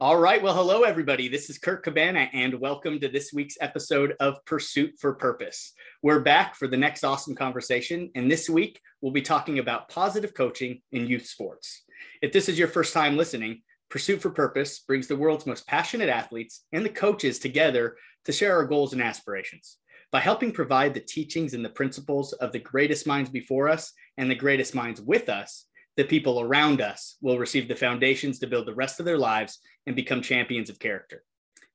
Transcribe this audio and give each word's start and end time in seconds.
All 0.00 0.18
right. 0.18 0.42
Well, 0.42 0.54
hello, 0.54 0.82
everybody. 0.82 1.28
This 1.28 1.48
is 1.48 1.58
Kirk 1.58 1.84
Cabana, 1.84 2.28
and 2.32 2.58
welcome 2.58 2.98
to 2.98 3.06
this 3.06 3.32
week's 3.32 3.56
episode 3.60 4.16
of 4.18 4.44
Pursuit 4.44 4.94
for 4.98 5.14
Purpose. 5.14 5.72
We're 6.02 6.18
back 6.18 6.56
for 6.56 6.66
the 6.66 6.76
next 6.76 7.04
awesome 7.04 7.36
conversation. 7.36 8.10
And 8.16 8.28
this 8.28 8.50
week, 8.50 8.80
we'll 9.00 9.12
be 9.12 9.22
talking 9.22 9.60
about 9.60 9.88
positive 9.88 10.34
coaching 10.34 10.82
in 10.90 11.06
youth 11.06 11.26
sports. 11.26 11.84
If 12.22 12.32
this 12.32 12.48
is 12.48 12.58
your 12.58 12.66
first 12.66 12.92
time 12.92 13.16
listening, 13.16 13.62
Pursuit 13.88 14.20
for 14.20 14.30
Purpose 14.30 14.80
brings 14.80 15.06
the 15.06 15.14
world's 15.14 15.46
most 15.46 15.64
passionate 15.68 16.08
athletes 16.08 16.64
and 16.72 16.84
the 16.84 16.90
coaches 16.90 17.38
together 17.38 17.96
to 18.24 18.32
share 18.32 18.56
our 18.56 18.66
goals 18.66 18.94
and 18.94 19.00
aspirations. 19.00 19.76
By 20.10 20.18
helping 20.18 20.50
provide 20.50 20.92
the 20.92 21.00
teachings 21.00 21.54
and 21.54 21.64
the 21.64 21.70
principles 21.70 22.32
of 22.32 22.50
the 22.50 22.58
greatest 22.58 23.06
minds 23.06 23.30
before 23.30 23.68
us 23.68 23.92
and 24.18 24.28
the 24.28 24.34
greatest 24.34 24.74
minds 24.74 25.00
with 25.00 25.28
us, 25.28 25.66
the 25.96 26.04
people 26.04 26.40
around 26.40 26.80
us 26.80 27.16
will 27.20 27.38
receive 27.38 27.68
the 27.68 27.76
foundations 27.76 28.38
to 28.38 28.46
build 28.46 28.66
the 28.66 28.74
rest 28.74 28.98
of 28.98 29.06
their 29.06 29.18
lives 29.18 29.58
and 29.86 29.94
become 29.94 30.22
champions 30.22 30.70
of 30.70 30.78
character. 30.78 31.22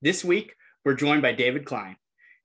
This 0.01 0.23
week, 0.23 0.55
we're 0.83 0.93
joined 0.93 1.21
by 1.21 1.33
David 1.33 1.65
Klein. 1.65 1.95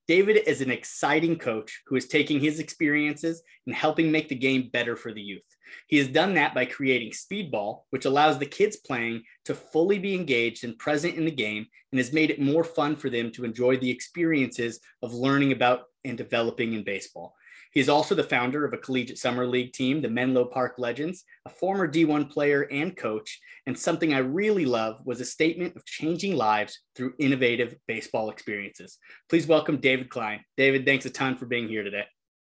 David 0.06 0.42
is 0.46 0.60
an 0.60 0.70
exciting 0.70 1.38
coach 1.38 1.82
who 1.86 1.96
is 1.96 2.06
taking 2.06 2.38
his 2.38 2.58
experiences 2.58 3.42
and 3.66 3.74
helping 3.74 4.12
make 4.12 4.28
the 4.28 4.34
game 4.34 4.68
better 4.70 4.96
for 4.96 5.14
the 5.14 5.22
youth. 5.22 5.42
He 5.88 5.96
has 5.96 6.08
done 6.08 6.34
that 6.34 6.54
by 6.54 6.66
creating 6.66 7.12
Speedball, 7.12 7.82
which 7.90 8.04
allows 8.04 8.38
the 8.38 8.46
kids 8.46 8.76
playing 8.76 9.22
to 9.46 9.54
fully 9.54 9.98
be 9.98 10.14
engaged 10.14 10.62
and 10.64 10.78
present 10.78 11.16
in 11.16 11.24
the 11.24 11.30
game 11.30 11.66
and 11.90 11.98
has 11.98 12.12
made 12.12 12.30
it 12.30 12.40
more 12.40 12.64
fun 12.64 12.96
for 12.96 13.08
them 13.08 13.32
to 13.32 13.44
enjoy 13.44 13.78
the 13.78 13.90
experiences 13.90 14.80
of 15.02 15.14
learning 15.14 15.52
about 15.52 15.84
and 16.04 16.18
developing 16.18 16.74
in 16.74 16.84
baseball. 16.84 17.34
He 17.74 17.80
is 17.80 17.88
also 17.88 18.14
the 18.14 18.22
founder 18.22 18.64
of 18.64 18.72
a 18.72 18.78
collegiate 18.78 19.18
summer 19.18 19.46
league 19.46 19.72
team, 19.72 20.00
the 20.00 20.08
Menlo 20.08 20.44
Park 20.44 20.76
Legends, 20.78 21.24
a 21.44 21.50
former 21.50 21.88
D1 21.88 22.30
player 22.30 22.68
and 22.70 22.96
coach. 22.96 23.40
And 23.66 23.76
something 23.76 24.14
I 24.14 24.18
really 24.18 24.64
love 24.64 25.00
was 25.04 25.20
a 25.20 25.24
statement 25.24 25.74
of 25.74 25.84
changing 25.84 26.36
lives 26.36 26.78
through 26.94 27.14
innovative 27.18 27.74
baseball 27.88 28.30
experiences. 28.30 28.98
Please 29.28 29.48
welcome 29.48 29.78
David 29.78 30.08
Klein. 30.08 30.44
David, 30.56 30.86
thanks 30.86 31.04
a 31.04 31.10
ton 31.10 31.36
for 31.36 31.46
being 31.46 31.66
here 31.66 31.82
today. 31.82 32.04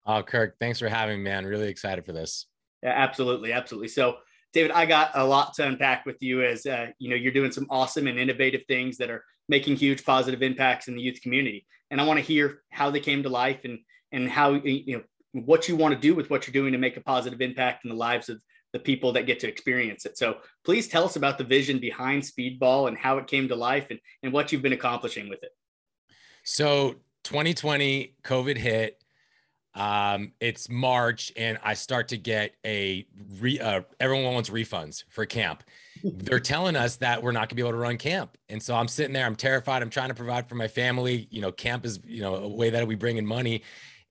Oh, 0.05 0.25
Kirk, 0.25 0.57
thanks 0.59 0.81
for 0.81 0.89
having 0.89 1.19
me, 1.19 1.31
man. 1.31 1.47
Really 1.47 1.69
excited 1.69 2.05
for 2.05 2.13
this. 2.13 2.47
Yeah, 2.83 2.91
absolutely. 2.91 3.53
Absolutely. 3.53 3.89
So, 3.89 4.17
David, 4.53 4.73
I 4.73 4.87
got 4.87 5.13
a 5.15 5.25
lot 5.25 5.55
to 5.55 5.67
unpack 5.67 6.05
with 6.05 6.17
you 6.21 6.43
as 6.43 6.67
uh, 6.67 6.89
you 6.99 7.09
know 7.09 7.17
you're 7.17 7.33
doing 7.33 7.53
some 7.53 7.67
awesome 7.71 8.09
and 8.09 8.19
innovative 8.19 8.63
things 8.67 8.99
that 8.99 9.09
are 9.09 9.25
making 9.49 9.77
huge 9.77 10.05
positive 10.05 10.43
impacts 10.43 10.89
in 10.89 10.97
the 10.97 11.01
youth 11.01 11.23
community, 11.23 11.65
and 11.91 12.01
I 12.01 12.05
want 12.05 12.19
to 12.19 12.25
hear 12.25 12.61
how 12.71 12.91
they 12.91 13.01
came 13.01 13.23
to 13.23 13.31
life 13.31 13.61
and 13.65 13.79
and 14.13 14.29
how 14.29 14.53
you 14.53 14.99
know 14.99 15.03
what 15.33 15.69
you 15.69 15.77
want 15.77 15.95
to 15.95 16.01
do 16.01 16.15
with 16.15 16.31
what 16.31 16.47
you're 16.47 16.53
doing 16.53 16.73
to 16.73 16.79
make 16.79 16.97
a 16.97 17.01
positive 17.01 17.41
impact 17.41 17.85
in 17.85 17.91
the 17.91 17.97
lives 17.97 18.29
of 18.29 18.41
the 18.73 18.79
people 18.79 19.13
that 19.13 19.27
get 19.27 19.39
to 19.41 19.49
experience 19.49 20.07
it. 20.07 20.17
So 20.17 20.39
please 20.65 20.89
tell 20.89 21.05
us 21.05 21.17
about 21.17 21.39
the 21.39 21.45
vision 21.45 21.79
behind 21.79 22.23
Speedball 22.23 22.89
and 22.89 22.97
how 22.97 23.19
it 23.19 23.27
came 23.27 23.49
to 23.49 23.57
life 23.57 23.87
and, 23.91 23.99
and 24.23 24.33
what 24.33 24.51
you've 24.51 24.63
been 24.63 24.73
accomplishing 24.73 25.29
with 25.29 25.43
it. 25.43 25.51
So 26.45 26.97
2020, 27.25 28.17
COVID 28.25 28.57
hit. 28.57 28.99
Um, 29.75 30.33
it's 30.39 30.69
March, 30.69 31.33
and 31.35 31.59
I 31.63 31.73
start 31.75 32.09
to 32.09 32.19
get 32.19 32.55
a 32.65 33.07
re, 33.41 33.59
uh, 33.59 33.81
everyone 34.01 34.35
wants 34.35 34.51
refunds 34.51 35.05
for 35.09 35.25
camp. 35.25 35.65
They're 36.05 36.41
telling 36.41 36.77
us 36.77 36.97
that 36.97 37.23
we're 37.23 37.33
not 37.33 37.49
gonna 37.49 37.57
be 37.57 37.63
able 37.63 37.73
to 37.73 37.79
run 37.79 37.97
camp, 37.97 38.37
and 38.51 38.63
so 38.63 38.75
I'm 38.75 38.87
sitting 38.87 39.15
there. 39.15 39.25
I'm 39.25 39.35
terrified. 39.35 39.81
I'm 39.81 39.89
trying 39.89 40.11
to 40.11 40.15
provide 40.15 40.47
for 40.47 40.57
my 40.57 40.69
family. 40.69 41.27
You 41.31 41.41
know, 41.41 41.53
camp 41.53 41.87
is 41.87 42.01
you 42.05 42.21
know 42.21 42.35
a 42.35 42.49
way 42.49 42.69
that 42.69 42.87
we 42.87 42.97
bring 42.97 43.17
in 43.17 43.25
money, 43.25 43.63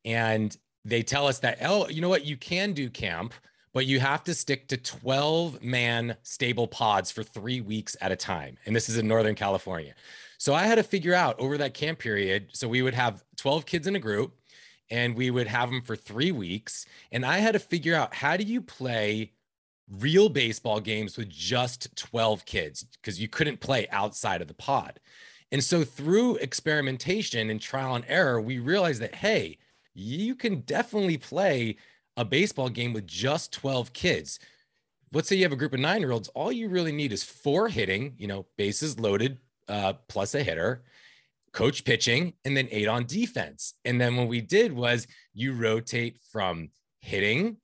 and 0.04 0.56
they 0.84 1.04
tell 1.04 1.28
us 1.28 1.40
that, 1.40 1.60
oh, 1.62 1.88
you 1.90 2.02
know 2.02 2.10
what, 2.10 2.26
you 2.26 2.38
can 2.38 2.74
do 2.74 2.90
camp, 2.90 3.34
but 3.74 3.86
you 3.86 4.00
have 4.00 4.24
to 4.26 4.34
stick 4.34 4.68
to 4.70 4.78
12 4.78 5.64
man 5.64 6.18
stable 6.24 6.68
pods 6.68 7.12
for 7.12 7.24
three 7.24 7.62
weeks 7.62 7.96
at 8.02 8.12
a 8.12 8.16
time. 8.16 8.58
And 8.66 8.76
this 8.76 8.90
is 8.90 8.98
in 8.98 9.08
Northern 9.08 9.36
California. 9.36 9.94
So 10.38 10.54
I 10.54 10.64
had 10.64 10.76
to 10.76 10.84
figure 10.84 11.14
out 11.14 11.40
over 11.40 11.58
that 11.60 11.74
camp 11.74 12.00
period. 12.00 12.50
So 12.54 12.68
we 12.68 12.82
would 12.82 12.96
have 12.96 13.24
12 13.38 13.66
kids 13.66 13.88
in 13.88 13.96
a 13.96 14.00
group 14.00 14.34
and 14.90 15.16
we 15.16 15.32
would 15.32 15.48
have 15.48 15.70
them 15.70 15.82
for 15.82 15.96
three 15.96 16.32
weeks. 16.32 16.86
And 17.12 17.26
I 17.26 17.38
had 17.38 17.54
to 17.54 17.60
figure 17.60 17.96
out 17.96 18.14
how 18.14 18.38
do 18.38 18.44
you 18.44 18.62
play 18.62 19.32
real 20.00 20.30
baseball 20.30 20.80
games 20.80 21.18
with 21.18 21.30
just 21.30 21.96
12 21.96 22.46
kids 22.46 22.84
because 22.84 23.20
you 23.22 23.28
couldn't 23.28 23.60
play 23.60 23.88
outside 23.92 24.42
of 24.42 24.48
the 24.48 24.54
pod. 24.54 25.00
And 25.52 25.64
so 25.64 25.84
through 25.84 26.38
experimentation 26.38 27.50
and 27.50 27.62
trial 27.62 27.96
and 27.96 28.06
error, 28.08 28.40
we 28.40 28.60
realized 28.60 29.02
that, 29.02 29.16
hey, 29.16 29.58
you 29.94 30.36
can 30.36 30.62
definitely 30.62 31.18
play 31.18 31.78
a 32.18 32.26
baseball 32.26 32.70
game 32.70 32.94
with 32.94 33.08
just 33.08 33.54
12 33.54 33.94
kids. 33.94 34.40
Let's 35.14 35.28
say 35.28 35.36
you 35.36 35.44
have 35.44 35.52
a 35.52 35.58
group 35.58 35.74
of 35.74 35.80
nine 35.80 36.02
year 36.02 36.12
olds, 36.12 36.30
all 36.30 36.52
you 36.52 36.70
really 36.70 36.92
need 36.92 37.12
is 37.12 37.24
four 37.24 37.68
hitting, 37.68 38.14
you 38.18 38.28
know, 38.28 38.46
bases 38.58 39.00
loaded 39.00 39.38
uh, 39.68 39.94
plus 40.08 40.36
a 40.36 40.44
hitter, 40.44 40.84
coach 41.52 41.84
pitching, 41.84 42.34
and 42.46 42.56
then 42.56 42.68
eight 42.72 42.88
on 42.88 43.06
defense. 43.06 43.74
And 43.86 44.00
then 44.00 44.16
what 44.16 44.28
we 44.28 44.42
did 44.42 44.72
was 44.72 45.08
you 45.34 45.54
rotate 45.54 46.20
from 46.32 46.70
hitting 47.02 47.58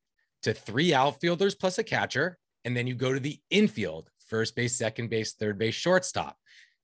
to 0.44 0.54
three 0.54 0.94
outfielders 0.94 1.56
plus 1.56 1.78
a 1.78 1.84
catcher, 1.84 2.38
and 2.66 2.76
then 2.76 2.88
you 2.88 2.96
go 2.96 3.14
to 3.14 3.20
the 3.20 3.40
infield 3.50 4.10
first 4.28 4.56
base, 4.56 4.76
second 4.76 5.10
base, 5.10 5.34
third 5.34 5.58
base, 5.58 5.74
shortstop. 5.74 6.38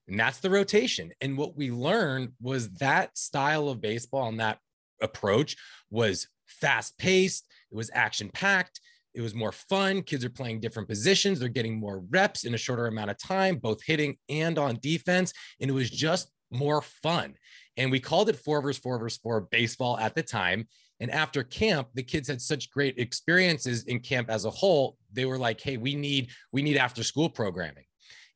And 0.08 0.18
that's 0.18 0.40
the 0.40 0.50
rotation. 0.50 1.12
And 1.20 1.38
what 1.38 1.56
we 1.56 1.70
learned 1.70 2.32
was 2.40 2.70
that 2.74 3.16
style 3.16 3.68
of 3.68 3.80
baseball 3.80 4.28
and 4.28 4.40
that 4.40 4.58
approach 5.04 5.56
was 5.90 6.26
fast 6.46 6.98
paced, 6.98 7.46
it 7.70 7.76
was 7.76 7.90
action 7.94 8.30
packed, 8.32 8.80
it 9.14 9.20
was 9.20 9.34
more 9.34 9.52
fun. 9.52 10.02
Kids 10.02 10.24
are 10.24 10.30
playing 10.30 10.60
different 10.60 10.88
positions, 10.88 11.38
they're 11.38 11.48
getting 11.48 11.78
more 11.78 12.02
reps 12.10 12.44
in 12.44 12.54
a 12.54 12.58
shorter 12.58 12.86
amount 12.86 13.10
of 13.10 13.18
time, 13.18 13.56
both 13.56 13.82
hitting 13.84 14.16
and 14.28 14.58
on 14.58 14.78
defense. 14.80 15.32
And 15.60 15.70
it 15.70 15.74
was 15.74 15.90
just 15.90 16.30
more 16.50 16.82
fun. 16.82 17.34
And 17.76 17.90
we 17.90 18.00
called 18.00 18.28
it 18.28 18.36
four 18.36 18.60
versus 18.60 18.80
four 18.80 18.98
versus 18.98 19.18
four 19.18 19.42
baseball 19.42 19.98
at 19.98 20.14
the 20.14 20.22
time. 20.22 20.66
And 21.00 21.10
after 21.10 21.42
camp, 21.42 21.88
the 21.94 22.02
kids 22.02 22.28
had 22.28 22.40
such 22.40 22.70
great 22.70 22.98
experiences 22.98 23.84
in 23.84 24.00
camp 24.00 24.30
as 24.30 24.44
a 24.44 24.50
whole. 24.50 24.96
They 25.12 25.24
were 25.24 25.38
like, 25.38 25.60
hey, 25.60 25.76
we 25.76 25.94
need, 25.94 26.30
we 26.52 26.62
need 26.62 26.76
after 26.76 27.02
school 27.02 27.28
programming. 27.28 27.84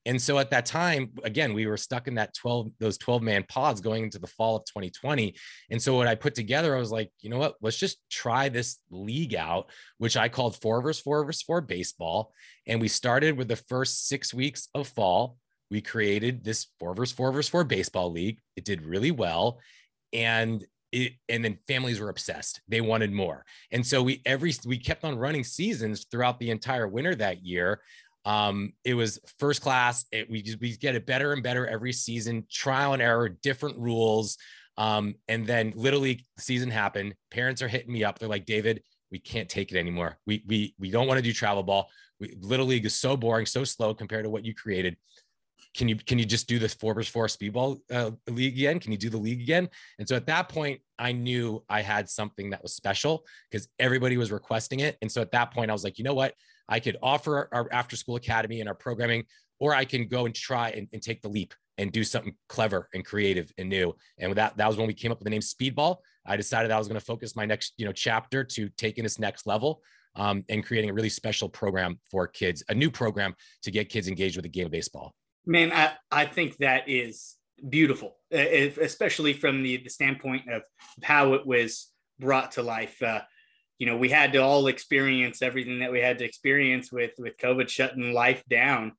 And 0.07 0.21
so 0.21 0.39
at 0.39 0.51
that 0.51 0.65
time, 0.65 1.11
again, 1.25 1.53
we 1.53 1.67
were 1.67 1.77
stuck 1.77 2.09
in 2.09 2.15
that 2.15 2.35
12, 2.35 2.71
those 2.79 2.99
12 2.99 3.23
man 3.23 3.45
pods 3.49 3.81
going 3.81 4.05
into 4.05 4.19
the 4.19 4.27
fall 4.27 4.57
of 4.57 4.65
2020. 4.65 5.35
And 5.71 5.83
so 5.83 5.97
what 5.97 6.07
I 6.07 6.15
put 6.15 6.35
together, 6.35 6.75
I 6.75 6.79
was 6.79 6.91
like, 6.91 7.11
you 7.21 7.31
know 7.31 7.39
what, 7.39 7.57
let's 7.61 7.77
just 7.77 7.99
try 8.11 8.49
this 8.49 8.79
league 8.91 9.35
out, 9.35 9.71
which 9.99 10.17
I 10.17 10.29
called 10.29 10.61
four 10.61 10.81
versus 10.81 11.03
four 11.03 11.25
versus 11.25 11.43
four 11.43 11.61
baseball. 11.61 12.33
And 12.67 12.81
we 12.81 12.89
started 12.89 13.37
with 13.37 13.49
the 13.49 13.57
first 13.57 14.09
six 14.09 14.33
weeks 14.33 14.69
of 14.75 14.89
fall. 14.89 15.37
We 15.71 15.81
created 15.81 16.45
this 16.45 16.69
four 16.79 16.95
versus 16.95 17.15
four 17.15 17.33
versus 17.33 17.51
four 17.51 17.65
baseball 17.65 18.11
league. 18.11 18.39
It 18.57 18.65
did 18.65 18.83
really 18.83 19.11
well. 19.11 19.61
And 20.13 20.65
it, 20.93 21.13
and 21.29 21.45
then 21.45 21.59
families 21.67 22.01
were 22.01 22.09
obsessed. 22.09 22.61
They 22.69 22.81
wanted 22.81 23.13
more. 23.13 23.45
And 23.71 23.87
so 23.87 24.03
we 24.03 24.23
every 24.25 24.55
we 24.65 24.79
kept 24.79 25.05
on 25.05 25.19
running 25.19 25.45
seasons 25.45 26.07
throughout 26.11 26.39
the 26.39 26.51
entire 26.51 26.89
winter 26.89 27.15
that 27.17 27.45
year. 27.45 27.83
Um, 28.29 28.75
it 28.85 28.93
was 28.93 29.19
first 29.39 29.63
class. 29.63 30.05
It, 30.13 30.29
we 30.29 30.43
just, 30.43 30.61
we 30.61 30.77
get 30.77 30.95
it 30.95 31.07
better 31.07 31.33
and 31.33 31.43
better 31.43 31.67
every 31.67 31.95
season, 31.95 32.45
trial 32.53 32.93
and 32.93 33.01
error, 33.01 33.31
different 33.31 33.79
rules. 33.79 34.37
Um, 34.77 35.15
and 35.29 35.47
then 35.47 35.73
literally 35.75 36.27
season 36.39 36.71
happened. 36.71 37.15
Parents 37.31 37.63
are 37.63 37.69
hitting 37.69 37.93
me 37.93 38.05
up. 38.05 38.19
They're 38.19 38.29
like, 38.29 38.45
David, 38.45 38.83
we 39.11 39.19
can't 39.19 39.49
take 39.49 39.73
it 39.73 39.79
anymore. 39.79 40.19
We 40.27 40.45
we 40.47 40.75
we 40.79 40.91
don't 40.91 41.07
want 41.07 41.17
to 41.17 41.23
do 41.23 41.33
travel 41.33 41.63
ball. 41.63 41.89
We, 42.21 42.37
Little 42.39 42.67
League 42.67 42.85
is 42.85 42.95
so 42.95 43.17
boring, 43.17 43.47
so 43.47 43.65
slow 43.65 43.95
compared 43.95 44.25
to 44.25 44.31
what 44.31 44.45
you 44.45 44.55
created. 44.55 44.99
Can 45.75 45.89
you 45.89 45.97
can 45.97 46.19
you 46.19 46.27
just 46.27 46.49
do 46.49 46.59
this 46.59 46.75
four 46.75 46.93
versus 46.93 47.11
four 47.11 47.29
speedball 47.29 47.81
uh, 47.91 48.11
league 48.29 48.59
again? 48.59 48.79
Can 48.79 48.93
you 48.93 48.99
do 48.99 49.09
the 49.09 49.17
league 49.17 49.41
again? 49.41 49.71
And 49.99 50.07
so 50.07 50.17
at 50.17 50.27
that 50.27 50.51
point, 50.51 50.81
I 50.99 51.13
knew 51.13 51.65
I 51.69 51.81
had 51.81 52.11
something 52.11 52.51
that 52.51 52.63
was 52.63 52.75
special 52.75 53.25
because 53.51 53.69
everybody 53.79 54.19
was 54.19 54.31
requesting 54.31 54.81
it. 54.81 54.99
And 55.01 55.11
so 55.11 55.23
at 55.23 55.33
that 55.33 55.53
point, 55.55 55.71
I 55.71 55.73
was 55.73 55.85
like, 55.85 55.97
you 55.97 56.05
know 56.05 56.15
what? 56.15 56.35
I 56.69 56.81
could 56.81 56.97
offer 57.03 57.49
our 57.53 57.69
after 57.73 57.97
school 57.97 58.17
academy 58.17 58.61
and 58.61 58.69
our 58.69 58.75
programming, 58.75 59.25
or 59.59 59.75
I 59.75 59.85
can 59.85 60.09
go 60.09 60.27
and 60.27 60.35
try 60.35 60.71
and, 60.71 60.89
and 60.93 61.03
take 61.03 61.23
the 61.23 61.29
leap 61.29 61.55
and 61.79 61.93
do 61.93 62.05
something 62.05 62.35
clever 62.49 62.89
and 62.93 63.05
creative 63.05 63.53
and 63.57 63.69
new. 63.69 63.95
And 64.19 64.35
that 64.35 64.57
that 64.57 64.67
was 64.67 64.77
when 64.77 64.87
we 64.87 64.95
came 64.95 65.13
up 65.13 65.19
with 65.19 65.25
the 65.25 65.31
name 65.31 65.41
Speedball. 65.41 65.97
I 66.27 66.37
decided 66.37 66.71
I 66.71 66.79
was 66.79 66.89
going 66.89 67.01
to 67.01 67.05
focus 67.05 67.37
my 67.37 67.47
next 67.47 67.75
you 67.79 67.87
know 67.87 67.93
chapter 67.93 68.45
to 68.45 68.69
taking 68.71 69.05
this 69.05 69.19
next 69.19 69.47
level 69.47 69.83
um, 70.17 70.45
and 70.49 70.65
creating 70.65 70.91
a 70.91 70.93
really 70.93 71.09
special 71.09 71.49
program 71.49 71.99
for 72.11 72.27
kids, 72.27 72.63
a 72.69 72.75
new 72.75 72.91
program 72.91 73.35
to 73.63 73.71
get 73.71 73.89
kids 73.89 74.09
engaged 74.09 74.37
with 74.37 74.43
the 74.43 74.49
game 74.49 74.67
of 74.67 74.73
baseball. 74.73 75.15
Man, 75.47 75.73
I, 75.73 75.93
I 76.11 76.27
think 76.27 76.59
that 76.59 76.89
is 76.89 77.37
beautiful, 77.67 78.17
especially 78.31 79.33
from 79.33 79.63
the, 79.63 79.79
the 79.79 79.89
standpoint 79.89 80.51
of 80.51 80.63
how 81.03 81.35
it 81.35 81.47
was 81.47 81.89
brought 82.19 82.53
to 82.53 82.63
life. 82.63 83.01
Uh, 83.03 83.21
you 83.79 83.87
know 83.87 83.97
we 83.97 84.09
had 84.09 84.33
to 84.33 84.39
all 84.39 84.67
experience 84.67 85.43
everything 85.43 85.79
that 85.81 85.93
we 85.93 86.01
had 86.01 86.19
to 86.19 86.25
experience 86.25 86.93
with 86.93 87.13
with 87.19 87.37
covid 87.39 87.69
shutting 87.69 88.13
life 88.13 88.43
down 88.49 88.93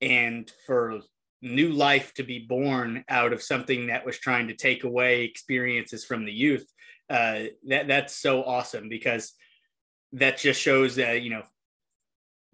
and 0.00 0.52
for 0.66 1.00
new 1.40 1.70
life 1.70 2.12
to 2.14 2.22
be 2.22 2.38
born 2.38 3.04
out 3.08 3.32
of 3.32 3.42
something 3.42 3.86
that 3.86 4.04
was 4.04 4.18
trying 4.18 4.48
to 4.48 4.54
take 4.54 4.84
away 4.84 5.22
experiences 5.22 6.04
from 6.04 6.24
the 6.24 6.32
youth 6.32 6.66
uh, 7.10 7.40
that 7.68 7.86
that's 7.86 8.16
so 8.16 8.42
awesome 8.44 8.88
because 8.88 9.34
that 10.12 10.38
just 10.38 10.60
shows 10.60 10.96
that 10.96 11.22
you 11.22 11.30
know 11.30 11.42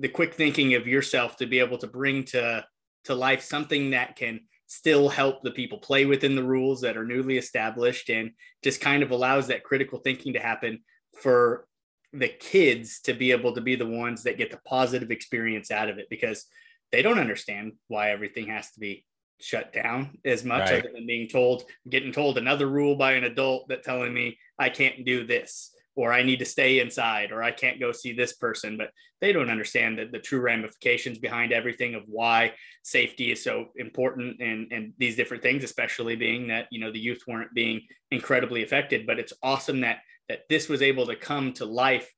the 0.01 0.09
quick 0.09 0.35
thinking 0.35 0.75
of 0.75 0.89
yourself 0.89 1.37
to 1.37 1.47
be 1.47 1.61
able 1.61 1.79
to 1.79 1.87
bring 1.87 2.25
to 2.25 2.65
to 3.05 3.15
life 3.15 3.43
something 3.43 3.91
that 3.91 4.17
can 4.17 4.41
still 4.67 5.09
help 5.09 5.43
the 5.43 5.51
people 5.51 5.79
play 5.79 6.07
within 6.07 6.35
the 6.35 6.43
rules 6.43 6.81
that 6.81 6.97
are 6.97 7.05
newly 7.05 7.39
established 7.39 8.09
and 8.09 8.31
just 8.63 8.81
kind 8.81 9.03
of 9.03 9.11
allows 9.11 9.47
that 9.47 9.65
critical 9.65 9.99
thinking 9.99 10.33
to 10.33 10.41
happen 10.41 10.81
for 11.21 11.67
the 12.13 12.29
kids 12.29 13.01
to 13.01 13.15
be 13.15 13.31
able 13.33 13.55
to 13.55 13.61
be 13.61 13.77
the 13.77 13.87
ones 13.87 14.23
that 14.25 14.39
get 14.39 14.51
the 14.51 14.61
positive 14.65 15.11
experience 15.11 15.71
out 15.71 15.89
of 15.89 15.99
it 15.99 16.07
because 16.11 16.47
they 16.93 17.03
don't 17.03 17.21
understand 17.21 17.73
why 17.89 18.11
everything 18.11 18.49
has 18.49 18.71
to 18.73 18.81
be 18.81 19.05
shut 19.41 19.73
down 19.73 20.19
as 20.25 20.45
much 20.45 20.71
right. 20.71 20.81
other 20.81 20.93
than 20.93 21.07
being 21.07 21.29
told 21.29 21.65
getting 21.89 22.13
told 22.13 22.37
another 22.37 22.67
rule 22.67 22.95
by 22.95 23.13
an 23.13 23.25
adult 23.25 23.67
that 23.69 23.83
telling 23.83 24.13
me 24.13 24.37
i 24.59 24.69
can't 24.69 25.07
do 25.07 25.25
this 25.25 25.73
or 25.97 26.13
I 26.13 26.23
need 26.23 26.39
to 26.39 26.45
stay 26.45 26.81
inside, 26.81 27.33
or 27.33 27.43
I 27.43 27.51
can't 27.51 27.81
go 27.81 27.93
see 27.93 28.13
this 28.13 28.33
person. 28.35 28.77
But 28.77 28.91
they 29.21 29.33
don't 29.33 29.51
understand 29.51 29.99
the, 29.99 30.07
the 30.07 30.19
true 30.19 30.41
ramifications 30.41 31.19
behind 31.19 31.53
everything 31.53 31.95
of 31.95 32.05
why 32.07 32.55
safety 32.83 33.33
is 33.33 33.43
so 33.43 33.67
important 33.77 34.41
and, 34.41 34.73
and 34.73 34.93
these 34.99 35.17
different 35.17 35.43
things, 35.43 35.65
especially 35.65 36.17
being 36.17 36.49
that, 36.49 36.69
you 36.71 36.81
know, 36.81 36.93
the 36.93 36.99
youth 36.99 37.23
weren't 37.27 37.53
being 37.55 37.83
incredibly 38.11 38.63
affected. 38.63 39.07
But 39.07 39.19
it's 39.19 39.33
awesome 39.43 39.81
that 39.81 39.99
that 40.31 40.49
this 40.49 40.69
was 40.69 40.81
able 40.81 41.09
to 41.09 41.17
come 41.17 41.53
to 41.53 41.65
life 41.65 42.09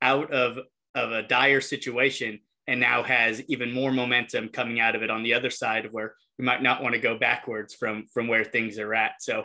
out 0.00 0.32
of, 0.32 0.58
of 0.94 1.12
a 1.12 1.22
dire 1.22 1.60
situation 1.60 2.40
and 2.66 2.80
now 2.80 3.02
has 3.02 3.42
even 3.48 3.70
more 3.70 3.92
momentum 3.92 4.48
coming 4.48 4.80
out 4.80 4.96
of 4.96 5.02
it 5.02 5.10
on 5.10 5.22
the 5.22 5.34
other 5.34 5.50
side 5.50 5.84
of 5.84 5.92
where 5.92 6.14
we 6.38 6.44
might 6.46 6.62
not 6.62 6.82
want 6.82 6.94
to 6.94 7.00
go 7.00 7.18
backwards 7.18 7.74
from 7.74 8.06
from 8.14 8.28
where 8.28 8.44
things 8.44 8.78
are 8.78 8.94
at. 8.94 9.12
So 9.20 9.44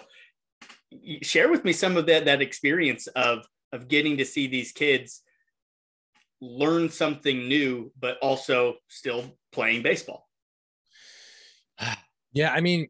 share 1.24 1.52
with 1.52 1.66
me 1.66 1.74
some 1.74 1.98
of 1.98 2.06
that 2.06 2.24
that 2.24 2.42
experience 2.42 3.08
of 3.08 3.46
of 3.74 3.90
getting 3.90 4.16
to 4.16 4.26
see 4.26 4.48
these 4.48 4.72
kids 4.72 5.22
learn 6.40 6.90
something 6.90 7.50
new, 7.50 7.92
but 8.00 8.18
also 8.20 8.76
still 8.88 9.38
playing 9.52 9.84
baseball. 9.84 10.26
Yeah, 12.34 12.52
I 12.52 12.60
mean, 12.60 12.90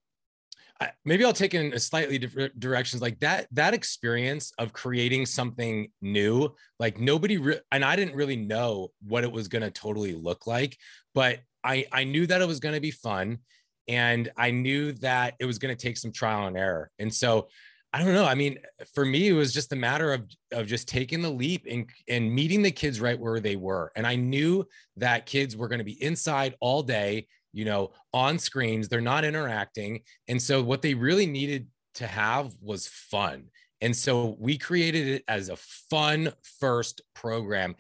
maybe 1.06 1.24
I'll 1.24 1.34
take 1.34 1.54
in 1.54 1.74
a 1.74 1.80
slightly 1.80 2.18
different 2.18 2.60
directions. 2.60 3.02
Like 3.02 3.20
that, 3.20 3.48
that 3.52 3.74
experience 3.74 4.52
of 4.58 4.74
creating 4.74 5.26
something 5.26 5.90
new, 6.02 6.54
like 6.80 7.00
nobody, 7.00 7.38
re- 7.38 7.62
and 7.72 7.84
I 7.86 7.96
didn't 7.96 8.16
really 8.16 8.36
know 8.36 8.90
what 9.08 9.24
it 9.24 9.32
was 9.32 9.48
going 9.48 9.62
to 9.62 9.72
totally 9.72 10.14
look 10.14 10.48
like, 10.48 10.78
but 11.14 11.40
I, 11.64 11.86
I 11.92 12.04
knew 12.04 12.28
that 12.28 12.42
it 12.42 12.48
was 12.48 12.60
going 12.60 12.76
to 12.76 12.82
be 12.82 12.92
fun, 12.92 13.40
and 13.88 14.32
I 14.38 14.52
knew 14.52 14.94
that 14.94 15.36
it 15.40 15.46
was 15.46 15.58
going 15.58 15.76
to 15.76 15.82
take 15.82 15.98
some 15.98 16.12
trial 16.12 16.48
and 16.48 16.58
error. 16.58 16.92
And 17.00 17.14
so 17.14 17.48
I 17.96 18.00
don't 18.00 18.14
know. 18.14 18.26
I 18.26 18.36
mean, 18.36 18.60
for 18.94 19.06
me, 19.06 19.30
it 19.30 19.34
was 19.34 19.54
just 19.54 19.72
a 19.72 19.76
matter 19.76 20.12
of 20.12 20.30
of 20.52 20.68
just 20.68 20.88
taking 20.88 21.22
the 21.22 21.30
leap 21.30 21.66
and 21.70 21.90
and 22.10 22.30
meeting 22.30 22.62
the 22.62 22.72
kids 22.72 23.00
right 23.00 23.18
where 23.18 23.40
they 23.40 23.56
were. 23.56 23.92
And 23.96 24.06
I 24.06 24.16
knew 24.16 24.68
that 24.98 25.26
kids 25.26 25.56
were 25.56 25.70
going 25.70 25.80
to 25.80 25.86
be 25.86 26.04
inside 26.04 26.56
all 26.60 26.84
day, 26.84 27.28
you 27.56 27.66
know, 27.66 27.92
on 28.14 28.38
screens. 28.38 28.88
They're 28.88 29.02
not 29.02 29.26
interacting, 29.26 30.02
and 30.28 30.40
so 30.42 30.62
what 30.62 30.84
they 30.84 30.94
really 30.94 31.26
needed 31.26 31.68
to 31.96 32.06
have 32.06 32.54
was 32.62 32.88
fun. 32.88 33.46
And 33.82 33.96
so 33.96 34.36
we 34.40 34.58
created 34.58 35.08
it 35.08 35.24
as 35.28 35.50
a 35.50 35.56
fun 35.56 36.32
first 36.60 37.02
program 37.14 37.76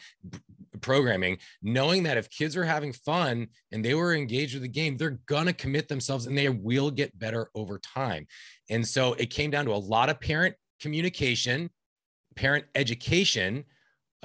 programming, 0.81 1.38
knowing 1.62 2.04
that 2.04 2.18
if 2.18 2.30
kids 2.30 2.56
are 2.56 2.63
having 2.63 2.94
fun 2.94 3.48
and 3.72 3.83
they 3.83 3.94
were 3.94 4.13
engaged 4.13 4.54
with 4.54 4.63
the 4.63 4.69
game, 4.69 4.98
they're 4.98 5.19
going 5.25 5.45
to 5.45 5.54
commit 5.54 5.88
themselves 5.88 6.27
and 6.27 6.38
they 6.38 6.50
will 6.50 6.92
get 6.92 7.18
better 7.18 7.50
over 7.56 7.80
time. 7.80 8.27
And 8.69 8.86
so 8.86 9.13
it 9.13 9.27
came 9.27 9.51
down 9.51 9.66
to 9.66 9.72
a 9.72 9.75
lot 9.75 10.10
of 10.10 10.19
parent 10.19 10.56
communication, 10.80 11.69
parent 12.36 12.66
education, 12.75 13.63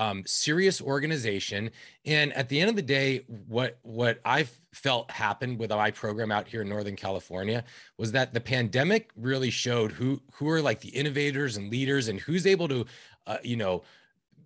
um, 0.00 0.23
serious 0.25 0.81
organization. 0.81 1.70
And 2.06 2.32
at 2.32 2.49
the 2.49 2.58
end 2.58 2.70
of 2.70 2.76
the 2.76 2.82
day, 2.82 3.19
what 3.47 3.79
what 3.82 4.19
I 4.25 4.49
felt 4.73 5.11
happened 5.11 5.58
with 5.58 5.70
my 5.70 5.91
program 5.91 6.32
out 6.32 6.49
here 6.49 6.62
in 6.62 6.70
Northern 6.70 6.97
California 6.97 7.62
was 7.99 8.11
that 8.12 8.32
the 8.32 8.41
pandemic 8.41 9.11
really 9.14 9.50
showed 9.50 9.93
who 9.93 10.23
who 10.32 10.49
are 10.49 10.62
like 10.62 10.81
the 10.81 10.88
innovators 10.88 11.58
and 11.58 11.70
leaders 11.70 12.08
and 12.08 12.19
who's 12.19 12.47
able 12.47 12.67
to, 12.69 12.87
uh, 13.26 13.37
you 13.44 13.56
know, 13.56 13.82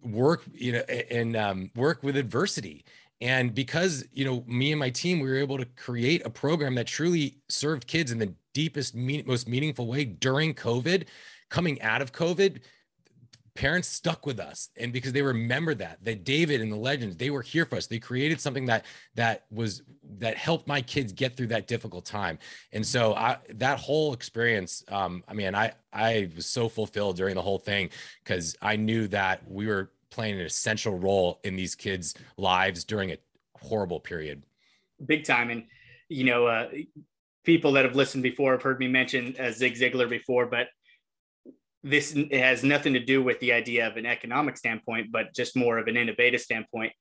work 0.02 0.42
you 0.52 0.72
know 0.72 0.80
and 0.80 1.36
um, 1.36 1.70
work 1.76 2.02
with 2.02 2.16
adversity. 2.16 2.84
And 3.20 3.54
because 3.54 4.04
you 4.12 4.24
know 4.24 4.42
me 4.48 4.72
and 4.72 4.80
my 4.80 4.90
team, 4.90 5.20
we 5.20 5.28
were 5.28 5.36
able 5.36 5.58
to 5.58 5.66
create 5.76 6.26
a 6.26 6.30
program 6.30 6.74
that 6.74 6.88
truly 6.88 7.38
served 7.48 7.86
kids 7.86 8.10
in 8.10 8.18
the 8.18 8.34
deepest, 8.54 8.96
most 8.96 9.48
meaningful 9.48 9.86
way 9.86 10.04
during 10.04 10.52
COVID. 10.52 11.06
Coming 11.48 11.80
out 11.82 12.02
of 12.02 12.10
COVID, 12.10 12.60
parents 13.54 13.86
stuck 13.86 14.26
with 14.26 14.40
us 14.40 14.70
and 14.78 14.92
because 14.92 15.12
they 15.12 15.22
remember 15.22 15.74
that 15.74 16.02
that 16.02 16.24
david 16.24 16.60
and 16.60 16.72
the 16.72 16.76
legends 16.76 17.16
they 17.16 17.30
were 17.30 17.42
here 17.42 17.64
for 17.64 17.76
us. 17.76 17.86
They 17.86 17.98
created 17.98 18.40
something 18.40 18.66
that 18.66 18.84
that 19.14 19.44
was 19.50 19.82
that 20.18 20.36
helped 20.36 20.66
my 20.66 20.82
kids 20.82 21.12
get 21.12 21.36
through 21.36 21.48
that 21.48 21.68
difficult 21.68 22.04
time. 22.04 22.38
And 22.72 22.84
so 22.84 23.14
i 23.14 23.38
that 23.50 23.78
whole 23.78 24.12
experience 24.12 24.84
um 24.88 25.22
i 25.28 25.34
mean 25.34 25.54
i 25.54 25.72
i 25.92 26.28
was 26.34 26.46
so 26.46 26.68
fulfilled 26.68 27.16
during 27.16 27.34
the 27.34 27.42
whole 27.42 27.58
thing 27.58 27.90
because 28.22 28.56
i 28.60 28.76
knew 28.76 29.06
that 29.08 29.48
we 29.48 29.66
were 29.66 29.92
playing 30.10 30.34
an 30.34 30.46
essential 30.46 30.98
role 30.98 31.40
in 31.44 31.56
these 31.56 31.74
kids 31.74 32.14
lives 32.36 32.84
during 32.84 33.10
a 33.10 33.18
horrible 33.60 33.98
period. 33.98 34.44
Big 35.06 35.24
time. 35.24 35.50
And 35.50 35.64
you 36.08 36.24
know 36.24 36.46
uh 36.46 36.68
people 37.44 37.72
that 37.72 37.84
have 37.84 37.96
listened 37.96 38.22
before 38.22 38.52
have 38.52 38.62
heard 38.62 38.78
me 38.78 38.88
mention 38.88 39.34
uh, 39.38 39.50
zig 39.50 39.74
ziglar 39.74 40.08
before 40.08 40.46
but 40.46 40.68
this 41.84 42.16
has 42.32 42.64
nothing 42.64 42.94
to 42.94 43.04
do 43.04 43.22
with 43.22 43.38
the 43.40 43.52
idea 43.52 43.86
of 43.86 43.98
an 43.98 44.06
economic 44.06 44.56
standpoint, 44.56 45.12
but 45.12 45.34
just 45.34 45.54
more 45.54 45.78
of 45.78 45.86
an 45.86 45.98
innovative 45.98 46.40
standpoint. 46.40 46.92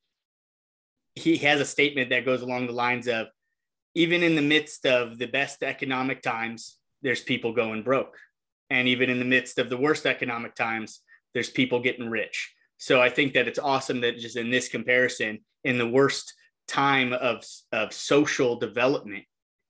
He 1.16 1.38
has 1.38 1.62
a 1.62 1.66
statement 1.66 2.10
that 2.10 2.26
goes 2.26 2.42
along 2.42 2.68
the 2.68 2.74
lines 2.74 3.08
of 3.08 3.28
even 3.96 4.24
in 4.24 4.36
the 4.36 4.42
midst 4.42 4.86
of 4.86 5.18
the 5.18 5.28
best 5.28 5.64
economic 5.64 6.22
times, 6.22 6.78
there's 7.02 7.22
people 7.22 7.54
going 7.54 7.84
broke. 7.84 8.18
And 8.70 8.88
even 8.88 9.10
in 9.10 9.20
the 9.20 9.26
midst 9.26 9.58
of 9.58 9.70
the 9.70 9.78
worst 9.78 10.06
economic 10.06 10.54
times, 10.54 11.00
there's 11.34 11.50
people 11.50 11.80
getting 11.80 12.10
rich. 12.10 12.54
So 12.78 13.02
I 13.02 13.10
think 13.10 13.34
that 13.34 13.48
it's 13.48 13.60
awesome 13.60 14.02
that 14.02 14.18
just 14.18 14.36
in 14.36 14.50
this 14.50 14.68
comparison, 14.68 15.40
in 15.64 15.78
the 15.78 15.88
worst 15.88 16.34
time 16.68 17.14
of, 17.14 17.46
of 17.72 17.94
social 17.94 18.58
development, 18.58 19.24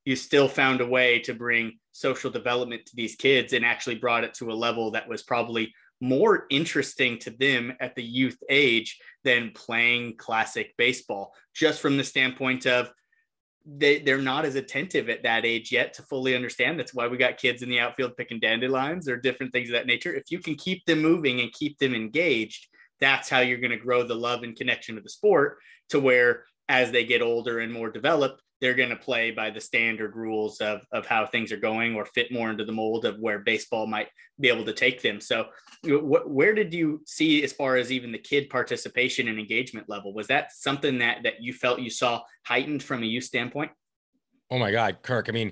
you 0.06 0.16
still 0.16 0.48
found 0.48 0.82
a 0.82 0.86
way 0.86 1.20
to 1.20 1.34
bring 1.34 1.78
social 1.92 2.30
development 2.30 2.86
to 2.86 2.96
these 2.96 3.16
kids 3.16 3.54
and 3.54 3.66
actually 3.66 3.96
brought 3.96 4.24
it 4.24 4.34
to 4.34 4.52
a 4.52 4.54
level 4.54 4.92
that 4.92 5.08
was 5.08 5.24
probably 5.24 5.74
more 6.02 6.46
interesting 6.50 7.18
to 7.18 7.30
them 7.30 7.74
at 7.80 7.96
the 7.96 8.04
youth 8.04 8.38
age 8.50 9.00
than 9.24 9.52
playing 9.56 10.18
classic 10.18 10.74
baseball 10.78 11.34
just 11.54 11.82
from 11.82 11.98
the 11.98 12.04
standpoint 12.04 12.66
of 12.66 12.92
they, 13.66 14.00
they're 14.00 14.18
not 14.18 14.44
as 14.44 14.56
attentive 14.56 15.08
at 15.08 15.24
that 15.24 15.46
age 15.46 15.72
yet 15.72 15.94
to 15.94 16.02
fully 16.04 16.36
understand 16.36 16.78
that's 16.78 16.94
why 16.94 17.08
we 17.08 17.16
got 17.16 17.38
kids 17.38 17.62
in 17.62 17.70
the 17.70 17.80
outfield 17.80 18.18
picking 18.18 18.42
dandelions 18.42 19.08
or 19.08 19.16
different 19.16 19.54
things 19.54 19.70
of 19.70 19.74
that 19.74 19.88
nature. 19.88 20.14
If 20.14 20.30
you 20.30 20.40
can 20.40 20.56
keep 20.56 20.86
them 20.86 21.02
moving 21.02 21.40
and 21.40 21.54
keep 21.54 21.78
them 21.78 21.96
engaged 21.96 22.68
that's 23.04 23.30
how 23.30 23.40
you're 23.40 23.60
going 23.60 23.72
to 23.72 23.78
grow 23.78 24.04
the 24.04 24.16
love 24.16 24.44
and 24.44 24.56
connection 24.56 24.96
to 24.96 25.02
the 25.02 25.10
sport 25.10 25.58
to 25.90 26.00
where 26.00 26.46
as 26.70 26.92
they 26.92 27.04
get 27.04 27.22
older 27.22 27.60
and 27.60 27.72
more 27.72 27.92
developed 27.92 28.42
they're 28.64 28.74
going 28.74 28.90
to 28.90 28.96
play 28.96 29.30
by 29.30 29.50
the 29.50 29.60
standard 29.60 30.16
rules 30.16 30.62
of, 30.62 30.88
of 30.94 31.06
how 31.06 31.26
things 31.26 31.52
are 31.52 31.58
going 31.58 31.96
or 31.96 32.06
fit 32.06 32.32
more 32.32 32.50
into 32.50 32.64
the 32.64 32.72
mold 32.72 33.04
of 33.04 33.20
where 33.20 33.40
baseball 33.40 33.86
might 33.86 34.08
be 34.40 34.48
able 34.48 34.64
to 34.64 34.72
take 34.72 35.02
them. 35.02 35.20
So, 35.20 35.48
wh- 35.84 36.26
where 36.26 36.54
did 36.54 36.74
you 36.74 37.02
see 37.06 37.44
as 37.44 37.52
far 37.52 37.76
as 37.76 37.92
even 37.92 38.14
the 38.14 38.18
kid 38.18 38.50
participation 38.50 39.28
and 39.28 39.38
engagement 39.38 39.90
level? 39.90 40.14
Was 40.14 40.28
that 40.28 40.54
something 40.54 40.98
that 41.00 41.24
that 41.24 41.44
you 41.44 41.52
felt 41.52 41.82
you 41.82 41.90
saw 41.90 42.22
heightened 42.46 42.82
from 42.82 43.04
a 43.04 43.06
youth 43.06 43.26
standpoint? 43.26 43.70
Oh 44.50 44.60
my 44.60 44.72
God, 44.72 45.00
Kirk. 45.02 45.28
I 45.28 45.34
mean, 45.34 45.52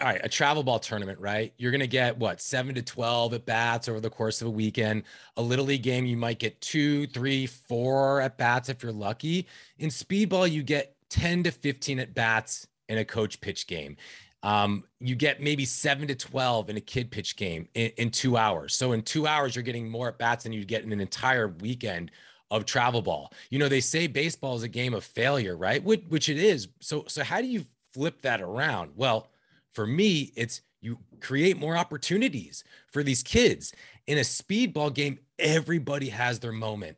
all 0.00 0.06
right, 0.06 0.20
a 0.24 0.28
travel 0.28 0.62
ball 0.62 0.78
tournament, 0.78 1.18
right? 1.20 1.52
You're 1.58 1.70
going 1.70 1.80
to 1.80 1.86
get 1.86 2.16
what, 2.16 2.40
seven 2.40 2.74
to 2.76 2.82
12 2.82 3.34
at 3.34 3.44
bats 3.44 3.90
over 3.90 4.00
the 4.00 4.08
course 4.08 4.40
of 4.40 4.46
a 4.46 4.50
weekend. 4.50 5.02
A 5.36 5.42
little 5.42 5.66
league 5.66 5.82
game, 5.82 6.06
you 6.06 6.16
might 6.16 6.38
get 6.38 6.58
two, 6.62 7.06
three, 7.08 7.46
four 7.46 8.22
at 8.22 8.38
bats 8.38 8.70
if 8.70 8.82
you're 8.82 8.92
lucky. 8.92 9.46
In 9.78 9.90
speedball, 9.90 10.50
you 10.50 10.62
get 10.62 10.95
10 11.10 11.44
to 11.44 11.50
15 11.50 11.98
at 11.98 12.14
bats 12.14 12.66
in 12.88 12.98
a 12.98 13.04
coach 13.04 13.40
pitch 13.40 13.66
game. 13.66 13.96
Um, 14.42 14.84
you 15.00 15.16
get 15.16 15.42
maybe 15.42 15.64
seven 15.64 16.06
to 16.08 16.14
12 16.14 16.70
in 16.70 16.76
a 16.76 16.80
kid 16.80 17.10
pitch 17.10 17.36
game 17.36 17.68
in, 17.74 17.90
in 17.96 18.10
two 18.10 18.36
hours. 18.36 18.74
So 18.74 18.92
in 18.92 19.02
two 19.02 19.26
hours, 19.26 19.56
you're 19.56 19.62
getting 19.62 19.88
more 19.88 20.08
at 20.08 20.18
bats 20.18 20.44
than 20.44 20.52
you'd 20.52 20.68
get 20.68 20.84
in 20.84 20.92
an 20.92 21.00
entire 21.00 21.48
weekend 21.48 22.12
of 22.50 22.64
travel 22.64 23.02
ball. 23.02 23.32
You 23.50 23.58
know, 23.58 23.68
they 23.68 23.80
say 23.80 24.06
baseball 24.06 24.54
is 24.54 24.62
a 24.62 24.68
game 24.68 24.94
of 24.94 25.04
failure, 25.04 25.56
right? 25.56 25.82
Which, 25.82 26.04
which 26.08 26.28
it 26.28 26.38
is. 26.38 26.68
So, 26.80 27.04
so 27.08 27.24
how 27.24 27.40
do 27.40 27.48
you 27.48 27.64
flip 27.92 28.22
that 28.22 28.40
around? 28.40 28.92
Well, 28.94 29.30
for 29.72 29.86
me, 29.86 30.32
it's 30.36 30.60
you 30.80 30.98
create 31.20 31.58
more 31.58 31.76
opportunities 31.76 32.62
for 32.92 33.02
these 33.02 33.22
kids. 33.22 33.72
In 34.06 34.18
a 34.18 34.22
speedball 34.22 34.94
game, 34.94 35.18
everybody 35.38 36.10
has 36.10 36.38
their 36.38 36.52
moment 36.52 36.96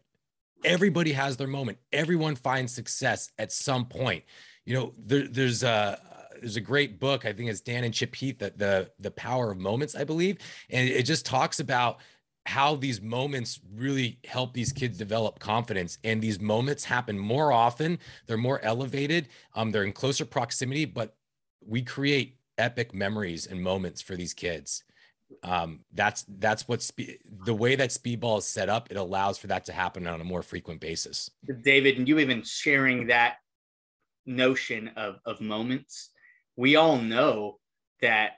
everybody 0.64 1.12
has 1.12 1.36
their 1.36 1.46
moment. 1.46 1.78
Everyone 1.92 2.36
finds 2.36 2.72
success 2.72 3.30
at 3.38 3.52
some 3.52 3.86
point. 3.86 4.24
You 4.64 4.74
know, 4.74 4.92
there, 4.98 5.26
there's 5.28 5.62
a 5.62 6.00
there's 6.40 6.56
a 6.56 6.60
great 6.60 7.00
book. 7.00 7.24
I 7.26 7.32
think 7.32 7.50
it's 7.50 7.60
Dan 7.60 7.84
and 7.84 7.92
Chip 7.92 8.14
Heath, 8.14 8.38
that 8.38 8.58
the 8.58 8.90
the 8.98 9.10
power 9.10 9.50
of 9.50 9.58
moments, 9.58 9.94
I 9.94 10.04
believe, 10.04 10.38
and 10.70 10.88
it 10.88 11.04
just 11.04 11.26
talks 11.26 11.60
about 11.60 11.98
how 12.48 12.76
these 12.76 13.02
moments 13.02 13.60
really 13.74 14.18
help 14.24 14.54
these 14.54 14.72
kids 14.72 14.96
develop 14.96 15.38
confidence 15.38 15.98
and 16.02 16.22
these 16.22 16.40
moments 16.40 16.82
happen 16.82 17.18
more 17.18 17.52
often 17.52 17.98
they're 18.26 18.38
more 18.38 18.58
elevated 18.64 19.28
um, 19.54 19.70
they're 19.70 19.84
in 19.84 19.92
closer 19.92 20.24
proximity 20.24 20.86
but 20.86 21.14
we 21.60 21.82
create 21.82 22.38
epic 22.56 22.94
memories 22.94 23.46
and 23.46 23.62
moments 23.62 24.00
for 24.00 24.16
these 24.16 24.32
kids 24.32 24.82
um, 25.42 25.80
that's 25.92 26.24
that's 26.38 26.66
what 26.68 26.82
spe- 26.82 27.20
the 27.44 27.54
way 27.54 27.76
that 27.76 27.90
speedball 27.90 28.38
is 28.38 28.46
set 28.46 28.68
up 28.68 28.90
it 28.90 28.96
allows 28.96 29.38
for 29.38 29.46
that 29.48 29.64
to 29.66 29.72
happen 29.72 30.06
on 30.06 30.20
a 30.20 30.24
more 30.24 30.42
frequent 30.42 30.80
basis. 30.80 31.30
David 31.62 31.98
and 31.98 32.08
you 32.08 32.18
even 32.18 32.42
sharing 32.42 33.08
that 33.08 33.36
notion 34.26 34.90
of 34.96 35.16
of 35.24 35.40
moments 35.40 36.10
we 36.56 36.76
all 36.76 36.98
know 36.98 37.58
that 38.02 38.32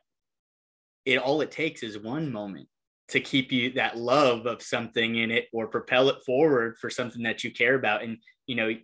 it 1.04 1.18
all 1.18 1.40
it 1.40 1.50
takes 1.50 1.82
is 1.82 1.98
one 1.98 2.30
moment 2.30 2.68
to 3.08 3.20
keep 3.20 3.50
you 3.50 3.72
that 3.72 3.96
love 3.96 4.46
of 4.46 4.62
something 4.62 5.16
in 5.16 5.30
it 5.32 5.48
or 5.52 5.66
propel 5.66 6.08
it 6.08 6.22
forward 6.24 6.76
for 6.78 6.88
something 6.90 7.22
that 7.24 7.42
you 7.42 7.50
care 7.50 7.74
about. 7.74 8.02
And 8.02 8.18
you 8.46 8.56
know 8.56 8.74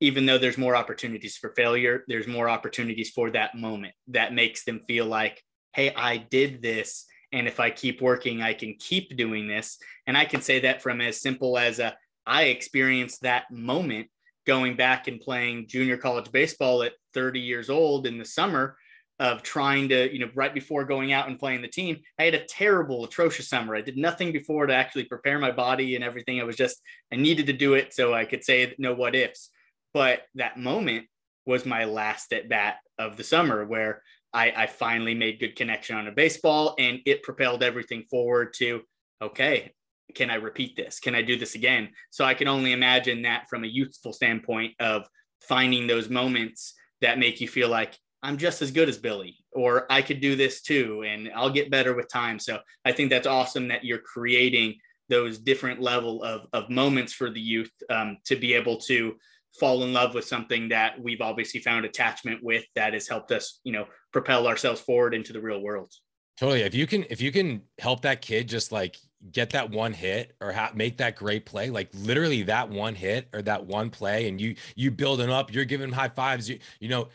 even 0.00 0.26
though 0.26 0.38
there's 0.38 0.58
more 0.58 0.76
opportunities 0.76 1.36
for 1.36 1.50
failure 1.56 2.04
there's 2.06 2.28
more 2.28 2.48
opportunities 2.48 3.10
for 3.10 3.30
that 3.30 3.56
moment 3.56 3.94
that 4.06 4.32
makes 4.32 4.64
them 4.64 4.80
feel 4.86 5.06
like 5.06 5.42
hey 5.72 5.92
i 5.94 6.16
did 6.16 6.62
this 6.62 7.06
and 7.32 7.46
if 7.46 7.60
i 7.60 7.70
keep 7.70 8.00
working 8.00 8.42
i 8.42 8.52
can 8.52 8.74
keep 8.78 9.16
doing 9.16 9.48
this 9.48 9.78
and 10.06 10.16
i 10.16 10.24
can 10.24 10.40
say 10.40 10.60
that 10.60 10.82
from 10.82 11.00
as 11.00 11.20
simple 11.20 11.58
as 11.58 11.78
a 11.78 11.96
i 12.26 12.44
experienced 12.44 13.22
that 13.22 13.50
moment 13.50 14.08
going 14.46 14.76
back 14.76 15.08
and 15.08 15.20
playing 15.20 15.66
junior 15.68 15.96
college 15.96 16.30
baseball 16.32 16.82
at 16.82 16.92
30 17.14 17.40
years 17.40 17.68
old 17.68 18.06
in 18.06 18.18
the 18.18 18.24
summer 18.24 18.76
of 19.20 19.42
trying 19.42 19.88
to, 19.88 20.12
you 20.12 20.20
know, 20.20 20.30
right 20.34 20.54
before 20.54 20.84
going 20.84 21.12
out 21.12 21.28
and 21.28 21.38
playing 21.38 21.60
the 21.60 21.68
team, 21.68 21.98
I 22.18 22.24
had 22.24 22.34
a 22.34 22.44
terrible, 22.44 23.04
atrocious 23.04 23.48
summer. 23.48 23.74
I 23.74 23.80
did 23.80 23.96
nothing 23.96 24.32
before 24.32 24.66
to 24.66 24.74
actually 24.74 25.04
prepare 25.04 25.38
my 25.38 25.50
body 25.50 25.96
and 25.96 26.04
everything. 26.04 26.40
I 26.40 26.44
was 26.44 26.56
just, 26.56 26.80
I 27.12 27.16
needed 27.16 27.46
to 27.46 27.52
do 27.52 27.74
it 27.74 27.92
so 27.92 28.14
I 28.14 28.24
could 28.24 28.44
say 28.44 28.74
no 28.78 28.94
what 28.94 29.16
ifs. 29.16 29.50
But 29.92 30.22
that 30.36 30.56
moment 30.56 31.06
was 31.46 31.66
my 31.66 31.84
last 31.84 32.32
at 32.32 32.48
bat 32.48 32.76
of 32.98 33.16
the 33.16 33.24
summer 33.24 33.64
where 33.64 34.02
I, 34.32 34.52
I 34.56 34.66
finally 34.66 35.14
made 35.14 35.40
good 35.40 35.56
connection 35.56 35.96
on 35.96 36.06
a 36.06 36.12
baseball 36.12 36.74
and 36.78 37.00
it 37.06 37.22
propelled 37.22 37.62
everything 37.62 38.04
forward 38.10 38.52
to, 38.54 38.82
okay, 39.22 39.72
can 40.14 40.30
I 40.30 40.36
repeat 40.36 40.76
this? 40.76 41.00
Can 41.00 41.14
I 41.14 41.22
do 41.22 41.36
this 41.36 41.54
again? 41.54 41.90
So 42.10 42.24
I 42.24 42.34
can 42.34 42.48
only 42.48 42.72
imagine 42.72 43.22
that 43.22 43.48
from 43.48 43.64
a 43.64 43.68
youthful 43.68 44.12
standpoint 44.12 44.74
of 44.80 45.06
finding 45.40 45.86
those 45.86 46.08
moments 46.08 46.74
that 47.00 47.18
make 47.18 47.40
you 47.40 47.48
feel 47.48 47.68
like 47.68 47.96
I'm 48.22 48.36
just 48.36 48.62
as 48.62 48.72
good 48.72 48.88
as 48.88 48.98
Billy, 48.98 49.36
or 49.52 49.90
I 49.90 50.02
could 50.02 50.20
do 50.20 50.34
this 50.34 50.60
too, 50.60 51.04
and 51.06 51.30
I'll 51.34 51.50
get 51.50 51.70
better 51.70 51.94
with 51.94 52.08
time. 52.08 52.38
So 52.38 52.58
I 52.84 52.92
think 52.92 53.10
that's 53.10 53.28
awesome 53.28 53.68
that 53.68 53.84
you're 53.84 53.98
creating 53.98 54.78
those 55.08 55.38
different 55.38 55.80
level 55.80 56.22
of, 56.24 56.46
of 56.52 56.68
moments 56.68 57.12
for 57.12 57.30
the 57.30 57.40
youth 57.40 57.70
um, 57.90 58.18
to 58.24 58.36
be 58.36 58.54
able 58.54 58.78
to 58.78 59.16
fall 59.58 59.82
in 59.82 59.92
love 59.92 60.14
with 60.14 60.24
something 60.24 60.68
that 60.68 61.00
we've 61.00 61.20
obviously 61.20 61.60
found 61.60 61.84
attachment 61.84 62.42
with 62.42 62.64
that 62.74 62.92
has 62.92 63.08
helped 63.08 63.32
us, 63.32 63.60
you 63.64 63.72
know, 63.72 63.86
propel 64.12 64.46
ourselves 64.46 64.80
forward 64.80 65.14
into 65.14 65.32
the 65.32 65.40
real 65.40 65.60
world. 65.60 65.92
Totally. 66.36 66.62
If 66.62 66.74
you 66.74 66.86
can, 66.86 67.04
if 67.10 67.20
you 67.20 67.32
can 67.32 67.62
help 67.78 68.02
that 68.02 68.22
kid 68.22 68.48
just 68.48 68.70
like 68.70 68.96
get 69.32 69.50
that 69.50 69.70
one 69.70 69.92
hit 69.92 70.36
or 70.40 70.52
ha- 70.52 70.70
make 70.74 70.98
that 70.98 71.16
great 71.16 71.44
play, 71.44 71.70
like 71.70 71.88
literally 71.92 72.42
that 72.44 72.68
one 72.68 72.94
hit 72.94 73.28
or 73.32 73.42
that 73.42 73.66
one 73.66 73.90
play, 73.90 74.28
and 74.28 74.40
you 74.40 74.54
you 74.76 74.92
build 74.92 75.18
them 75.18 75.30
up, 75.30 75.52
you're 75.52 75.64
giving 75.64 75.90
high 75.90 76.08
fives. 76.08 76.48
You 76.48 76.60
you 76.78 76.88
know 76.88 77.08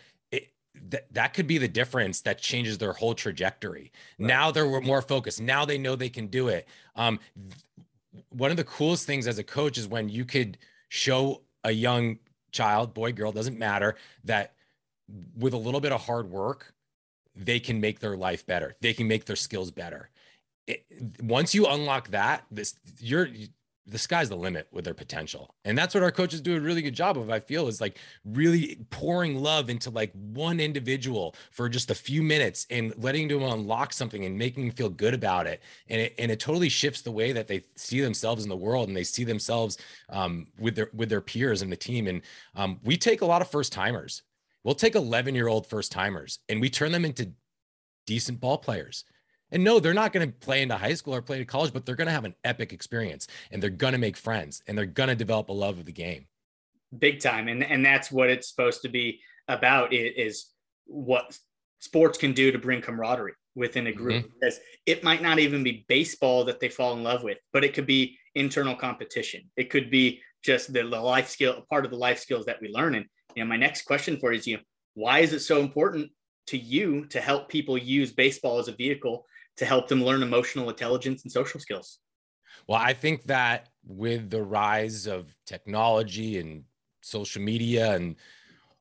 that 0.89 1.05
that 1.13 1.33
could 1.33 1.47
be 1.47 1.57
the 1.57 1.67
difference 1.67 2.21
that 2.21 2.39
changes 2.39 2.77
their 2.77 2.93
whole 2.93 3.13
trajectory. 3.13 3.91
Right. 4.19 4.27
Now 4.27 4.51
they're 4.51 4.81
more 4.81 5.01
focused. 5.01 5.41
Now 5.41 5.65
they 5.65 5.77
know 5.77 5.95
they 5.95 6.09
can 6.09 6.27
do 6.27 6.47
it. 6.47 6.67
Um, 6.95 7.19
one 8.29 8.51
of 8.51 8.57
the 8.57 8.63
coolest 8.63 9.05
things 9.05 9.27
as 9.27 9.38
a 9.38 9.43
coach 9.43 9.77
is 9.77 9.88
when 9.88 10.09
you 10.09 10.25
could 10.25 10.57
show 10.89 11.41
a 11.63 11.71
young 11.71 12.19
child, 12.53 12.93
boy, 12.93 13.12
girl, 13.12 13.31
doesn't 13.31 13.60
matter, 13.60 13.95
that 14.24 14.53
with 15.38 15.53
a 15.53 15.57
little 15.57 15.81
bit 15.81 15.91
of 15.91 16.01
hard 16.01 16.29
work, 16.29 16.74
they 17.36 17.60
can 17.60 17.81
make 17.81 18.00
their 18.00 18.15
life 18.15 18.45
better. 18.45 18.75
They 18.81 18.93
can 18.93 19.07
make 19.07 19.25
their 19.25 19.36
skills 19.36 19.72
better. 19.72 20.10
It, 20.67 20.86
once 21.22 21.53
you 21.53 21.65
unlock 21.65 22.10
that, 22.10 22.45
this 22.50 22.75
you're 23.00 23.27
the 23.85 23.97
sky's 23.97 24.29
the 24.29 24.35
limit 24.35 24.67
with 24.71 24.85
their 24.85 24.93
potential. 24.93 25.55
And 25.65 25.77
that's 25.77 25.93
what 25.93 26.03
our 26.03 26.11
coaches 26.11 26.39
do 26.39 26.55
a 26.55 26.59
really 26.59 26.81
good 26.81 26.93
job 26.93 27.17
of, 27.17 27.29
I 27.29 27.39
feel, 27.39 27.67
is 27.67 27.81
like 27.81 27.97
really 28.23 28.79
pouring 28.91 29.41
love 29.41 29.69
into 29.69 29.89
like 29.89 30.13
one 30.13 30.61
individual 30.61 31.35
for 31.51 31.67
just 31.67 31.91
a 31.91 31.95
few 31.95 32.23
minutes 32.23 32.65
and 32.69 32.93
letting 32.97 33.27
them 33.27 33.43
unlock 33.43 33.91
something 33.91 34.23
and 34.23 34.37
making 34.37 34.67
them 34.67 34.75
feel 34.75 34.89
good 34.89 35.13
about 35.13 35.47
it. 35.47 35.61
And 35.89 35.99
it, 35.99 36.15
and 36.17 36.31
it 36.31 36.39
totally 36.39 36.69
shifts 36.69 37.01
the 37.01 37.11
way 37.11 37.33
that 37.33 37.47
they 37.47 37.65
see 37.75 37.99
themselves 37.99 38.43
in 38.43 38.49
the 38.49 38.55
world 38.55 38.87
and 38.87 38.95
they 38.95 39.03
see 39.03 39.25
themselves 39.25 39.77
um, 40.09 40.47
with 40.57 40.75
their, 40.75 40.89
with 40.93 41.09
their 41.09 41.21
peers 41.21 41.61
and 41.61 41.71
the 41.71 41.77
team. 41.77 42.07
And 42.07 42.21
um, 42.55 42.79
we 42.83 42.95
take 42.95 43.21
a 43.21 43.25
lot 43.25 43.41
of 43.41 43.51
first 43.51 43.73
timers. 43.73 44.21
We'll 44.63 44.75
take 44.75 44.95
11 44.95 45.35
year 45.35 45.49
old 45.49 45.67
first 45.67 45.91
timers 45.91 46.39
and 46.47 46.61
we 46.61 46.69
turn 46.69 46.93
them 46.93 47.03
into 47.03 47.31
decent 48.05 48.39
ball 48.39 48.57
players 48.57 49.03
and 49.53 49.63
no, 49.63 49.79
they're 49.79 49.93
not 49.93 50.12
going 50.12 50.27
to 50.27 50.33
play 50.33 50.63
into 50.63 50.75
high 50.75 50.95
school 50.95 51.13
or 51.13 51.22
play 51.22 51.38
to 51.38 51.45
college, 51.45 51.72
but 51.72 51.86
they're 51.86 51.95
going 51.95 52.07
to 52.07 52.13
have 52.13 52.25
an 52.25 52.33
epic 52.43 52.74
experience 52.74 53.27
and 53.51 53.62
they're 53.62 53.69
going 53.69 53.93
to 53.93 54.00
make 54.00 54.17
friends 54.17 54.63
and 54.67 54.75
they're 54.75 54.88
going 54.88 55.10
to 55.10 55.15
develop 55.15 55.50
a 55.50 55.53
love 55.53 55.77
of 55.77 55.86
the 55.86 55.91
game. 55.91 56.25
Big 56.98 57.22
time. 57.22 57.48
And, 57.48 57.63
and 57.63 57.86
that's 57.86 58.12
what 58.12 58.29
it's 58.29 58.50
supposed 58.50 58.81
to 58.81 58.89
be 58.89 59.22
about 59.48 59.93
is 59.93 60.48
what 60.86 61.38
sports 61.79 62.17
can 62.17 62.33
do 62.33 62.51
to 62.51 62.57
bring 62.57 62.81
camaraderie 62.81 63.33
within 63.55 63.88
a 63.88 63.91
group 63.91 64.25
mm-hmm. 64.25 64.33
because 64.39 64.60
it 64.88 65.03
might 65.03 65.22
not 65.22 65.38
even 65.38 65.63
be 65.63 65.86
baseball 65.88 66.43
that 66.45 66.60
they 66.60 66.69
fall 66.69 66.98
in 66.98 67.03
love 67.03 67.24
with, 67.24 67.38
but 67.51 67.63
it 67.63 67.75
could 67.75 67.86
be 67.86 68.17
internal 68.33 68.75
competition. 68.75 69.41
It 69.55 69.69
could 69.69 69.91
be 69.91 70.19
just 70.43 70.74
the, 70.74 70.81
the 70.81 71.00
life 71.00 71.29
skill, 71.29 71.63
part 71.69 71.86
of 71.86 71.91
the 71.91 71.98
life 71.98 72.17
skills 72.17 72.45
that 72.48 72.60
we 72.60 72.69
learn. 72.69 72.95
And 72.95 73.05
you 73.36 73.43
know, 73.43 73.50
my 73.50 73.57
next 73.57 73.83
question 73.83 74.17
for 74.19 74.31
you 74.31 74.39
is, 74.39 74.48
you 74.48 74.57
know, 74.57 74.63
why 74.95 75.19
is 75.19 75.31
it 75.31 75.41
so 75.41 75.60
important 75.60 76.10
to 76.48 76.57
you 76.57 77.05
to 77.05 77.22
help 77.22 77.50
people 77.50 77.77
use 77.77 78.12
baseball 78.12 78.57
as 78.57 78.67
a 78.67 78.75
vehicle 78.75 79.25
to 79.57 79.65
help 79.65 79.88
them 79.88 80.03
learn 80.03 80.24
emotional 80.24 80.69
intelligence 80.69 81.24
and 81.24 81.31
social 81.31 81.60
skills? 81.60 82.00
Well, 82.67 82.79
I 82.79 82.93
think 82.93 83.24
that 83.24 83.69
with 83.86 84.29
the 84.29 84.41
rise 84.41 85.07
of 85.07 85.36
technology 85.45 86.39
and 86.39 86.63
social 87.01 87.41
media 87.41 87.93
and 87.93 88.15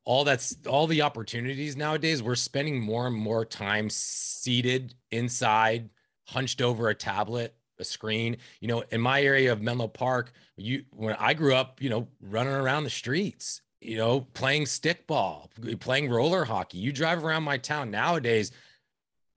all 0.05 0.25
that's 0.25 0.57
all 0.67 0.87
the 0.87 1.03
opportunities 1.03 1.77
nowadays, 1.77 2.23
we're 2.23 2.35
spending 2.35 2.81
more 2.81 3.07
and 3.07 3.17
more 3.17 3.45
time 3.45 3.89
seated 3.91 4.95
inside, 5.11 5.91
hunched 6.27 6.61
over 6.61 6.89
a 6.89 6.95
tablet, 6.95 7.55
a 7.79 7.85
screen. 7.85 8.37
You 8.61 8.69
know, 8.69 8.85
in 8.91 9.01
my 9.01 9.23
area 9.23 9.53
of 9.53 9.63
Menlo 9.63 9.89
Park, 9.89 10.33
you 10.57 10.85
when 10.91 11.15
I 11.19 11.35
grew 11.35 11.55
up, 11.55 11.81
you 11.81 11.91
know, 11.91 12.09
running 12.21 12.53
around 12.53 12.85
the 12.85 12.91
streets, 12.91 13.63
you 13.81 13.97
know, 13.97 14.23
playing 14.35 14.65
stickball, 14.65 15.49
playing 15.81 16.11
roller 16.11 16.45
hockey. 16.45 16.79
You 16.79 16.93
drive 16.93 17.25
around 17.25 17.45
my 17.45 17.59
town 17.59 17.91
nowadays, 17.91 18.51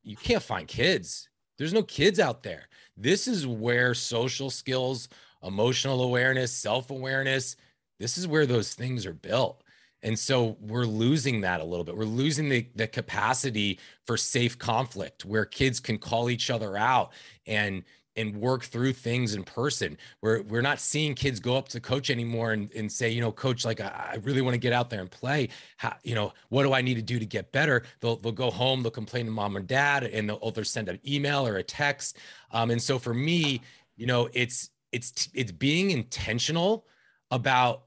you 0.05 0.15
can't 0.15 0.43
find 0.43 0.67
kids. 0.67 1.29
There's 1.57 1.73
no 1.73 1.83
kids 1.83 2.19
out 2.19 2.43
there. 2.43 2.69
This 2.95 3.27
is 3.27 3.45
where 3.45 3.93
social 3.93 4.49
skills, 4.49 5.09
emotional 5.43 6.03
awareness, 6.03 6.51
self 6.51 6.91
awareness, 6.91 7.55
this 7.99 8.17
is 8.17 8.27
where 8.27 8.45
those 8.45 8.73
things 8.73 9.05
are 9.05 9.13
built. 9.13 9.63
And 10.03 10.17
so 10.17 10.57
we're 10.59 10.85
losing 10.85 11.41
that 11.41 11.61
a 11.61 11.63
little 11.63 11.83
bit. 11.83 11.97
We're 11.97 12.03
losing 12.05 12.49
the, 12.49 12.67
the 12.75 12.87
capacity 12.87 13.79
for 14.03 14.17
safe 14.17 14.59
conflict 14.59 15.25
where 15.25 15.45
kids 15.45 15.79
can 15.79 15.97
call 15.97 16.29
each 16.29 16.51
other 16.51 16.77
out 16.77 17.11
and 17.47 17.83
and 18.15 18.35
work 18.37 18.63
through 18.63 18.93
things 18.93 19.35
in 19.35 19.43
person. 19.43 19.97
We're 20.21 20.41
we're 20.43 20.61
not 20.61 20.79
seeing 20.79 21.15
kids 21.15 21.39
go 21.39 21.57
up 21.57 21.67
to 21.69 21.79
coach 21.79 22.09
anymore 22.09 22.53
and, 22.53 22.71
and 22.73 22.91
say, 22.91 23.09
you 23.09 23.21
know, 23.21 23.31
coach, 23.31 23.65
like 23.65 23.81
I, 23.81 24.11
I 24.13 24.15
really 24.23 24.41
want 24.41 24.53
to 24.53 24.59
get 24.59 24.73
out 24.73 24.89
there 24.89 25.01
and 25.01 25.11
play. 25.11 25.49
How, 25.77 25.95
you 26.03 26.15
know, 26.15 26.33
what 26.49 26.63
do 26.63 26.73
I 26.73 26.81
need 26.81 26.95
to 26.95 27.01
do 27.01 27.19
to 27.19 27.25
get 27.25 27.51
better? 27.51 27.83
They'll 27.99 28.17
they'll 28.17 28.31
go 28.31 28.51
home, 28.51 28.83
they'll 28.83 28.91
complain 28.91 29.25
to 29.25 29.31
mom 29.31 29.57
or 29.57 29.61
dad, 29.61 30.03
and 30.03 30.29
they'll 30.29 30.39
either 30.45 30.63
send 30.63 30.89
an 30.89 30.99
email 31.07 31.45
or 31.45 31.57
a 31.57 31.63
text. 31.63 32.17
Um, 32.51 32.71
and 32.71 32.81
so 32.81 32.99
for 32.99 33.13
me, 33.13 33.61
you 33.97 34.05
know, 34.05 34.29
it's 34.33 34.69
it's 34.91 35.29
it's 35.33 35.51
being 35.51 35.91
intentional 35.91 36.85
about 37.31 37.83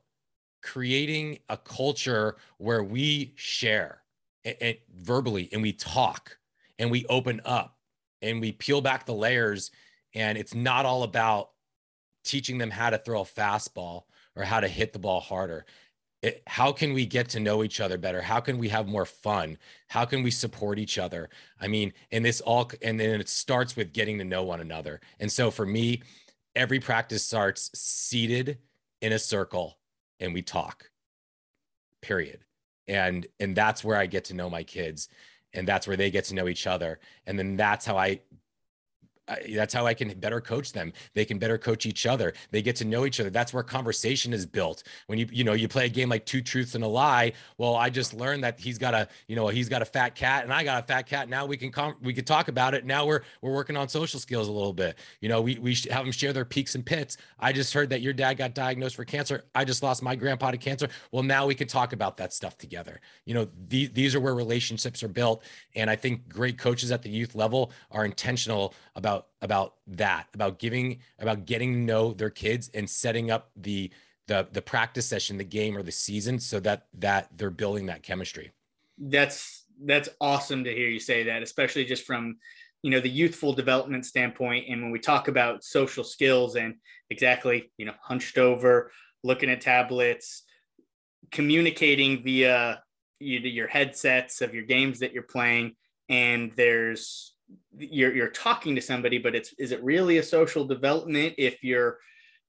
creating 0.63 1.39
a 1.49 1.57
culture 1.57 2.37
where 2.59 2.83
we 2.83 3.33
share 3.37 4.03
and, 4.45 4.57
and 4.61 4.77
verbally 4.99 5.49
and 5.53 5.63
we 5.63 5.73
talk 5.73 6.37
and 6.79 6.91
we 6.91 7.07
open 7.09 7.41
up 7.45 7.79
and 8.21 8.41
we 8.41 8.53
peel 8.53 8.81
back 8.81 9.07
the 9.07 9.15
layers 9.15 9.71
and 10.19 10.37
it's 10.37 10.55
not 10.55 10.85
all 10.85 11.05
about 11.05 11.51
teaching 12.25 12.59
them 12.59 12.71
how 12.71 12.91
to 12.91 12.99
throw 12.99 13.21
a 13.21 13.25
fastball 13.25 14.03
or 14.35 14.43
how 14.43 14.59
to 14.59 14.67
hit 14.67 14.93
the 14.93 14.99
ball 14.99 15.21
harder. 15.21 15.65
It, 16.23 16.43
how 16.49 16.73
can 16.73 16.93
we 16.93 17.07
get 17.07 17.29
to 17.31 17.41
know 17.41 17.63
each 17.63 17.81
other 17.81 17.97
better? 17.97 18.21
How 18.21 18.41
can 18.41 18.59
we 18.59 18.69
have 18.69 18.89
more 18.89 19.07
fun? 19.07 19.57
How 19.87 20.05
can 20.05 20.25
we 20.25 20.33
support 20.33 20.81
each 20.81 20.99
other? 20.99 21.31
I 21.61 21.69
mean, 21.69 21.93
and 22.11 22.25
this 22.25 22.41
all, 22.41 22.69
and 22.83 22.99
then 22.99 23.21
it 23.21 23.29
starts 23.29 23.77
with 23.77 23.93
getting 23.93 24.19
to 24.19 24.25
know 24.25 24.43
one 24.43 24.61
another. 24.61 25.01
And 25.21 25.31
so 25.31 25.53
for 25.53 25.65
me, 25.65 26.03
every 26.57 26.81
practice 26.81 27.23
starts 27.23 27.71
seated 27.79 28.59
in 29.01 29.13
a 29.13 29.19
circle 29.21 29.79
and 30.19 30.35
we 30.35 30.43
talk, 30.43 30.91
period. 32.03 32.41
And, 32.89 33.25
and 33.39 33.55
that's 33.55 33.85
where 33.85 33.97
I 33.97 34.07
get 34.07 34.25
to 34.25 34.35
know 34.35 34.51
my 34.51 34.65
kids 34.65 35.09
and 35.53 35.69
that's 35.69 35.87
where 35.87 35.97
they 35.97 36.11
get 36.11 36.25
to 36.25 36.35
know 36.35 36.49
each 36.49 36.67
other. 36.67 36.99
And 37.27 37.39
then 37.39 37.57
that's 37.57 37.87
how 37.87 37.97
I 37.97 38.21
I, 39.29 39.53
that's 39.55 39.75
how 39.75 39.87
I 39.87 39.95
can 39.95 40.09
better 40.19 40.41
coach 40.41 40.73
them. 40.73 40.93
They 41.15 41.25
can 41.25 41.39
better 41.39 41.59
coach 41.59 41.87
each 41.87 42.07
other. 42.07 42.33
They 42.51 42.63
get 42.63 42.77
to 42.77 42.85
know 42.85 43.05
each 43.05 43.21
other. 43.21 43.31
That's 43.31 43.53
where 43.53 43.63
conversation 43.63 44.33
is 44.33 44.47
built. 44.47 44.83
When 45.07 45.19
you 45.19 45.29
you 45.31 45.45
know 45.45 45.53
you 45.53 45.69
play 45.69 45.87
a 45.87 45.89
game 45.89 46.09
like 46.09 46.25
two 46.25 46.41
truths 46.41 46.75
and 46.75 46.85
a 46.85 46.89
lie. 46.89 47.33
Well, 47.59 47.77
I 47.77 47.91
just 47.91 48.15
learned 48.15 48.45
that 48.45 48.59
he's 48.59 48.79
got 48.79 48.95
a 48.95 49.09
you 49.27 49.37
know 49.37 49.49
he's 49.49 49.69
got 49.69 49.83
a 49.83 49.85
fat 49.85 50.15
cat 50.15 50.45
and 50.45 50.53
I 50.53 50.65
got 50.65 50.83
a 50.83 50.87
fat 50.87 51.03
cat. 51.03 51.29
Now 51.29 51.47
we 51.47 51.57
can 51.57 51.71
com- 51.71 51.97
we 52.03 52.13
can 52.13 52.25
talk 52.25 52.49
about 52.49 52.75
it. 52.75 52.85
Now 52.85 53.07
we're 53.07 53.23
we're 53.43 53.53
working 53.53 53.77
on 53.77 53.89
social 53.89 54.21
skills 54.21 54.49
a 54.49 54.53
little 54.53 54.73
bit. 54.73 54.99
You 55.21 55.29
know 55.29 55.43
we 55.43 55.59
we 55.59 55.77
have 55.91 56.05
them 56.05 56.13
share 56.13 56.33
their 56.33 56.45
peaks 56.45 56.75
and 56.75 56.85
pits. 56.85 57.17
I 57.39 57.53
just 57.53 57.75
heard 57.75 57.91
that 57.91 58.01
your 58.01 58.13
dad 58.13 58.35
got 58.35 58.55
diagnosed 58.55 58.97
for 58.97 59.05
cancer. 59.05 59.45
I 59.55 59.65
just 59.65 59.83
lost 59.83 60.03
my 60.03 60.17
grandpa 60.17 60.51
to 60.51 60.59
cancer. 60.59 60.89
Well, 61.13 61.23
now 61.23 61.47
we 61.47 61.55
can 61.55 61.69
talk 61.69 61.93
about 61.93 62.17
that 62.19 62.33
stuff 62.33 62.57
together. 62.57 63.01
You 63.25 63.35
know 63.35 63.49
the, 63.69 63.87
these 63.89 64.15
are 64.15 64.21
where 64.21 64.35
relationships 64.35 65.03
are 65.03 65.09
built, 65.09 65.43
and 65.75 65.91
I 65.91 65.97
think 65.97 66.29
great 66.29 66.59
coaches 66.59 66.93
at 66.93 67.03
the 67.03 67.11
youth 67.11 67.35
level 67.35 67.73
are 67.91 68.05
intentional 68.05 68.75
about 68.95 69.18
about 69.43 69.75
that 69.87 70.27
about 70.35 70.59
giving 70.59 70.99
about 71.19 71.47
getting 71.47 71.73
to 71.73 71.79
know 71.79 72.13
their 72.13 72.31
kids 72.31 72.71
and 72.75 72.89
setting 72.89 73.31
up 73.31 73.51
the 73.57 73.91
the 74.27 74.47
the 74.53 74.63
practice 74.63 75.07
session 75.07 75.39
the 75.39 75.45
game 75.45 75.77
or 75.77 75.83
the 75.83 75.93
season 75.93 76.39
so 76.39 76.61
that 76.61 76.87
that 76.95 77.29
they're 77.37 77.51
building 77.51 77.87
that 77.87 78.03
chemistry. 78.03 78.53
That's 78.99 79.65
that's 79.85 80.09
awesome 80.21 80.65
to 80.65 80.75
hear 80.75 80.89
you 80.89 81.01
say 81.01 81.23
that 81.25 81.43
especially 81.43 81.85
just 81.85 82.05
from 82.05 82.37
you 82.83 82.91
know 82.91 83.01
the 83.01 83.09
youthful 83.09 83.53
development 83.53 84.07
standpoint 84.07 84.67
and 84.69 84.83
when 84.83 84.91
we 84.91 84.99
talk 84.99 85.29
about 85.29 85.65
social 85.65 86.05
skills 86.05 86.57
and 86.57 86.75
exactly 87.11 87.71
you 87.77 87.87
know 87.87 87.95
hunched 88.01 88.39
over 88.39 88.91
looking 89.23 89.51
at 89.51 89.61
tablets 89.61 90.43
communicating 91.31 92.23
via 92.23 92.83
your 93.21 93.67
headsets 93.67 94.41
of 94.41 94.55
your 94.55 94.65
games 94.65 95.01
that 95.01 95.13
you're 95.13 95.23
playing 95.23 95.75
and 96.09 96.53
there's 96.57 97.35
you're 97.79 98.15
you're 98.15 98.29
talking 98.29 98.75
to 98.75 98.81
somebody 98.81 99.19
but 99.19 99.35
it's 99.35 99.55
is 99.59 99.73
it 99.73 99.83
really 99.83 100.19
a 100.19 100.23
social 100.23 100.65
development 100.65 101.35
if 101.39 101.63
you're 101.63 101.99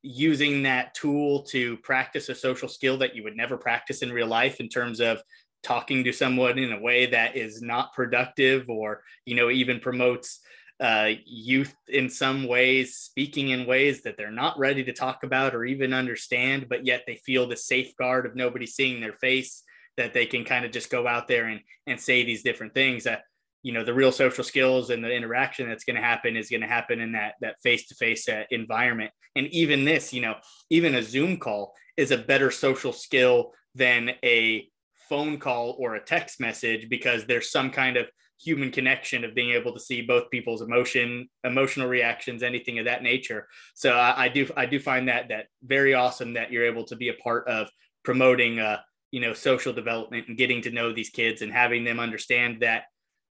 using 0.01 0.63
that 0.63 0.93
tool 0.93 1.43
to 1.43 1.77
practice 1.77 2.29
a 2.29 2.35
social 2.35 2.69
skill 2.69 2.97
that 2.97 3.15
you 3.15 3.23
would 3.23 3.35
never 3.35 3.57
practice 3.57 4.01
in 4.01 4.11
real 4.11 4.27
life 4.27 4.59
in 4.59 4.69
terms 4.69 4.99
of 4.99 5.21
talking 5.61 6.03
to 6.03 6.13
someone 6.13 6.57
in 6.57 6.71
a 6.71 6.79
way 6.79 7.05
that 7.05 7.35
is 7.35 7.61
not 7.61 7.93
productive 7.93 8.69
or 8.69 9.03
you 9.25 9.35
know 9.35 9.49
even 9.49 9.79
promotes 9.79 10.39
uh, 10.79 11.09
youth 11.25 11.75
in 11.89 12.09
some 12.09 12.47
ways 12.47 12.95
speaking 12.95 13.49
in 13.49 13.65
ways 13.65 14.01
that 14.01 14.15
they're 14.15 14.31
not 14.31 14.57
ready 14.57 14.81
to 14.81 14.93
talk 14.93 15.23
about 15.23 15.53
or 15.53 15.65
even 15.65 15.93
understand 15.93 16.67
but 16.69 16.85
yet 16.85 17.03
they 17.05 17.17
feel 17.17 17.45
the 17.45 17.57
safeguard 17.57 18.25
of 18.25 18.33
nobody 18.33 18.65
seeing 18.65 19.01
their 19.01 19.13
face 19.13 19.63
that 19.99 20.13
they 20.13 20.25
can 20.25 20.45
kind 20.45 20.63
of 20.63 20.71
just 20.71 20.89
go 20.89 21.05
out 21.05 21.27
there 21.27 21.47
and 21.47 21.59
and 21.85 21.99
say 21.99 22.23
these 22.23 22.41
different 22.41 22.73
things. 22.73 23.03
That 23.03 23.23
you 23.63 23.73
know 23.73 23.83
the 23.83 23.93
real 23.93 24.11
social 24.11 24.43
skills 24.43 24.89
and 24.89 25.03
the 25.03 25.11
interaction 25.11 25.67
that's 25.67 25.83
going 25.83 25.95
to 25.95 26.01
happen 26.01 26.37
is 26.37 26.49
going 26.49 26.61
to 26.61 26.67
happen 26.67 26.99
in 26.99 27.11
that 27.13 27.33
that 27.41 27.55
face-to-face 27.61 28.29
uh, 28.29 28.43
environment. 28.51 29.11
And 29.35 29.47
even 29.47 29.85
this 29.85 30.13
you 30.13 30.21
know 30.21 30.35
even 30.69 30.95
a 30.95 31.03
zoom 31.03 31.37
call 31.37 31.73
is 31.97 32.11
a 32.11 32.17
better 32.17 32.51
social 32.51 32.93
skill 32.93 33.53
than 33.75 34.11
a 34.23 34.67
phone 35.09 35.37
call 35.37 35.75
or 35.79 35.95
a 35.95 36.03
text 36.03 36.39
message 36.39 36.87
because 36.89 37.25
there's 37.25 37.51
some 37.51 37.71
kind 37.71 37.97
of 37.97 38.07
human 38.41 38.71
connection 38.71 39.25
of 39.25 39.35
being 39.35 39.51
able 39.51 39.73
to 39.73 39.79
see 39.79 40.01
both 40.01 40.29
people's 40.29 40.61
emotion 40.61 41.27
emotional 41.43 41.89
reactions 41.89 42.41
anything 42.41 42.79
of 42.79 42.85
that 42.85 43.03
nature. 43.03 43.47
So 43.75 43.93
I, 43.93 44.25
I 44.25 44.29
do 44.29 44.47
i 44.55 44.65
do 44.65 44.79
find 44.79 45.07
that 45.09 45.29
that 45.29 45.47
very 45.63 45.93
awesome 45.93 46.33
that 46.33 46.51
you're 46.51 46.65
able 46.65 46.85
to 46.85 46.95
be 46.95 47.09
a 47.09 47.13
part 47.15 47.47
of 47.47 47.69
promoting 48.03 48.59
uh 48.59 48.79
you 49.11 49.19
know 49.19 49.33
social 49.33 49.73
development 49.73 50.27
and 50.27 50.37
getting 50.37 50.61
to 50.61 50.71
know 50.71 50.93
these 50.93 51.09
kids 51.09 51.41
and 51.41 51.51
having 51.51 51.83
them 51.83 51.99
understand 51.99 52.61
that 52.61 52.83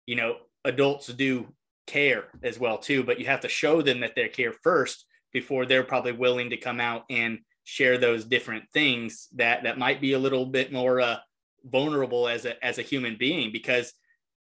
you 0.07 0.15
know 0.15 0.37
adults 0.65 1.07
do 1.07 1.47
care 1.85 2.25
as 2.43 2.59
well 2.59 2.77
too 2.77 3.03
but 3.03 3.19
you 3.19 3.25
have 3.27 3.41
to 3.41 3.47
show 3.47 3.81
them 3.81 3.99
that 3.99 4.15
they 4.15 4.27
care 4.27 4.53
first 4.63 5.05
before 5.31 5.65
they're 5.65 5.83
probably 5.83 6.11
willing 6.11 6.49
to 6.49 6.57
come 6.57 6.81
out 6.81 7.03
and 7.09 7.37
share 7.63 7.97
those 7.97 8.25
different 8.25 8.63
things 8.73 9.27
that 9.35 9.63
that 9.63 9.77
might 9.77 10.01
be 10.01 10.13
a 10.13 10.19
little 10.19 10.45
bit 10.45 10.71
more 10.71 10.99
uh, 11.01 11.17
vulnerable 11.65 12.27
as 12.27 12.45
a 12.45 12.65
as 12.65 12.77
a 12.77 12.81
human 12.81 13.17
being 13.19 13.51
because 13.51 13.93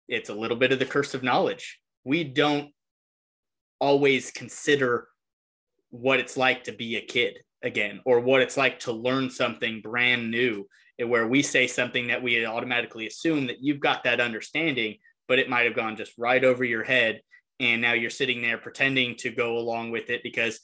it's 0.08 0.30
a 0.30 0.34
little 0.34 0.58
bit 0.58 0.72
of 0.72 0.80
the 0.80 0.86
curse 0.86 1.14
of 1.14 1.24
knowledge. 1.24 1.80
We 2.04 2.24
don't 2.24 2.70
always 3.80 4.32
consider 4.32 5.08
what 5.90 6.20
it's 6.20 6.38
like 6.38 6.64
to 6.64 6.72
be 6.72 6.96
a 6.96 7.02
kid 7.02 7.40
again 7.64 8.02
or 8.06 8.20
what 8.20 8.42
it's 8.42 8.58
like 8.58 8.80
to 8.80 8.92
learn 8.92 9.30
something 9.30 9.82
brand 9.82 10.32
new 10.32 10.66
where 11.06 11.28
we 11.28 11.42
say 11.42 11.66
something 11.66 12.08
that 12.08 12.22
we 12.22 12.46
automatically 12.46 13.08
assume 13.08 13.48
that 13.48 13.62
you've 13.62 13.80
got 13.80 14.04
that 14.04 14.22
understanding 14.22 14.96
but 15.28 15.40
it 15.40 15.50
might 15.50 15.66
have 15.66 15.76
gone 15.76 15.96
just 15.96 16.14
right 16.18 16.44
over 16.44 16.64
your 16.64 16.84
head. 16.84 17.22
And 17.60 17.82
now 17.82 17.94
you're 17.94 18.10
sitting 18.10 18.42
there 18.42 18.58
pretending 18.58 19.16
to 19.18 19.30
go 19.30 19.58
along 19.58 19.92
with 19.92 20.10
it 20.10 20.24
because 20.24 20.60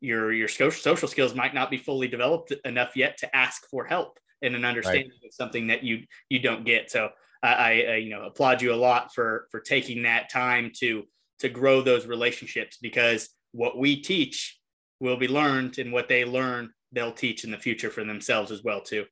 your 0.00 0.32
your 0.32 0.48
social 0.48 1.08
skills 1.08 1.34
might 1.34 1.54
not 1.54 1.70
be 1.70 1.78
fully 1.78 2.06
developed 2.06 2.52
enough 2.64 2.96
yet 2.96 3.18
to 3.18 3.36
ask 3.36 3.68
for 3.68 3.84
help 3.84 4.18
and 4.42 4.54
an 4.54 4.64
understanding 4.64 5.10
right. 5.10 5.28
of 5.28 5.34
something 5.34 5.66
that 5.68 5.82
you 5.82 6.04
you 6.28 6.38
don't 6.38 6.64
get. 6.64 6.90
So 6.90 7.10
I, 7.42 7.82
I 7.82 7.94
you 7.96 8.10
know 8.10 8.24
applaud 8.24 8.62
you 8.62 8.72
a 8.72 8.76
lot 8.76 9.14
for 9.14 9.48
for 9.50 9.60
taking 9.60 10.02
that 10.02 10.30
time 10.30 10.70
to 10.78 11.04
to 11.40 11.48
grow 11.48 11.82
those 11.82 12.06
relationships 12.06 12.78
because 12.80 13.30
what 13.52 13.78
we 13.78 14.00
teach 14.00 14.58
will 15.00 15.16
be 15.16 15.28
learned 15.28 15.78
and 15.78 15.92
what 15.92 16.08
they 16.08 16.24
learn 16.24 16.70
they'll 16.92 17.12
teach 17.12 17.44
in 17.44 17.50
the 17.50 17.58
future 17.58 17.90
for 17.90 18.04
themselves 18.04 18.50
as 18.50 18.62
well 18.62 18.80
too 18.80 19.04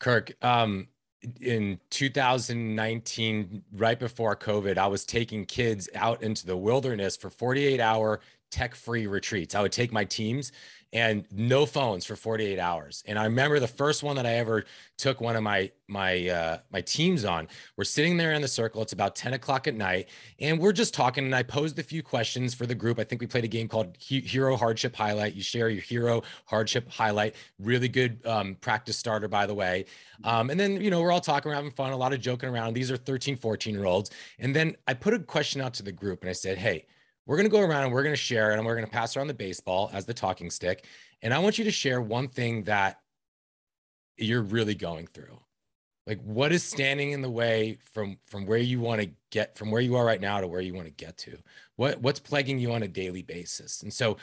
kirk 0.00 0.32
um, 0.42 0.88
in 1.40 1.80
2019, 1.90 3.62
right 3.72 3.98
before 3.98 4.36
COVID, 4.36 4.78
I 4.78 4.86
was 4.86 5.04
taking 5.04 5.44
kids 5.46 5.88
out 5.94 6.22
into 6.22 6.46
the 6.46 6.56
wilderness 6.56 7.16
for 7.16 7.30
48 7.30 7.80
hour 7.80 8.20
tech 8.54 8.76
free 8.76 9.08
retreats. 9.08 9.56
I 9.56 9.62
would 9.62 9.72
take 9.72 9.92
my 9.92 10.04
teams 10.04 10.52
and 10.92 11.24
no 11.32 11.66
phones 11.66 12.06
for 12.06 12.14
48 12.14 12.56
hours. 12.60 13.02
And 13.04 13.18
I 13.18 13.24
remember 13.24 13.58
the 13.58 13.66
first 13.66 14.04
one 14.04 14.14
that 14.14 14.26
I 14.26 14.34
ever 14.34 14.64
took 14.96 15.20
one 15.20 15.34
of 15.34 15.42
my 15.42 15.72
my 15.88 16.28
uh, 16.28 16.58
my 16.70 16.80
teams 16.82 17.24
on. 17.24 17.48
We're 17.76 17.82
sitting 17.82 18.16
there 18.16 18.32
in 18.32 18.42
the 18.42 18.48
circle. 18.48 18.80
It's 18.80 18.92
about 18.92 19.16
10 19.16 19.34
o'clock 19.34 19.66
at 19.66 19.74
night, 19.74 20.08
and 20.38 20.60
we're 20.60 20.72
just 20.72 20.94
talking. 20.94 21.24
And 21.24 21.34
I 21.34 21.42
posed 21.42 21.80
a 21.80 21.82
few 21.82 22.00
questions 22.00 22.54
for 22.54 22.64
the 22.64 22.76
group. 22.76 23.00
I 23.00 23.04
think 23.04 23.20
we 23.20 23.26
played 23.26 23.42
a 23.42 23.48
game 23.48 23.66
called 23.66 23.96
Hero 23.98 24.56
Hardship 24.56 24.94
Highlight. 24.94 25.34
You 25.34 25.42
share 25.42 25.68
your 25.68 25.82
hero 25.82 26.22
hardship 26.46 26.88
highlight. 26.88 27.34
Really 27.58 27.88
good 27.88 28.24
um, 28.24 28.54
practice 28.60 28.96
starter, 28.96 29.26
by 29.26 29.46
the 29.46 29.54
way. 29.54 29.86
Um, 30.22 30.48
and 30.48 30.60
then 30.60 30.80
you 30.80 30.90
know 30.90 31.02
we're 31.02 31.12
all 31.12 31.20
talking, 31.20 31.50
we're 31.50 31.56
having 31.56 31.72
fun, 31.72 31.90
a 31.90 31.96
lot 31.96 32.12
of 32.12 32.20
joking 32.20 32.48
around. 32.48 32.74
These 32.74 32.92
are 32.92 32.96
13, 32.96 33.34
14 33.36 33.74
year 33.74 33.84
olds. 33.84 34.10
And 34.38 34.54
then 34.54 34.76
I 34.86 34.94
put 34.94 35.12
a 35.12 35.18
question 35.18 35.60
out 35.60 35.74
to 35.74 35.82
the 35.82 35.92
group, 35.92 36.20
and 36.20 36.30
I 36.30 36.34
said, 36.34 36.56
"Hey." 36.56 36.86
We're 37.26 37.36
going 37.36 37.48
to 37.48 37.50
go 37.50 37.60
around 37.60 37.84
and 37.84 37.92
we're 37.92 38.02
going 38.02 38.14
to 38.14 38.20
share 38.20 38.52
and 38.52 38.64
we're 38.64 38.74
going 38.74 38.86
to 38.86 38.92
pass 38.92 39.16
around 39.16 39.28
the 39.28 39.34
baseball 39.34 39.90
as 39.92 40.04
the 40.04 40.14
talking 40.14 40.50
stick. 40.50 40.86
And 41.22 41.32
I 41.32 41.38
want 41.38 41.58
you 41.58 41.64
to 41.64 41.70
share 41.70 42.00
one 42.00 42.28
thing 42.28 42.64
that 42.64 42.98
you're 44.16 44.42
really 44.42 44.74
going 44.74 45.06
through. 45.06 45.38
Like 46.06 46.20
what 46.20 46.52
is 46.52 46.62
standing 46.62 47.12
in 47.12 47.22
the 47.22 47.30
way 47.30 47.78
from 47.92 48.18
from 48.26 48.44
where 48.44 48.58
you 48.58 48.78
want 48.78 49.00
to 49.00 49.10
get 49.30 49.56
from 49.56 49.70
where 49.70 49.80
you 49.80 49.96
are 49.96 50.04
right 50.04 50.20
now 50.20 50.38
to 50.38 50.46
where 50.46 50.60
you 50.60 50.74
want 50.74 50.86
to 50.86 50.92
get 50.92 51.16
to? 51.18 51.38
What 51.76 51.98
what's 52.02 52.20
plaguing 52.20 52.58
you 52.58 52.74
on 52.74 52.82
a 52.82 52.88
daily 52.88 53.22
basis? 53.22 53.82
And 53.82 53.90
so 53.90 54.18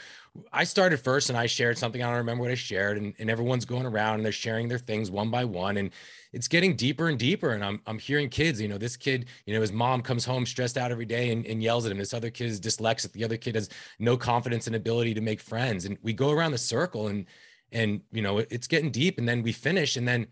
I 0.53 0.63
started 0.63 0.99
first 0.99 1.29
and 1.29 1.37
I 1.37 1.47
shared 1.47 1.79
something. 1.79 2.03
I 2.03 2.07
don't 2.07 2.17
remember 2.17 2.43
what 2.43 2.51
I 2.51 2.55
shared, 2.55 2.97
and, 2.97 3.15
and 3.17 3.31
everyone's 3.31 3.65
going 3.65 3.87
around 3.87 4.15
and 4.15 4.25
they're 4.25 4.31
sharing 4.31 4.67
their 4.67 4.77
things 4.77 5.09
one 5.09 5.31
by 5.31 5.43
one. 5.43 5.77
And 5.77 5.89
it's 6.33 6.47
getting 6.47 6.75
deeper 6.75 7.09
and 7.09 7.17
deeper. 7.17 7.49
And 7.49 7.65
I'm 7.65 7.81
I'm 7.87 7.97
hearing 7.97 8.29
kids, 8.29 8.61
you 8.61 8.67
know, 8.67 8.77
this 8.77 8.95
kid, 8.95 9.25
you 9.47 9.55
know, 9.55 9.61
his 9.61 9.73
mom 9.73 10.03
comes 10.03 10.23
home 10.23 10.45
stressed 10.45 10.77
out 10.77 10.91
every 10.91 11.05
day 11.05 11.31
and, 11.31 11.47
and 11.47 11.63
yells 11.63 11.87
at 11.87 11.91
him. 11.91 11.97
This 11.97 12.13
other 12.13 12.29
kid 12.29 12.45
is 12.45 12.61
dyslexic. 12.61 13.11
The 13.13 13.23
other 13.23 13.37
kid 13.37 13.55
has 13.55 13.69
no 13.97 14.17
confidence 14.17 14.67
and 14.67 14.75
ability 14.75 15.15
to 15.15 15.21
make 15.21 15.41
friends. 15.41 15.85
And 15.85 15.97
we 16.03 16.13
go 16.13 16.29
around 16.29 16.51
the 16.51 16.59
circle 16.59 17.07
and 17.07 17.25
and 17.71 18.01
you 18.11 18.21
know, 18.21 18.37
it's 18.37 18.67
getting 18.67 18.91
deep. 18.91 19.17
And 19.17 19.27
then 19.27 19.41
we 19.41 19.51
finish, 19.51 19.97
and 19.97 20.07
then 20.07 20.27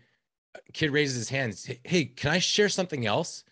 kid 0.72 0.90
raises 0.90 1.16
his 1.16 1.28
hands. 1.30 1.68
Hey, 1.84 2.06
can 2.06 2.30
I 2.30 2.38
share 2.38 2.68
something 2.68 3.06
else? 3.06 3.44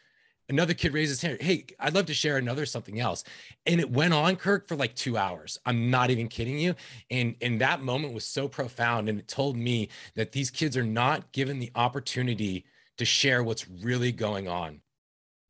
another 0.48 0.74
kid 0.74 0.92
raises 0.92 1.20
his 1.20 1.28
hand 1.28 1.42
hey 1.42 1.64
i'd 1.80 1.94
love 1.94 2.06
to 2.06 2.14
share 2.14 2.36
another 2.36 2.64
something 2.64 2.98
else 2.98 3.24
and 3.66 3.80
it 3.80 3.90
went 3.90 4.14
on 4.14 4.36
kirk 4.36 4.66
for 4.66 4.76
like 4.76 4.94
two 4.94 5.16
hours 5.16 5.58
i'm 5.66 5.90
not 5.90 6.10
even 6.10 6.28
kidding 6.28 6.58
you 6.58 6.74
and 7.10 7.34
and 7.42 7.60
that 7.60 7.82
moment 7.82 8.14
was 8.14 8.24
so 8.24 8.48
profound 8.48 9.08
and 9.08 9.18
it 9.18 9.28
told 9.28 9.56
me 9.56 9.88
that 10.14 10.32
these 10.32 10.50
kids 10.50 10.76
are 10.76 10.84
not 10.84 11.30
given 11.32 11.58
the 11.58 11.70
opportunity 11.74 12.64
to 12.96 13.04
share 13.04 13.42
what's 13.42 13.68
really 13.68 14.12
going 14.12 14.48
on 14.48 14.80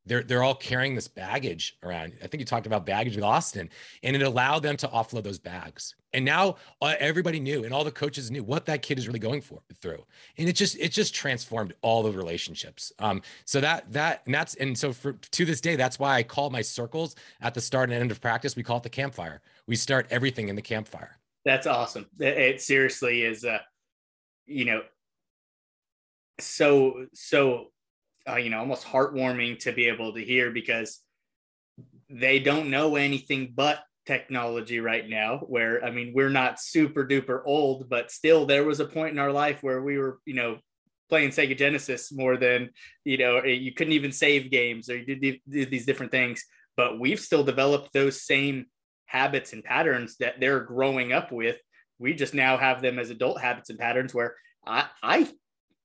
they're 0.08 0.22
they're 0.22 0.42
all 0.42 0.54
carrying 0.54 0.94
this 0.94 1.08
baggage 1.08 1.76
around. 1.82 2.14
I 2.22 2.26
think 2.26 2.40
you 2.40 2.44
talked 2.44 2.66
about 2.66 2.86
baggage 2.86 3.14
with 3.14 3.24
Austin, 3.24 3.70
and 4.02 4.16
it 4.16 4.22
allowed 4.22 4.60
them 4.60 4.76
to 4.78 4.88
offload 4.88 5.24
those 5.24 5.38
bags. 5.38 5.94
And 6.14 6.24
now 6.24 6.56
uh, 6.80 6.94
everybody 6.98 7.38
knew, 7.38 7.64
and 7.64 7.74
all 7.74 7.84
the 7.84 7.90
coaches 7.90 8.30
knew 8.30 8.42
what 8.42 8.64
that 8.66 8.80
kid 8.80 8.98
is 8.98 9.06
really 9.06 9.18
going 9.18 9.42
for 9.42 9.60
through, 9.80 10.04
and 10.38 10.48
it 10.48 10.54
just 10.54 10.78
it 10.78 10.90
just 10.90 11.14
transformed 11.14 11.74
all 11.82 12.02
the 12.02 12.10
relationships. 12.10 12.92
Um, 12.98 13.22
so 13.44 13.60
that 13.60 13.92
that 13.92 14.22
and 14.24 14.34
that's 14.34 14.54
and 14.54 14.76
so 14.76 14.92
for 14.92 15.12
to 15.12 15.44
this 15.44 15.60
day, 15.60 15.76
that's 15.76 15.98
why 15.98 16.16
I 16.16 16.22
call 16.22 16.50
my 16.50 16.62
circles 16.62 17.14
at 17.40 17.54
the 17.54 17.60
start 17.60 17.90
and 17.90 18.00
end 18.00 18.10
of 18.10 18.20
practice. 18.20 18.56
We 18.56 18.62
call 18.62 18.78
it 18.78 18.82
the 18.82 18.90
campfire. 18.90 19.42
We 19.66 19.76
start 19.76 20.06
everything 20.10 20.48
in 20.48 20.56
the 20.56 20.62
campfire. 20.62 21.18
That's 21.44 21.66
awesome. 21.66 22.06
It 22.18 22.60
seriously 22.60 23.22
is, 23.22 23.44
uh, 23.44 23.58
you 24.46 24.64
know, 24.64 24.82
so 26.40 27.06
so 27.14 27.66
uh, 28.28 28.36
you 28.36 28.50
know 28.50 28.58
almost 28.58 28.86
heartwarming 28.86 29.58
to 29.58 29.72
be 29.72 29.86
able 29.86 30.12
to 30.12 30.24
hear 30.24 30.50
because 30.50 31.00
they 32.10 32.38
don't 32.38 32.70
know 32.70 32.96
anything 32.96 33.52
but 33.54 33.82
technology 34.06 34.80
right 34.80 35.08
now 35.08 35.38
where 35.48 35.84
i 35.84 35.90
mean 35.90 36.12
we're 36.14 36.30
not 36.30 36.58
super 36.58 37.04
duper 37.04 37.42
old 37.44 37.88
but 37.90 38.10
still 38.10 38.46
there 38.46 38.64
was 38.64 38.80
a 38.80 38.86
point 38.86 39.12
in 39.12 39.18
our 39.18 39.30
life 39.30 39.62
where 39.62 39.82
we 39.82 39.98
were 39.98 40.18
you 40.24 40.34
know 40.34 40.58
playing 41.08 41.30
sega 41.30 41.56
genesis 41.56 42.12
more 42.12 42.36
than 42.36 42.70
you 43.04 43.18
know 43.18 43.42
you 43.44 43.72
couldn't 43.72 43.92
even 43.92 44.12
save 44.12 44.50
games 44.50 44.90
or 44.90 44.96
you 44.96 45.16
did, 45.16 45.40
did 45.48 45.70
these 45.70 45.86
different 45.86 46.12
things. 46.12 46.44
But 46.76 47.00
we've 47.00 47.20
still 47.20 47.42
developed 47.42 47.92
those 47.92 48.22
same 48.22 48.66
habits 49.06 49.52
and 49.52 49.64
patterns 49.64 50.16
that 50.18 50.38
they're 50.38 50.60
growing 50.60 51.12
up 51.12 51.32
with. 51.32 51.56
We 51.98 52.14
just 52.14 52.34
now 52.34 52.56
have 52.56 52.80
them 52.82 53.00
as 53.00 53.10
adult 53.10 53.40
habits 53.40 53.70
and 53.70 53.78
patterns 53.78 54.14
where 54.14 54.34
i 54.66 54.86
i 55.02 55.28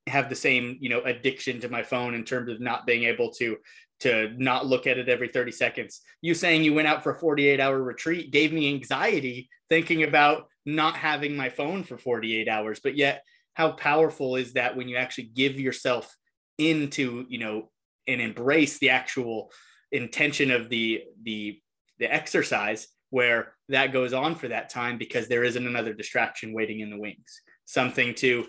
have 0.07 0.29
the 0.29 0.35
same 0.35 0.77
you 0.81 0.89
know 0.89 1.01
addiction 1.03 1.59
to 1.61 1.69
my 1.69 1.81
phone 1.81 2.13
in 2.13 2.23
terms 2.23 2.51
of 2.51 2.59
not 2.59 2.85
being 2.85 3.03
able 3.03 3.31
to 3.31 3.57
to 4.03 4.33
not 4.37 4.65
look 4.65 4.85
at 4.85 4.97
it 4.97 5.07
every 5.07 5.29
30 5.29 5.51
seconds. 5.53 6.01
You 6.21 6.33
saying 6.33 6.63
you 6.63 6.73
went 6.73 6.89
out 6.89 7.03
for 7.03 7.11
a 7.11 7.19
48 7.19 7.59
hour 7.61 7.81
retreat 7.81 8.31
gave 8.31 8.51
me 8.51 8.73
anxiety 8.73 9.49
thinking 9.69 10.03
about 10.03 10.47
not 10.65 10.97
having 10.97 11.37
my 11.37 11.49
phone 11.49 11.83
for 11.83 11.97
48 11.97 12.49
hours. 12.49 12.81
But 12.83 12.97
yet, 12.97 13.23
how 13.53 13.71
powerful 13.71 14.35
is 14.35 14.53
that 14.53 14.75
when 14.75 14.89
you 14.89 14.97
actually 14.97 15.31
give 15.35 15.57
yourself 15.59 16.13
into, 16.57 17.25
you 17.29 17.37
know, 17.37 17.69
and 18.07 18.19
embrace 18.19 18.77
the 18.79 18.89
actual 18.89 19.51
intention 19.91 20.51
of 20.51 20.69
the 20.69 21.03
the 21.23 21.59
the 21.99 22.11
exercise 22.11 22.87
where 23.11 23.53
that 23.69 23.93
goes 23.93 24.11
on 24.11 24.35
for 24.35 24.47
that 24.49 24.69
time 24.69 24.97
because 24.97 25.27
there 25.27 25.43
isn't 25.43 25.67
another 25.67 25.93
distraction 25.93 26.51
waiting 26.51 26.79
in 26.81 26.89
the 26.89 26.99
wings 26.99 27.41
something 27.65 28.13
to 28.15 28.45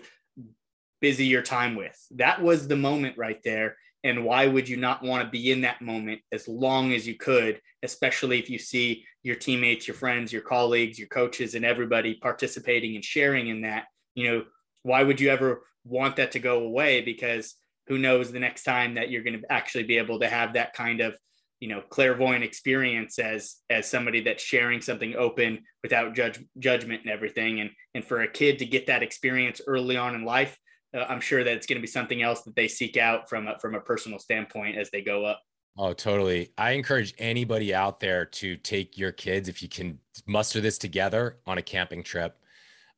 busy 1.05 1.27
your 1.27 1.43
time 1.43 1.75
with. 1.75 1.95
That 2.15 2.41
was 2.41 2.67
the 2.67 2.75
moment 2.75 3.15
right 3.15 3.39
there. 3.43 3.77
And 4.03 4.25
why 4.25 4.47
would 4.47 4.67
you 4.67 4.75
not 4.75 5.03
want 5.03 5.23
to 5.23 5.29
be 5.29 5.51
in 5.51 5.61
that 5.61 5.79
moment 5.79 6.21
as 6.31 6.47
long 6.47 6.93
as 6.93 7.05
you 7.05 7.15
could 7.15 7.61
especially 7.83 8.39
if 8.39 8.49
you 8.49 8.57
see 8.57 9.05
your 9.21 9.35
teammates 9.35 9.87
your 9.87 9.93
friends 9.93 10.33
your 10.33 10.41
colleagues 10.41 10.97
your 10.97 11.07
coaches 11.09 11.53
and 11.53 11.63
everybody 11.63 12.15
participating 12.15 12.95
and 12.95 13.05
sharing 13.05 13.49
in 13.49 13.61
that? 13.61 13.83
You 14.15 14.31
know 14.31 14.43
why 14.81 15.03
would 15.03 15.21
you 15.21 15.29
ever 15.29 15.61
want 15.83 16.15
that 16.15 16.31
to 16.31 16.39
go 16.39 16.63
away? 16.63 17.01
Because 17.01 17.53
who 17.85 17.99
knows 17.99 18.31
the 18.31 18.39
next 18.39 18.63
time 18.63 18.95
that 18.95 19.11
you're 19.11 19.21
going 19.21 19.39
to 19.39 19.51
actually 19.51 19.83
be 19.83 19.99
able 19.99 20.19
to 20.21 20.27
have 20.27 20.53
that 20.53 20.73
kind 20.73 21.01
of 21.01 21.15
you 21.59 21.67
know 21.67 21.81
clairvoyant 21.81 22.43
experience 22.43 23.19
as 23.19 23.57
as 23.69 23.87
somebody 23.87 24.21
that's 24.21 24.43
sharing 24.43 24.81
something 24.81 25.13
open 25.15 25.59
without 25.83 26.15
judge 26.15 26.43
judgment 26.57 27.03
and 27.03 27.11
everything. 27.11 27.59
And 27.59 27.69
and 27.93 28.03
for 28.03 28.21
a 28.21 28.27
kid 28.27 28.57
to 28.57 28.65
get 28.65 28.87
that 28.87 29.03
experience 29.03 29.61
early 29.67 29.97
on 29.97 30.15
in 30.15 30.25
life 30.25 30.57
Uh, 30.95 31.05
I'm 31.09 31.19
sure 31.19 31.43
that 31.43 31.53
it's 31.53 31.67
going 31.67 31.77
to 31.77 31.81
be 31.81 31.87
something 31.87 32.21
else 32.21 32.41
that 32.43 32.55
they 32.55 32.67
seek 32.67 32.97
out 32.97 33.29
from 33.29 33.47
a, 33.47 33.59
from 33.59 33.75
a 33.75 33.79
personal 33.79 34.19
standpoint 34.19 34.77
as 34.77 34.89
they 34.91 35.01
go 35.01 35.25
up. 35.25 35.41
Oh, 35.77 35.91
totally. 35.91 36.51
I 36.57 36.71
encourage 36.71 37.13
anybody 37.17 37.73
out 37.73 37.99
there 37.99 38.25
to 38.25 38.55
take 38.55 38.97
your 38.97 39.11
kids 39.11 39.49
if 39.49 39.61
you 39.61 39.67
can 39.67 39.99
muster 40.25 40.61
this 40.61 40.77
together 40.77 41.37
on 41.45 41.57
a 41.57 41.61
camping 41.61 42.01
trip 42.01 42.39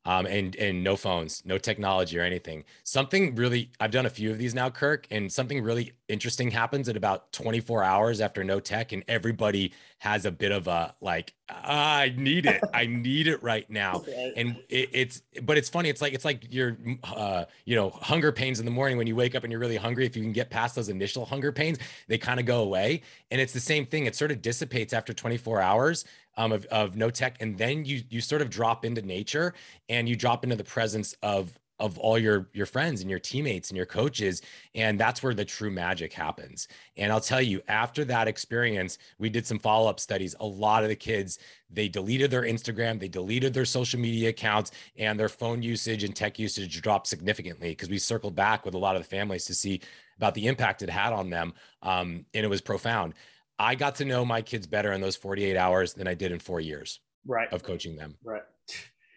um, 0.08 0.24
and 0.24 0.56
and 0.56 0.82
no 0.82 0.96
phones, 0.96 1.42
no 1.44 1.58
technology 1.58 2.18
or 2.18 2.22
anything. 2.22 2.64
Something 2.82 3.34
really, 3.34 3.70
I've 3.78 3.90
done 3.90 4.06
a 4.06 4.10
few 4.10 4.30
of 4.30 4.38
these 4.38 4.54
now, 4.54 4.70
Kirk, 4.70 5.06
and 5.10 5.30
something 5.30 5.62
really 5.62 5.92
interesting 6.08 6.50
happens 6.50 6.88
at 6.88 6.96
about 6.96 7.30
24 7.32 7.84
hours 7.84 8.22
after 8.22 8.42
no 8.42 8.58
tech, 8.58 8.92
and 8.92 9.04
everybody 9.06 9.70
has 9.98 10.24
a 10.24 10.30
bit 10.30 10.50
of 10.50 10.66
a 10.66 10.94
like, 11.02 11.34
I 11.50 12.14
need 12.16 12.46
it, 12.46 12.64
I 12.72 12.86
need 12.86 13.28
it 13.28 13.42
right 13.42 13.68
now, 13.68 14.02
and 14.34 14.56
it, 14.70 14.88
it's, 14.92 15.22
but 15.42 15.58
it's 15.58 15.68
funny. 15.68 15.90
It's 15.90 16.00
like 16.00 16.14
it's 16.14 16.24
like 16.24 16.54
your, 16.54 16.78
uh, 17.04 17.44
you 17.66 17.76
know, 17.76 17.90
hunger 17.90 18.32
pains 18.32 18.60
in 18.60 18.64
the 18.64 18.72
morning 18.72 18.96
when 18.96 19.06
you 19.06 19.14
wake 19.14 19.34
up 19.34 19.44
and 19.44 19.52
you're 19.52 19.60
really 19.60 19.76
hungry. 19.76 20.06
If 20.06 20.16
you 20.16 20.22
can 20.22 20.32
get 20.32 20.48
past 20.48 20.74
those 20.74 20.88
initial 20.88 21.26
hunger 21.26 21.52
pains, 21.52 21.76
they 22.06 22.16
kind 22.16 22.40
of 22.40 22.46
go 22.46 22.62
away, 22.62 23.02
and 23.30 23.42
it's 23.42 23.52
the 23.52 23.60
same 23.60 23.84
thing. 23.84 24.06
It 24.06 24.16
sort 24.16 24.30
of 24.30 24.40
dissipates 24.40 24.94
after 24.94 25.12
24 25.12 25.60
hours 25.60 26.06
um, 26.38 26.52
of, 26.52 26.64
of 26.66 26.96
no 26.96 27.10
tech 27.10 27.36
and 27.40 27.58
then 27.58 27.84
you 27.84 28.02
you 28.08 28.22
sort 28.22 28.40
of 28.40 28.48
drop 28.48 28.84
into 28.84 29.02
nature 29.02 29.52
and 29.90 30.08
you 30.08 30.16
drop 30.16 30.44
into 30.44 30.56
the 30.56 30.64
presence 30.64 31.14
of 31.22 31.58
of 31.80 31.96
all 31.98 32.18
your 32.18 32.48
your 32.52 32.66
friends 32.66 33.00
and 33.00 33.10
your 33.10 33.18
teammates 33.18 33.70
and 33.70 33.76
your 33.76 33.86
coaches 33.86 34.42
and 34.74 34.98
that's 34.98 35.22
where 35.22 35.34
the 35.34 35.44
true 35.44 35.70
magic 35.70 36.12
happens. 36.12 36.68
And 36.96 37.12
i'll 37.12 37.20
tell 37.20 37.42
you 37.42 37.60
after 37.68 38.04
that 38.06 38.28
experience 38.28 38.98
we 39.18 39.28
did 39.28 39.46
some 39.46 39.58
follow-up 39.58 40.00
studies. 40.00 40.34
A 40.40 40.46
lot 40.46 40.84
of 40.84 40.88
the 40.88 40.96
kids 40.96 41.38
they 41.70 41.88
deleted 41.88 42.30
their 42.30 42.42
instagram 42.42 42.98
they 42.98 43.08
deleted 43.08 43.52
their 43.52 43.64
social 43.64 44.00
media 44.00 44.30
accounts 44.30 44.70
and 44.96 45.18
their 45.18 45.28
phone 45.28 45.62
usage 45.62 46.04
and 46.04 46.14
tech 46.14 46.38
usage 46.38 46.80
dropped 46.80 47.08
significantly 47.08 47.70
because 47.70 47.90
we 47.90 47.98
circled 47.98 48.34
back 48.34 48.64
with 48.64 48.74
a 48.74 48.78
lot 48.78 48.96
of 48.96 49.02
the 49.02 49.08
families 49.08 49.44
to 49.44 49.54
see 49.54 49.80
about 50.16 50.34
the 50.34 50.46
impact 50.46 50.82
it 50.82 50.90
had 50.90 51.12
on 51.12 51.30
them 51.30 51.52
um, 51.82 52.24
and 52.34 52.44
it 52.44 52.48
was 52.48 52.60
profound 52.60 53.14
I 53.58 53.74
got 53.74 53.96
to 53.96 54.04
know 54.04 54.24
my 54.24 54.42
kids 54.42 54.66
better 54.66 54.92
in 54.92 55.00
those 55.00 55.16
48 55.16 55.56
hours 55.56 55.94
than 55.94 56.06
I 56.06 56.14
did 56.14 56.32
in 56.32 56.38
four 56.38 56.60
years 56.60 57.00
right. 57.26 57.52
of 57.52 57.62
coaching 57.62 57.96
them. 57.96 58.16
Right. 58.24 58.42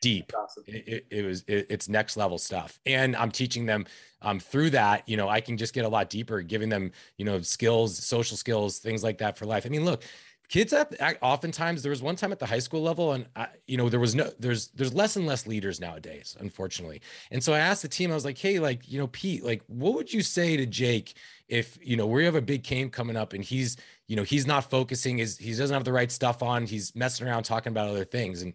Deep. 0.01 0.31
Awesome. 0.35 0.63
It, 0.65 0.87
it, 0.87 1.05
it, 1.11 1.25
was, 1.25 1.43
it, 1.47 1.67
it's 1.69 1.87
next 1.87 2.17
level 2.17 2.39
stuff. 2.39 2.79
And 2.87 3.15
I'm 3.15 3.29
teaching 3.29 3.67
them 3.67 3.85
um, 4.23 4.39
through 4.39 4.71
that, 4.71 5.07
you 5.07 5.15
know, 5.15 5.29
I 5.29 5.41
can 5.41 5.57
just 5.57 5.75
get 5.75 5.85
a 5.85 5.89
lot 5.89 6.09
deeper, 6.09 6.41
giving 6.41 6.69
them, 6.69 6.91
you 7.17 7.25
know, 7.25 7.39
skills, 7.41 8.03
social 8.03 8.35
skills, 8.35 8.79
things 8.79 9.03
like 9.03 9.19
that 9.19 9.37
for 9.37 9.45
life. 9.45 9.65
I 9.65 9.69
mean, 9.69 9.85
look, 9.85 10.03
kids 10.51 10.73
at 10.73 11.17
oftentimes 11.21 11.81
there 11.81 11.91
was 11.91 12.01
one 12.01 12.17
time 12.17 12.33
at 12.33 12.37
the 12.37 12.45
high 12.45 12.59
school 12.59 12.81
level 12.81 13.13
and 13.13 13.25
I, 13.37 13.47
you 13.67 13.77
know 13.77 13.87
there 13.87 14.01
was 14.01 14.13
no 14.13 14.29
there's 14.37 14.67
there's 14.71 14.93
less 14.93 15.15
and 15.15 15.25
less 15.25 15.47
leaders 15.47 15.79
nowadays 15.79 16.35
unfortunately. 16.41 17.01
And 17.31 17.41
so 17.41 17.53
i 17.53 17.59
asked 17.59 17.83
the 17.83 17.87
team 17.87 18.11
i 18.11 18.13
was 18.13 18.25
like 18.25 18.37
hey 18.37 18.59
like 18.59 18.87
you 18.91 18.99
know 18.99 19.07
pete 19.07 19.45
like 19.45 19.63
what 19.67 19.93
would 19.93 20.13
you 20.13 20.21
say 20.21 20.57
to 20.57 20.65
jake 20.65 21.15
if 21.47 21.79
you 21.81 21.95
know 21.95 22.05
we 22.05 22.25
have 22.25 22.35
a 22.35 22.41
big 22.41 22.63
game 22.63 22.89
coming 22.89 23.15
up 23.15 23.31
and 23.31 23.45
he's 23.45 23.77
you 24.07 24.17
know 24.17 24.23
he's 24.23 24.45
not 24.45 24.69
focusing 24.69 25.19
is 25.19 25.37
he 25.37 25.51
doesn't 25.51 25.73
have 25.73 25.85
the 25.85 25.93
right 25.93 26.11
stuff 26.11 26.43
on 26.43 26.65
he's 26.65 26.93
messing 26.95 27.25
around 27.25 27.43
talking 27.43 27.71
about 27.71 27.87
other 27.87 28.03
things 28.03 28.41
and 28.41 28.53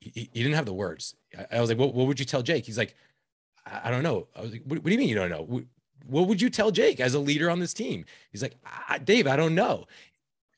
he, 0.00 0.30
he 0.32 0.42
didn't 0.42 0.54
have 0.54 0.66
the 0.66 0.74
words. 0.74 1.14
I, 1.38 1.58
I 1.58 1.60
was 1.60 1.68
like 1.68 1.78
what, 1.78 1.92
what 1.94 2.06
would 2.06 2.18
you 2.18 2.24
tell 2.24 2.42
jake? 2.42 2.64
He's 2.64 2.78
like 2.78 2.94
I, 3.66 3.88
I 3.88 3.90
don't 3.90 4.02
know. 4.02 4.28
I 4.34 4.40
was 4.40 4.52
like 4.52 4.62
what, 4.64 4.78
what 4.78 4.86
do 4.86 4.92
you 4.92 4.98
mean 4.98 5.10
you 5.10 5.14
don't 5.14 5.30
know? 5.30 5.62
What 6.06 6.28
would 6.28 6.40
you 6.42 6.50
tell 6.50 6.70
Jake 6.70 7.00
as 7.00 7.14
a 7.14 7.18
leader 7.18 7.48
on 7.48 7.60
this 7.60 7.72
team? 7.72 8.04
He's 8.30 8.42
like, 8.42 8.56
Dave, 9.04 9.26
I 9.26 9.36
don't 9.36 9.54
know 9.54 9.86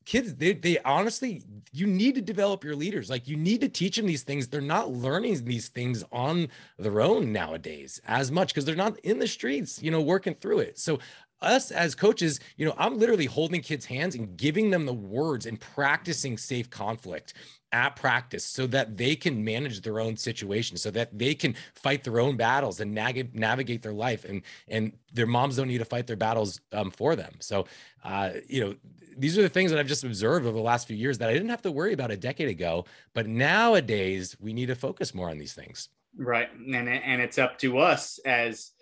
kids 0.07 0.35
they, 0.37 0.55
they 0.55 0.79
honestly 0.85 1.43
you 1.73 1.87
need 1.87 2.15
to 2.15 2.23
develop 2.23 2.65
your 2.65 2.75
leaders. 2.75 3.11
Like 3.11 3.29
you 3.29 3.37
need 3.37 3.61
to 3.61 3.69
teach 3.69 3.97
them 3.97 4.07
these 4.07 4.23
things. 4.23 4.49
They're 4.49 4.61
not 4.63 4.91
learning 4.91 5.45
these 5.45 5.69
things 5.69 6.05
on 6.11 6.49
their 6.79 7.01
own 7.01 7.33
nowadays 7.33 8.01
as 8.07 8.31
much 8.31 8.49
because 8.49 8.65
they're 8.65 8.75
not 8.75 8.99
in 9.01 9.19
the 9.19 9.27
streets 9.27 9.83
you 9.83 9.91
know 9.91 10.01
working 10.01 10.35
through 10.35 10.61
it. 10.61 10.79
So 10.79 11.01
us 11.43 11.71
as 11.71 11.95
coaches 11.95 12.41
you 12.57 12.65
know 12.65 12.75
i'm 12.79 12.99
literally 12.99 13.27
holding 13.27 13.61
kids 13.61 13.85
hands 13.85 14.15
and 14.15 14.37
giving 14.37 14.71
them 14.71 14.87
the 14.87 14.93
words 14.93 15.47
and 15.47 15.61
practicing 15.61 16.39
safe 16.39 16.71
conflict 16.71 17.35
at 17.73 17.95
practice 17.97 18.45
so 18.45 18.67
that 18.67 18.97
they 18.97 19.15
can 19.15 19.45
manage 19.45 19.83
their 19.83 20.01
own 20.01 20.17
situation 20.17 20.77
so 20.77 20.91
that 20.91 21.17
they 21.19 21.35
can 21.35 21.55
fight 21.75 22.05
their 22.05 22.21
own 22.21 22.37
battles 22.37 22.81
and 22.81 22.95
nag- 22.95 23.35
navigate 23.35 23.83
their 23.83 23.93
life 23.93 24.25
and 24.25 24.43
and 24.69 24.93
their 25.13 25.27
moms 25.27 25.57
don't 25.57 25.69
need 25.69 25.79
to 25.79 25.85
fight 25.85 26.07
their 26.07 26.17
battles 26.17 26.61
um, 26.73 26.91
for 26.91 27.15
them 27.15 27.35
so 27.41 27.67
uh, 28.05 28.31
you 28.49 28.65
know 28.65 28.75
these 29.17 29.39
are 29.39 29.43
the 29.43 29.49
things 29.49 29.71
that 29.71 29.81
I've 29.81 29.87
just 29.87 30.05
observed 30.05 30.47
over 30.47 30.57
the 30.57 30.63
last 30.63 30.87
few 30.87 30.97
years 30.97 31.19
that 31.19 31.29
I 31.29 31.33
didn't 31.33 31.49
have 31.49 31.63
to 31.63 31.73
worry 31.73 31.93
about 31.93 32.11
a 32.11 32.17
decade 32.17 32.49
ago. 32.49 32.85
But 33.15 33.27
nowadays, 33.27 34.37
we 34.41 34.53
need 34.53 34.67
to 34.67 34.75
focus 34.75 35.15
more 35.15 35.31
on 35.31 35.39
these 35.39 35.55
things. 35.55 35.89
Right, 36.19 36.49
and 36.53 36.89
and 36.89 37.21
it's 37.21 37.39
up 37.39 37.59
to 37.59 37.79
us 37.79 38.19
as 38.25 38.73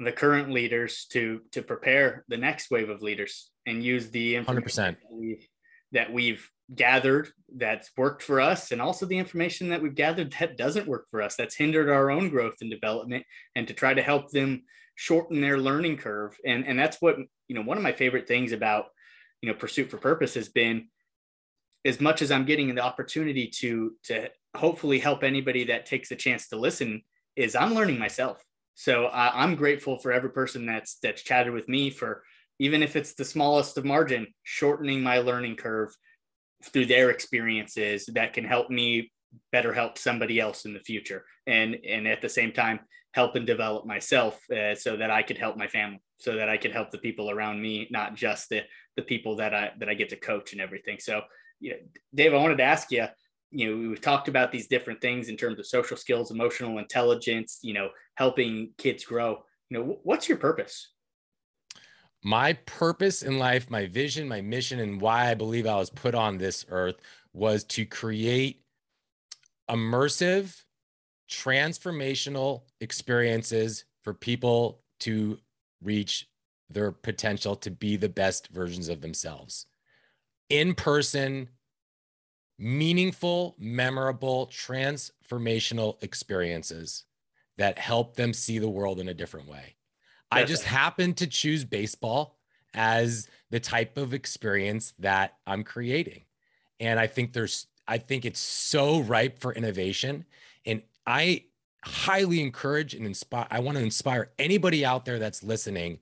the 0.00 0.12
current 0.12 0.50
leaders 0.50 1.06
to 1.10 1.40
to 1.52 1.62
prepare 1.62 2.24
the 2.28 2.36
next 2.36 2.70
wave 2.70 2.88
of 2.88 3.02
leaders 3.02 3.50
and 3.66 3.82
use 3.82 4.10
the 4.10 4.36
information 4.36 4.62
100%. 4.62 4.76
That, 4.76 4.96
we, 5.10 5.48
that 5.92 6.12
we've 6.12 6.48
gathered 6.74 7.30
that's 7.56 7.90
worked 7.96 8.22
for 8.22 8.40
us 8.40 8.72
and 8.72 8.80
also 8.80 9.06
the 9.06 9.16
information 9.16 9.70
that 9.70 9.82
we've 9.82 9.94
gathered 9.94 10.32
that 10.38 10.56
doesn't 10.58 10.86
work 10.86 11.06
for 11.10 11.22
us 11.22 11.34
that's 11.34 11.56
hindered 11.56 11.88
our 11.88 12.10
own 12.10 12.28
growth 12.28 12.56
and 12.60 12.70
development 12.70 13.24
and 13.56 13.66
to 13.66 13.72
try 13.72 13.94
to 13.94 14.02
help 14.02 14.30
them 14.30 14.62
shorten 14.96 15.40
their 15.40 15.58
learning 15.58 15.96
curve 15.96 16.36
and 16.44 16.66
and 16.66 16.78
that's 16.78 17.00
what 17.00 17.16
you 17.48 17.54
know 17.54 17.62
one 17.62 17.78
of 17.78 17.82
my 17.82 17.92
favorite 17.92 18.28
things 18.28 18.52
about 18.52 18.86
you 19.40 19.48
know 19.48 19.54
pursuit 19.54 19.90
for 19.90 19.96
purpose 19.96 20.34
has 20.34 20.50
been 20.50 20.86
as 21.86 22.00
much 22.00 22.20
as 22.20 22.30
i'm 22.30 22.44
getting 22.44 22.74
the 22.74 22.82
opportunity 22.82 23.46
to 23.46 23.92
to 24.04 24.28
hopefully 24.54 24.98
help 24.98 25.22
anybody 25.22 25.64
that 25.64 25.86
takes 25.86 26.10
a 26.10 26.16
chance 26.16 26.48
to 26.48 26.56
listen 26.56 27.00
is 27.34 27.56
i'm 27.56 27.74
learning 27.74 27.98
myself 27.98 28.44
so 28.78 29.08
i'm 29.12 29.54
grateful 29.54 29.98
for 29.98 30.12
every 30.12 30.30
person 30.30 30.64
that's 30.64 30.98
that's 31.02 31.22
chatted 31.22 31.52
with 31.52 31.68
me 31.68 31.90
for 31.90 32.22
even 32.60 32.82
if 32.82 32.96
it's 32.96 33.14
the 33.14 33.24
smallest 33.24 33.76
of 33.76 33.84
margin 33.84 34.26
shortening 34.44 35.02
my 35.02 35.18
learning 35.18 35.56
curve 35.56 35.90
through 36.64 36.86
their 36.86 37.10
experiences 37.10 38.08
that 38.14 38.32
can 38.32 38.44
help 38.44 38.70
me 38.70 39.10
better 39.52 39.72
help 39.72 39.98
somebody 39.98 40.40
else 40.40 40.64
in 40.64 40.72
the 40.72 40.80
future 40.80 41.24
and 41.46 41.76
and 41.88 42.06
at 42.06 42.22
the 42.22 42.28
same 42.28 42.52
time 42.52 42.80
help 43.12 43.34
and 43.34 43.46
develop 43.46 43.86
myself 43.86 44.38
uh, 44.50 44.74
so 44.74 44.96
that 44.96 45.10
I 45.10 45.22
could 45.22 45.38
help 45.38 45.56
my 45.56 45.66
family, 45.66 46.00
so 46.18 46.36
that 46.36 46.48
I 46.48 46.56
could 46.56 46.72
help 46.72 46.90
the 46.90 46.98
people 46.98 47.30
around 47.30 47.60
me, 47.60 47.88
not 47.90 48.14
just 48.14 48.48
the 48.48 48.62
the 48.96 49.02
people 49.02 49.36
that 49.36 49.54
I 49.54 49.72
that 49.78 49.88
I 49.88 49.94
get 49.94 50.08
to 50.10 50.16
coach 50.16 50.52
and 50.52 50.60
everything. 50.60 50.98
So, 51.00 51.22
you 51.60 51.70
know, 51.70 51.76
Dave, 52.14 52.34
I 52.34 52.36
wanted 52.36 52.58
to 52.58 52.64
ask 52.64 52.90
you. 52.90 53.06
You 53.50 53.70
know, 53.70 53.88
we've 53.88 54.00
talked 54.00 54.28
about 54.28 54.52
these 54.52 54.66
different 54.66 55.00
things 55.00 55.28
in 55.28 55.36
terms 55.36 55.58
of 55.58 55.66
social 55.66 55.96
skills, 55.96 56.30
emotional 56.30 56.78
intelligence. 56.78 57.58
You 57.62 57.74
know, 57.74 57.88
helping 58.14 58.70
kids 58.78 59.04
grow. 59.04 59.42
You 59.70 59.78
know, 59.78 59.98
what's 60.02 60.28
your 60.28 60.38
purpose? 60.38 60.88
my 62.22 62.52
purpose 62.66 63.22
in 63.22 63.38
life, 63.38 63.70
my 63.70 63.86
vision, 63.86 64.28
my 64.28 64.40
mission, 64.40 64.80
and 64.80 65.00
why 65.00 65.30
I 65.30 65.34
believe 65.34 65.66
I 65.66 65.76
was 65.76 65.90
put 65.90 66.14
on 66.14 66.38
this 66.38 66.64
earth 66.68 66.96
was 67.32 67.64
to 67.64 67.86
create 67.86 68.62
immersive, 69.70 70.62
transformational 71.30 72.62
experiences 72.80 73.84
for 74.02 74.14
people 74.14 74.80
to 75.00 75.38
reach 75.82 76.28
their 76.70 76.90
potential 76.90 77.54
to 77.56 77.70
be 77.70 77.96
the 77.96 78.08
best 78.08 78.48
versions 78.48 78.88
of 78.88 79.00
themselves. 79.00 79.66
In 80.50 80.74
person, 80.74 81.48
meaningful, 82.58 83.54
memorable, 83.58 84.48
transformational 84.48 86.02
experiences 86.02 87.04
that 87.56 87.78
help 87.78 88.16
them 88.16 88.32
see 88.32 88.58
the 88.58 88.68
world 88.68 89.00
in 89.00 89.08
a 89.08 89.14
different 89.14 89.48
way. 89.48 89.74
I 90.30 90.44
just 90.44 90.64
happened 90.64 91.16
to 91.18 91.26
choose 91.26 91.64
baseball 91.64 92.38
as 92.74 93.28
the 93.50 93.60
type 93.60 93.96
of 93.96 94.12
experience 94.12 94.92
that 94.98 95.36
I'm 95.46 95.64
creating. 95.64 96.22
And 96.80 97.00
I 97.00 97.06
think 97.06 97.32
there's, 97.32 97.66
I 97.86 97.98
think 97.98 98.24
it's 98.24 98.40
so 98.40 99.00
ripe 99.00 99.38
for 99.40 99.52
innovation. 99.54 100.26
And 100.66 100.82
I 101.06 101.44
highly 101.82 102.42
encourage 102.42 102.94
and 102.94 103.06
inspire, 103.06 103.46
I 103.50 103.60
want 103.60 103.78
to 103.78 103.82
inspire 103.82 104.30
anybody 104.38 104.84
out 104.84 105.04
there 105.04 105.18
that's 105.18 105.42
listening 105.42 106.00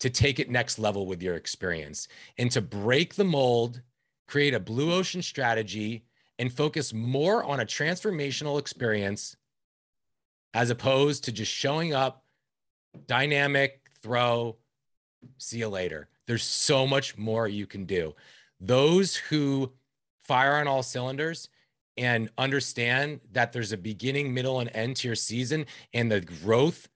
to 0.00 0.08
take 0.08 0.38
it 0.38 0.48
next 0.48 0.78
level 0.78 1.06
with 1.06 1.22
your 1.22 1.34
experience 1.34 2.08
and 2.38 2.50
to 2.52 2.62
break 2.62 3.14
the 3.14 3.24
mold, 3.24 3.82
create 4.28 4.54
a 4.54 4.60
blue 4.60 4.92
ocean 4.92 5.22
strategy, 5.22 6.04
and 6.38 6.52
focus 6.52 6.94
more 6.94 7.42
on 7.42 7.58
a 7.58 7.66
transformational 7.66 8.60
experience 8.60 9.36
as 10.54 10.70
opposed 10.70 11.24
to 11.24 11.32
just 11.32 11.50
showing 11.50 11.92
up, 11.92 12.24
dynamic, 13.06 13.80
throw, 14.02 14.56
see 15.38 15.58
you 15.58 15.68
later. 15.68 16.08
There's 16.26 16.44
so 16.44 16.86
much 16.86 17.18
more 17.18 17.48
you 17.48 17.66
can 17.66 17.86
do. 17.86 18.14
Those 18.60 19.16
who 19.16 19.72
fire 20.22 20.56
on 20.56 20.68
all 20.68 20.82
cylinders 20.82 21.48
and 21.96 22.30
understand 22.38 23.20
that 23.32 23.52
there's 23.52 23.72
a 23.72 23.76
beginning, 23.76 24.32
middle, 24.32 24.60
and 24.60 24.70
end 24.74 24.96
to 24.96 25.08
your 25.08 25.16
season, 25.16 25.66
and 25.92 26.12
the 26.12 26.20
growth 26.20 26.88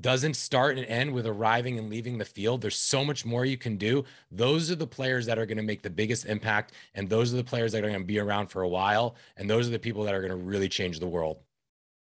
doesn't 0.00 0.34
start 0.34 0.78
and 0.78 0.86
end 0.86 1.12
with 1.12 1.26
arriving 1.26 1.78
and 1.78 1.88
leaving 1.88 2.18
the 2.18 2.24
field. 2.24 2.60
There's 2.60 2.78
so 2.78 3.04
much 3.04 3.24
more 3.24 3.44
you 3.44 3.56
can 3.56 3.76
do. 3.76 4.04
Those 4.30 4.70
are 4.70 4.74
the 4.74 4.86
players 4.86 5.26
that 5.26 5.38
are 5.38 5.46
going 5.46 5.58
to 5.58 5.62
make 5.62 5.82
the 5.82 5.90
biggest 5.90 6.26
impact. 6.26 6.72
And 6.94 7.08
those 7.08 7.32
are 7.32 7.36
the 7.36 7.44
players 7.44 7.72
that 7.72 7.84
are 7.84 7.88
going 7.88 8.00
to 8.00 8.06
be 8.06 8.18
around 8.18 8.48
for 8.48 8.62
a 8.62 8.68
while. 8.68 9.16
And 9.36 9.48
those 9.48 9.68
are 9.68 9.70
the 9.70 9.78
people 9.78 10.04
that 10.04 10.14
are 10.14 10.20
going 10.20 10.30
to 10.30 10.44
really 10.44 10.68
change 10.68 10.98
the 10.98 11.06
world. 11.06 11.38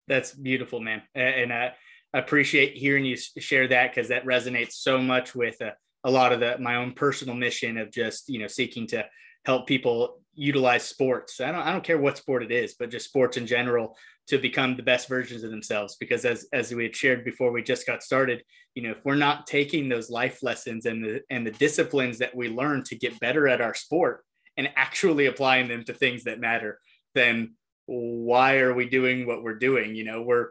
That's 0.07 0.33
beautiful, 0.33 0.79
man. 0.79 1.01
And 1.15 1.51
I 1.51 1.73
appreciate 2.13 2.75
hearing 2.75 3.05
you 3.05 3.17
share 3.17 3.67
that 3.67 3.91
because 3.91 4.09
that 4.09 4.25
resonates 4.25 4.73
so 4.73 4.99
much 4.99 5.35
with 5.35 5.59
a, 5.61 5.67
uh, 5.67 5.71
a 6.05 6.11
lot 6.11 6.33
of 6.33 6.41
the 6.41 6.57
my 6.59 6.75
own 6.75 6.91
personal 6.91 7.33
mission 7.33 7.77
of 7.77 7.89
just 7.89 8.27
you 8.27 8.37
know 8.37 8.47
seeking 8.47 8.85
to 8.85 9.05
help 9.45 9.67
people 9.67 10.19
utilize 10.35 10.83
sports. 10.83 11.39
I 11.41 11.51
don't 11.51 11.61
I 11.61 11.71
don't 11.71 11.83
care 11.83 11.97
what 11.97 12.17
sport 12.17 12.43
it 12.43 12.51
is, 12.51 12.75
but 12.77 12.91
just 12.91 13.07
sports 13.07 13.37
in 13.37 13.45
general 13.45 13.95
to 14.27 14.37
become 14.37 14.75
the 14.75 14.83
best 14.83 15.07
versions 15.07 15.43
of 15.43 15.51
themselves. 15.51 15.95
Because 15.99 16.25
as 16.25 16.47
as 16.53 16.73
we 16.73 16.83
had 16.83 16.95
shared 16.95 17.25
before 17.25 17.51
we 17.51 17.61
just 17.61 17.85
got 17.85 18.03
started, 18.03 18.43
you 18.75 18.83
know, 18.83 18.91
if 18.91 19.05
we're 19.05 19.15
not 19.15 19.47
taking 19.47 19.89
those 19.89 20.09
life 20.09 20.41
lessons 20.41 20.85
and 20.85 21.03
the 21.03 21.21
and 21.29 21.45
the 21.45 21.51
disciplines 21.51 22.17
that 22.19 22.35
we 22.35 22.49
learn 22.49 22.83
to 22.85 22.95
get 22.95 23.19
better 23.19 23.47
at 23.47 23.61
our 23.61 23.73
sport 23.73 24.23
and 24.57 24.69
actually 24.75 25.27
applying 25.27 25.67
them 25.67 25.83
to 25.83 25.93
things 25.93 26.23
that 26.23 26.39
matter, 26.39 26.79
then 27.15 27.55
why 27.85 28.57
are 28.57 28.73
we 28.73 28.87
doing 28.87 29.27
what 29.27 29.43
we're 29.43 29.59
doing? 29.59 29.95
You 29.95 30.05
know, 30.05 30.21
we're 30.21 30.49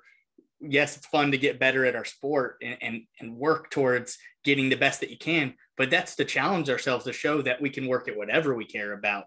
yes, 0.60 0.96
it's 0.96 1.06
fun 1.06 1.32
to 1.32 1.38
get 1.38 1.58
better 1.58 1.84
at 1.84 1.96
our 1.96 2.04
sport 2.04 2.56
and, 2.62 2.76
and, 2.80 3.02
and 3.20 3.36
work 3.36 3.68
towards 3.70 4.16
getting 4.44 4.68
the 4.68 4.76
best 4.76 5.00
that 5.00 5.10
you 5.10 5.18
can, 5.18 5.54
but 5.76 5.90
that's 5.90 6.14
to 6.14 6.24
challenge 6.24 6.70
ourselves 6.70 7.04
to 7.04 7.12
show 7.12 7.42
that 7.42 7.60
we 7.60 7.68
can 7.68 7.88
work 7.88 8.06
at 8.06 8.16
whatever 8.16 8.54
we 8.54 8.64
care 8.64 8.92
about 8.92 9.24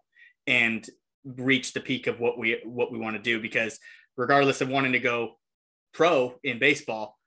and 0.47 0.87
reach 1.23 1.73
the 1.73 1.79
peak 1.79 2.07
of 2.07 2.19
what 2.19 2.37
we 2.37 2.59
what 2.63 2.91
we 2.91 2.99
want 2.99 3.15
to 3.15 3.21
do. 3.21 3.41
Because 3.41 3.79
regardless 4.17 4.61
of 4.61 4.69
wanting 4.69 4.93
to 4.93 4.99
go 4.99 5.37
pro 5.93 6.35
in 6.43 6.59
baseball, 6.59 7.17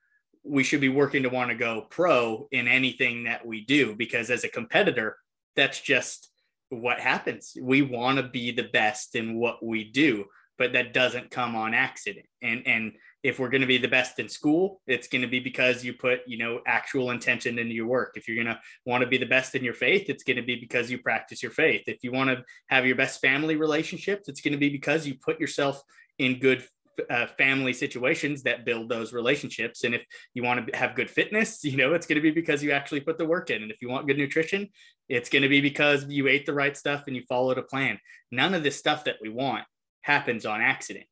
we 0.45 0.65
should 0.65 0.81
be 0.81 0.89
working 0.89 1.23
to 1.25 1.29
want 1.29 1.51
to 1.51 1.57
go 1.57 1.87
pro 1.91 2.49
in 2.53 2.69
anything 2.69 3.25
that 3.25 3.45
we 3.45 3.65
do. 3.65 3.95
Because 3.95 4.31
as 4.31 4.45
a 4.45 4.49
competitor, 4.49 5.17
that's 5.57 5.81
just 5.81 6.31
what 6.71 7.01
happens. 7.01 7.55
We 7.61 7.83
want 7.83 8.19
to 8.19 8.29
be 8.29 8.51
the 8.51 8.69
best 8.73 9.15
in 9.15 9.39
what 9.39 9.65
we 9.65 9.85
do 9.85 10.27
but 10.59 10.73
that 10.73 10.93
doesn't 10.93 11.31
come 11.31 11.55
on 11.55 11.73
accident. 11.73 12.27
And 12.43 12.67
and 12.67 12.93
if 13.23 13.39
we're 13.39 13.49
going 13.49 13.63
to 13.63 13.67
be 13.67 13.79
the 13.79 13.89
best 13.89 14.19
in 14.19 14.29
school, 14.29 14.81
it's 14.87 15.09
going 15.09 15.23
to 15.23 15.29
be 15.29 15.41
because 15.41 15.85
you 15.85 15.93
put, 15.93 16.21
you 16.27 16.39
know, 16.39 16.61
actual 16.67 17.11
intention 17.11 17.59
into 17.59 17.75
your 17.75 17.87
work. 17.87 18.13
If 18.17 18.29
you're 18.29 18.43
going 18.43 18.55
to 18.55 18.61
want 18.85 19.03
to 19.03 19.09
be 19.09 19.19
the 19.19 19.27
best 19.27 19.55
in 19.55 19.65
your 19.65 19.75
faith, 19.75 20.09
it's 20.09 20.23
going 20.23 20.37
to 20.37 20.43
be 20.43 20.57
because 20.57 20.91
you 20.91 20.99
practice 20.99 21.43
your 21.43 21.53
faith. 21.53 21.83
If 21.87 22.05
you 22.05 22.13
want 22.13 22.31
to 22.31 22.45
have 22.69 22.87
your 22.87 22.97
best 22.97 23.21
family 23.21 23.57
relationships, 23.57 24.29
it's 24.29 24.41
going 24.41 24.53
to 24.53 24.59
be 24.59 24.69
because 24.69 25.07
you 25.07 25.15
put 25.15 25.41
yourself 25.41 25.83
in 26.19 26.39
good 26.39 26.65
uh, 27.11 27.27
family 27.27 27.73
situations 27.73 28.43
that 28.43 28.65
build 28.65 28.89
those 28.89 29.13
relationships. 29.13 29.85
And 29.85 29.95
if 29.95 30.05
you 30.35 30.43
want 30.43 30.67
to 30.67 30.77
have 30.77 30.95
good 30.95 31.11
fitness, 31.11 31.63
you 31.65 31.77
know, 31.77 31.95
it's 31.95 32.07
going 32.07 32.17
to 32.17 32.23
be 32.23 32.31
because 32.31 32.63
you 32.63 32.73
actually 32.73 33.01
put 33.01 33.19
the 33.19 33.27
work 33.27 33.51
in. 33.51 33.63
And 33.63 33.71
if 33.71 33.83
you 33.83 33.89
want 33.89 34.07
good 34.07 34.19
nutrition, 34.19 34.69
it's 35.09 35.29
going 35.29 35.43
to 35.43 35.49
be 35.49 35.61
because 35.61 36.07
you 36.09 36.29
ate 36.29 36.47
the 36.47 36.53
right 36.53 36.77
stuff 36.77 37.05
and 37.07 37.17
you 37.17 37.23
followed 37.29 37.59
a 37.59 37.63
plan. 37.63 37.99
None 38.31 38.55
of 38.55 38.63
this 38.63 38.77
stuff 38.77 39.05
that 39.05 39.17
we 39.21 39.29
want 39.29 39.65
happens 40.03 40.47
on 40.47 40.61
accident. 40.61 41.07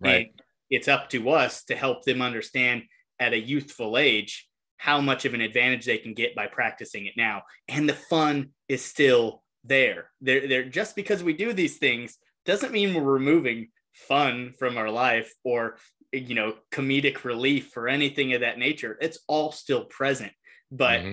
Right. 0.00 0.26
And 0.26 0.42
it's 0.70 0.88
up 0.88 1.10
to 1.10 1.30
us 1.30 1.64
to 1.64 1.76
help 1.76 2.04
them 2.04 2.22
understand 2.22 2.82
at 3.18 3.32
a 3.32 3.38
youthful 3.38 3.98
age 3.98 4.48
how 4.76 5.00
much 5.00 5.24
of 5.24 5.34
an 5.34 5.40
advantage 5.40 5.84
they 5.84 5.98
can 5.98 6.14
get 6.14 6.36
by 6.36 6.46
practicing 6.46 7.06
it 7.06 7.14
now. 7.16 7.42
And 7.68 7.88
the 7.88 7.94
fun 7.94 8.50
is 8.68 8.84
still 8.84 9.42
there. 9.64 10.10
They're, 10.20 10.46
they're 10.46 10.68
just 10.68 10.94
because 10.94 11.22
we 11.22 11.32
do 11.32 11.52
these 11.52 11.78
things 11.78 12.16
doesn't 12.44 12.72
mean 12.72 12.94
we're 12.94 13.02
removing 13.02 13.68
fun 13.92 14.54
from 14.58 14.78
our 14.78 14.90
life 14.90 15.32
or 15.44 15.76
you 16.12 16.34
know 16.34 16.54
comedic 16.72 17.24
relief 17.24 17.76
or 17.76 17.88
anything 17.88 18.32
of 18.32 18.40
that 18.40 18.58
nature 18.58 18.96
it's 19.00 19.18
all 19.26 19.52
still 19.52 19.84
present 19.84 20.32
but 20.70 21.00
mm-hmm. 21.00 21.12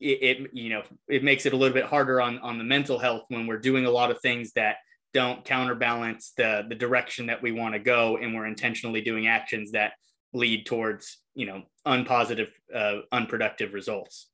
it, 0.00 0.22
it, 0.22 0.50
you 0.52 0.68
know 0.68 0.82
it 1.08 1.24
makes 1.24 1.46
it 1.46 1.52
a 1.52 1.56
little 1.56 1.74
bit 1.74 1.86
harder 1.86 2.20
on 2.20 2.38
on 2.38 2.58
the 2.58 2.64
mental 2.64 2.98
health 2.98 3.24
when 3.28 3.46
we're 3.46 3.58
doing 3.58 3.86
a 3.86 3.90
lot 3.90 4.10
of 4.10 4.20
things 4.20 4.52
that 4.52 4.76
don't 5.12 5.44
counterbalance 5.44 6.32
the 6.36 6.64
the 6.68 6.74
direction 6.74 7.26
that 7.26 7.42
we 7.42 7.52
want 7.52 7.74
to 7.74 7.80
go 7.80 8.16
and 8.16 8.34
we're 8.34 8.46
intentionally 8.46 9.00
doing 9.00 9.26
actions 9.26 9.72
that 9.72 9.92
lead 10.32 10.66
towards 10.66 11.18
you 11.34 11.46
know 11.46 11.62
unpositive 11.86 12.48
uh, 12.74 13.00
unproductive 13.12 13.72
results. 13.72 14.28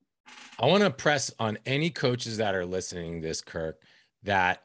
I 0.58 0.66
want 0.66 0.82
to 0.82 0.90
press 0.90 1.32
on 1.38 1.58
any 1.66 1.90
coaches 1.90 2.38
that 2.38 2.54
are 2.54 2.66
listening 2.66 3.20
this 3.20 3.40
kirk 3.40 3.80
that 4.24 4.62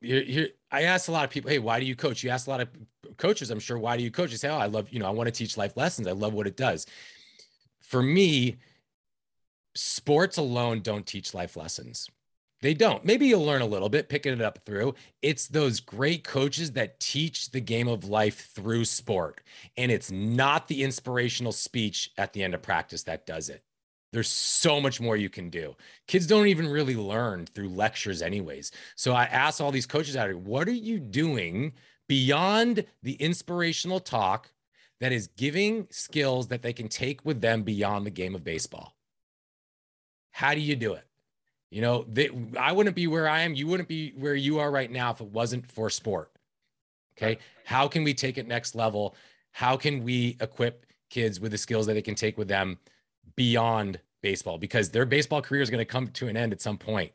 you're, 0.00 0.22
you're, 0.22 0.48
i 0.70 0.82
ask 0.82 1.08
a 1.08 1.12
lot 1.12 1.24
of 1.24 1.30
people 1.30 1.50
hey 1.50 1.58
why 1.58 1.78
do 1.78 1.86
you 1.86 1.94
coach? 1.94 2.22
You 2.22 2.30
ask 2.30 2.46
a 2.46 2.50
lot 2.50 2.60
of 2.60 2.68
coaches 3.16 3.50
i'm 3.50 3.60
sure 3.60 3.78
why 3.78 3.96
do 3.96 4.02
you 4.02 4.10
coach? 4.10 4.30
You 4.30 4.38
say 4.38 4.48
oh 4.48 4.58
i 4.58 4.66
love 4.66 4.88
you 4.90 4.98
know 4.98 5.06
i 5.06 5.10
want 5.10 5.28
to 5.28 5.32
teach 5.32 5.56
life 5.56 5.76
lessons. 5.76 6.08
I 6.08 6.12
love 6.12 6.32
what 6.32 6.46
it 6.46 6.56
does. 6.56 6.86
For 7.80 8.02
me 8.02 8.56
sports 9.74 10.36
alone 10.36 10.80
don't 10.80 11.06
teach 11.06 11.34
life 11.34 11.56
lessons 11.56 12.08
they 12.62 12.74
don't. 12.74 13.04
Maybe 13.04 13.26
you'll 13.26 13.44
learn 13.44 13.60
a 13.60 13.66
little 13.66 13.88
bit 13.88 14.08
picking 14.08 14.32
it 14.32 14.40
up 14.40 14.60
through. 14.64 14.94
It's 15.20 15.48
those 15.48 15.80
great 15.80 16.22
coaches 16.22 16.72
that 16.72 17.00
teach 17.00 17.50
the 17.50 17.60
game 17.60 17.88
of 17.88 18.04
life 18.04 18.52
through 18.54 18.84
sport. 18.84 19.40
And 19.76 19.90
it's 19.90 20.12
not 20.12 20.68
the 20.68 20.84
inspirational 20.84 21.50
speech 21.50 22.12
at 22.16 22.32
the 22.32 22.42
end 22.44 22.54
of 22.54 22.62
practice 22.62 23.02
that 23.02 23.26
does 23.26 23.48
it. 23.48 23.64
There's 24.12 24.28
so 24.28 24.80
much 24.80 25.00
more 25.00 25.16
you 25.16 25.28
can 25.28 25.50
do. 25.50 25.74
Kids 26.06 26.26
don't 26.26 26.46
even 26.46 26.68
really 26.68 26.94
learn 26.94 27.46
through 27.46 27.70
lectures, 27.70 28.22
anyways. 28.22 28.70
So 28.94 29.12
I 29.12 29.24
ask 29.24 29.60
all 29.60 29.72
these 29.72 29.86
coaches 29.86 30.16
out 30.16 30.28
here, 30.28 30.36
what 30.36 30.68
are 30.68 30.72
you 30.72 31.00
doing 31.00 31.72
beyond 32.08 32.84
the 33.02 33.14
inspirational 33.14 33.98
talk 33.98 34.52
that 35.00 35.12
is 35.12 35.26
giving 35.36 35.88
skills 35.90 36.48
that 36.48 36.62
they 36.62 36.72
can 36.72 36.88
take 36.88 37.24
with 37.24 37.40
them 37.40 37.62
beyond 37.62 38.06
the 38.06 38.10
game 38.10 38.36
of 38.36 38.44
baseball? 38.44 38.94
How 40.30 40.54
do 40.54 40.60
you 40.60 40.76
do 40.76 40.92
it? 40.92 41.04
You 41.72 41.80
know, 41.80 42.04
they, 42.06 42.28
I 42.60 42.70
wouldn't 42.70 42.94
be 42.94 43.06
where 43.06 43.26
I 43.26 43.40
am. 43.40 43.54
You 43.54 43.66
wouldn't 43.66 43.88
be 43.88 44.12
where 44.18 44.34
you 44.34 44.58
are 44.58 44.70
right 44.70 44.90
now 44.90 45.10
if 45.10 45.22
it 45.22 45.28
wasn't 45.28 45.72
for 45.72 45.88
sport. 45.88 46.30
Okay. 47.16 47.38
How 47.64 47.88
can 47.88 48.04
we 48.04 48.12
take 48.12 48.36
it 48.36 48.46
next 48.46 48.74
level? 48.74 49.16
How 49.52 49.78
can 49.78 50.04
we 50.04 50.36
equip 50.40 50.84
kids 51.08 51.40
with 51.40 51.50
the 51.50 51.56
skills 51.56 51.86
that 51.86 51.94
they 51.94 52.02
can 52.02 52.14
take 52.14 52.36
with 52.36 52.46
them 52.46 52.78
beyond 53.36 53.98
baseball? 54.20 54.58
Because 54.58 54.90
their 54.90 55.06
baseball 55.06 55.40
career 55.40 55.62
is 55.62 55.70
going 55.70 55.78
to 55.78 55.86
come 55.86 56.08
to 56.08 56.28
an 56.28 56.36
end 56.36 56.52
at 56.52 56.60
some 56.60 56.76
point. 56.76 57.10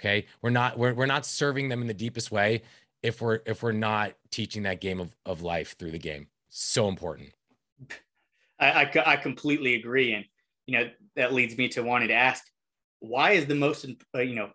Okay. 0.00 0.26
We're 0.42 0.50
not, 0.50 0.76
we're, 0.76 0.92
we're 0.92 1.06
not 1.06 1.24
serving 1.24 1.68
them 1.68 1.80
in 1.80 1.86
the 1.86 1.94
deepest 1.94 2.32
way 2.32 2.62
if 3.04 3.20
we're, 3.20 3.38
if 3.46 3.62
we're 3.62 3.70
not 3.70 4.14
teaching 4.32 4.64
that 4.64 4.80
game 4.80 4.98
of, 4.98 5.14
of 5.24 5.42
life 5.42 5.76
through 5.78 5.92
the 5.92 5.98
game. 5.98 6.26
So 6.48 6.88
important. 6.88 7.28
I, 8.58 8.86
I, 8.86 9.02
I 9.06 9.16
completely 9.18 9.76
agree. 9.76 10.14
And, 10.14 10.24
you 10.66 10.78
know, 10.78 10.90
that 11.14 11.32
leads 11.32 11.56
me 11.56 11.68
to 11.68 11.82
wanting 11.84 12.08
to 12.08 12.14
ask 12.14 12.44
why 13.00 13.32
is 13.32 13.46
the 13.46 13.54
most 13.54 13.86
uh, 14.14 14.20
you 14.20 14.34
know 14.34 14.50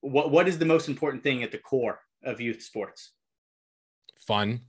what 0.00 0.30
what 0.30 0.48
is 0.48 0.58
the 0.58 0.64
most 0.64 0.88
important 0.88 1.22
thing 1.22 1.42
at 1.42 1.50
the 1.50 1.58
core 1.58 1.98
of 2.24 2.40
youth 2.40 2.62
sports 2.62 3.12
fun 4.26 4.60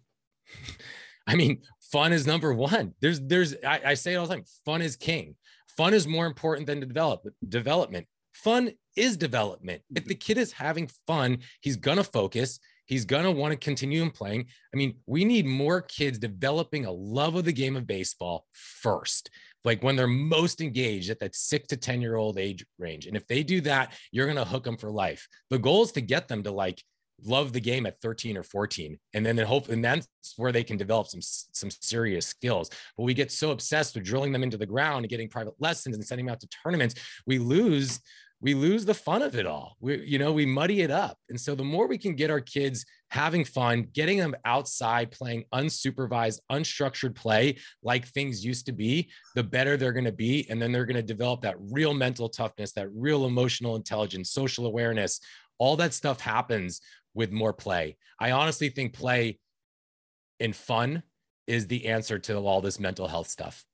i 1.28 1.36
mean 1.36 1.62
fun 1.92 2.13
is 2.13 2.28
number 2.28 2.54
one. 2.54 2.94
There's, 3.02 3.20
there's, 3.22 3.56
I, 3.66 3.82
I 3.86 3.94
say 3.94 4.13
it 4.13 4.18
all 4.18 4.28
the 4.28 4.36
time. 4.36 4.44
Fun 4.66 4.82
is 4.82 4.96
king. 4.96 5.36
Fun 5.76 5.94
is 5.94 6.08
more 6.08 6.26
important 6.26 6.68
than 6.68 6.80
develop 6.80 7.22
development. 7.48 8.08
Fun 8.34 8.72
is 8.96 9.18
development. 9.18 9.82
If 9.96 10.06
the 10.06 10.16
kid 10.16 10.38
is 10.38 10.52
having 10.52 10.90
fun, 11.06 11.40
he's 11.62 11.76
gonna 11.76 12.04
focus. 12.04 12.60
He's 12.86 13.06
gonna 13.06 13.32
want 13.32 13.52
to 13.52 13.58
continue 13.58 14.02
in 14.02 14.12
playing. 14.12 14.48
I 14.74 14.78
mean, 14.78 14.98
we 15.06 15.26
need 15.26 15.46
more 15.46 15.82
kids 15.82 16.20
developing 16.20 16.86
a 16.86 16.92
love 16.92 17.36
of 17.36 17.46
the 17.46 17.54
game 17.54 17.76
of 17.76 17.88
baseball 17.88 18.46
first 18.54 19.30
like 19.67 19.84
when 19.84 19.97
they're 19.97 20.08
most 20.08 20.62
engaged 20.62 21.10
at 21.10 21.19
that 21.19 21.36
six 21.36 21.67
to 21.67 21.75
10 21.75 22.01
year 22.01 22.15
old 22.15 22.39
age 22.39 22.65
range. 22.80 23.06
And 23.06 23.17
if 23.17 23.27
they 23.27 23.43
do 23.43 23.60
that, 23.62 23.91
you're 24.13 24.25
going 24.25 24.38
to 24.38 24.45
hook 24.45 24.63
them 24.63 24.77
for 24.77 24.89
life. 24.89 25.27
The 25.49 25.60
goal 25.60 25.84
is 25.84 25.91
to 25.91 26.01
get 26.01 26.30
them 26.30 26.41
to 26.43 26.51
like 26.51 26.82
love 27.25 27.51
the 27.51 27.60
game 27.60 27.86
at 27.86 27.99
13 27.99 28.38
or 28.38 28.43
14 28.43 28.97
and 29.15 29.25
then 29.25 29.38
hope 29.39 29.69
and 29.69 29.84
that's 29.84 30.08
where 30.38 30.51
they 30.51 30.63
can 30.63 30.77
develop 30.77 31.08
some 31.08 31.19
some 31.21 31.71
serious 31.71 32.27
skills 32.27 32.69
but 32.95 33.06
we 33.06 33.13
get 33.15 33.32
so 33.32 33.49
obsessed 33.49 33.95
with 33.95 34.03
drilling 34.03 34.32
them 34.32 34.43
into 34.43 34.56
the 34.56 34.67
ground 34.67 35.03
and 35.03 35.10
getting 35.10 35.27
private 35.27 35.56
lessons 35.60 35.95
and 35.95 36.06
sending 36.06 36.27
them 36.27 36.34
out 36.34 36.39
to 36.39 36.47
tournaments 36.63 36.93
we 37.25 37.39
lose 37.39 37.99
we 38.39 38.54
lose 38.54 38.86
the 38.86 38.93
fun 38.93 39.21
of 39.21 39.36
it 39.36 39.45
all 39.45 39.76
we 39.80 39.97
you 40.06 40.19
know 40.19 40.32
we 40.32 40.45
muddy 40.45 40.82
it 40.82 40.91
up 40.91 41.17
and 41.30 41.39
so 41.39 41.56
the 41.56 41.63
more 41.63 41.88
we 41.88 41.97
can 41.97 42.15
get 42.15 42.30
our 42.30 42.39
kids 42.39 42.86
having 43.10 43.43
fun 43.43 43.88
getting 43.93 44.17
them 44.17 44.36
outside 44.45 45.10
playing 45.12 45.43
unsupervised 45.54 46.39
unstructured 46.52 47.15
play 47.15 47.58
like 47.82 48.08
things 48.08 48.45
used 48.45 48.65
to 48.65 48.71
be 48.71 49.10
the 49.36 49.43
better 49.43 49.76
they're 49.76 49.93
going 49.93 50.06
to 50.06 50.12
be 50.12 50.45
and 50.50 50.62
then 50.62 50.71
they're 50.71 50.86
going 50.86 50.95
to 50.95 51.02
develop 51.02 51.41
that 51.41 51.56
real 51.71 51.93
mental 51.93 52.30
toughness 52.30 52.73
that 52.73 52.89
real 52.93 53.26
emotional 53.26 53.76
intelligence 53.76 54.32
social 54.32 54.65
awareness 54.65 55.19
all 55.60 55.76
that 55.76 55.93
stuff 55.93 56.21
happens 56.21 56.82
with 57.13 57.32
more 57.32 57.54
play. 57.54 57.97
I 58.19 58.32
honestly 58.32 58.69
think 58.69 58.93
play 58.93 59.39
and 60.39 60.56
fun 60.56 61.04
is 61.47 61.67
the 61.67 61.88
answer 61.88 62.19
to 62.19 62.38
all 62.38 62.62
this 62.62 62.80
mental 62.80 63.08
health 63.08 63.28
stuff. 63.28 63.65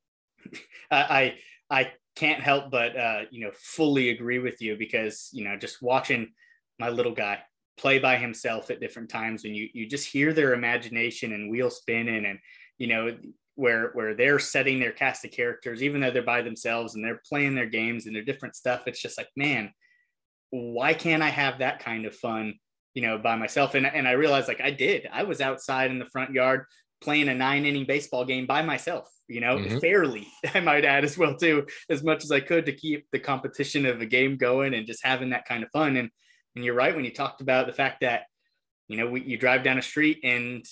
I 0.92 1.36
I 1.70 1.92
can't 2.16 2.42
help 2.42 2.70
but 2.70 2.96
uh, 2.98 3.22
you 3.32 3.44
know 3.44 3.52
fully 3.56 4.10
agree 4.10 4.40
with 4.40 4.62
you 4.62 4.76
because 4.78 5.30
you 5.34 5.44
know 5.44 5.58
just 5.58 5.82
watching 5.82 6.32
my 6.80 6.90
little 6.90 7.14
guy 7.14 7.40
play 7.78 7.98
by 7.98 8.18
himself 8.18 8.70
at 8.70 8.80
different 8.80 9.10
times 9.10 9.46
and 9.46 9.56
you 9.56 9.68
you 9.74 9.88
just 9.88 10.08
hear 10.08 10.34
their 10.34 10.54
imagination 10.54 11.34
and 11.34 11.50
wheel 11.50 11.70
spinning 11.70 12.26
and 12.26 12.40
you 12.78 12.88
know 12.88 13.16
where 13.56 13.92
where 13.94 14.16
they're 14.16 14.40
setting 14.40 14.80
their 14.80 14.92
cast 14.92 15.26
of 15.26 15.32
characters 15.32 15.82
even 15.82 16.02
though 16.02 16.12
they're 16.12 16.24
by 16.24 16.42
themselves 16.42 16.96
and 16.96 17.04
they're 17.04 17.22
playing 17.28 17.56
their 17.56 17.68
games 17.68 18.06
and 18.06 18.16
their 18.16 18.24
different 18.24 18.56
stuff 18.56 18.84
it's 18.88 19.02
just 19.02 19.18
like 19.18 19.30
man 19.36 19.72
why 20.52 20.94
can't 20.94 21.24
I 21.24 21.30
have 21.30 21.60
that 21.60 21.80
kind 21.80 22.06
of 22.06 22.16
fun 22.16 22.54
you 22.94 23.02
know, 23.02 23.18
by 23.18 23.36
myself. 23.36 23.76
And, 23.76 23.86
and 23.86 24.08
I 24.08 24.12
realized 24.12 24.48
like 24.48 24.62
I 24.62 24.72
did, 24.72 25.08
I 25.12 25.24
was 25.24 25.42
outside 25.42 25.92
in 25.92 26.00
the 26.00 26.06
front 26.06 26.32
yard 26.32 26.66
playing 27.02 27.30
a 27.30 27.36
nine 27.36 27.66
inning 27.66 27.86
baseball 27.86 28.26
game 28.26 28.46
by 28.46 28.62
myself, 28.62 29.10
you 29.28 29.42
know, 29.42 29.58
mm-hmm. 29.58 29.80
fairly, 29.80 30.28
I 30.54 30.60
might 30.60 30.86
add 30.86 31.04
as 31.04 31.18
well, 31.18 31.36
too, 31.36 31.66
as 31.90 32.04
much 32.04 32.24
as 32.24 32.32
I 32.32 32.40
could 32.40 32.66
to 32.66 32.74
keep 32.74 33.08
the 33.12 33.20
competition 33.20 33.86
of 33.86 34.02
a 34.02 34.06
game 34.06 34.38
going 34.38 34.74
and 34.74 34.88
just 34.88 35.06
having 35.06 35.30
that 35.32 35.46
kind 35.46 35.64
of 35.64 35.72
fun. 35.72 35.98
And, 35.98 36.10
and 36.56 36.64
you're 36.66 36.76
right 36.76 36.96
when 36.96 37.06
you 37.06 37.12
talked 37.12 37.42
about 37.42 37.68
the 37.68 37.74
fact 37.74 38.02
that, 38.02 38.24
you 38.88 38.98
know, 38.98 39.08
we, 39.08 39.22
you 39.22 39.38
drive 39.38 39.64
down 39.64 39.78
a 39.78 39.82
street 39.82 40.20
and 40.24 40.66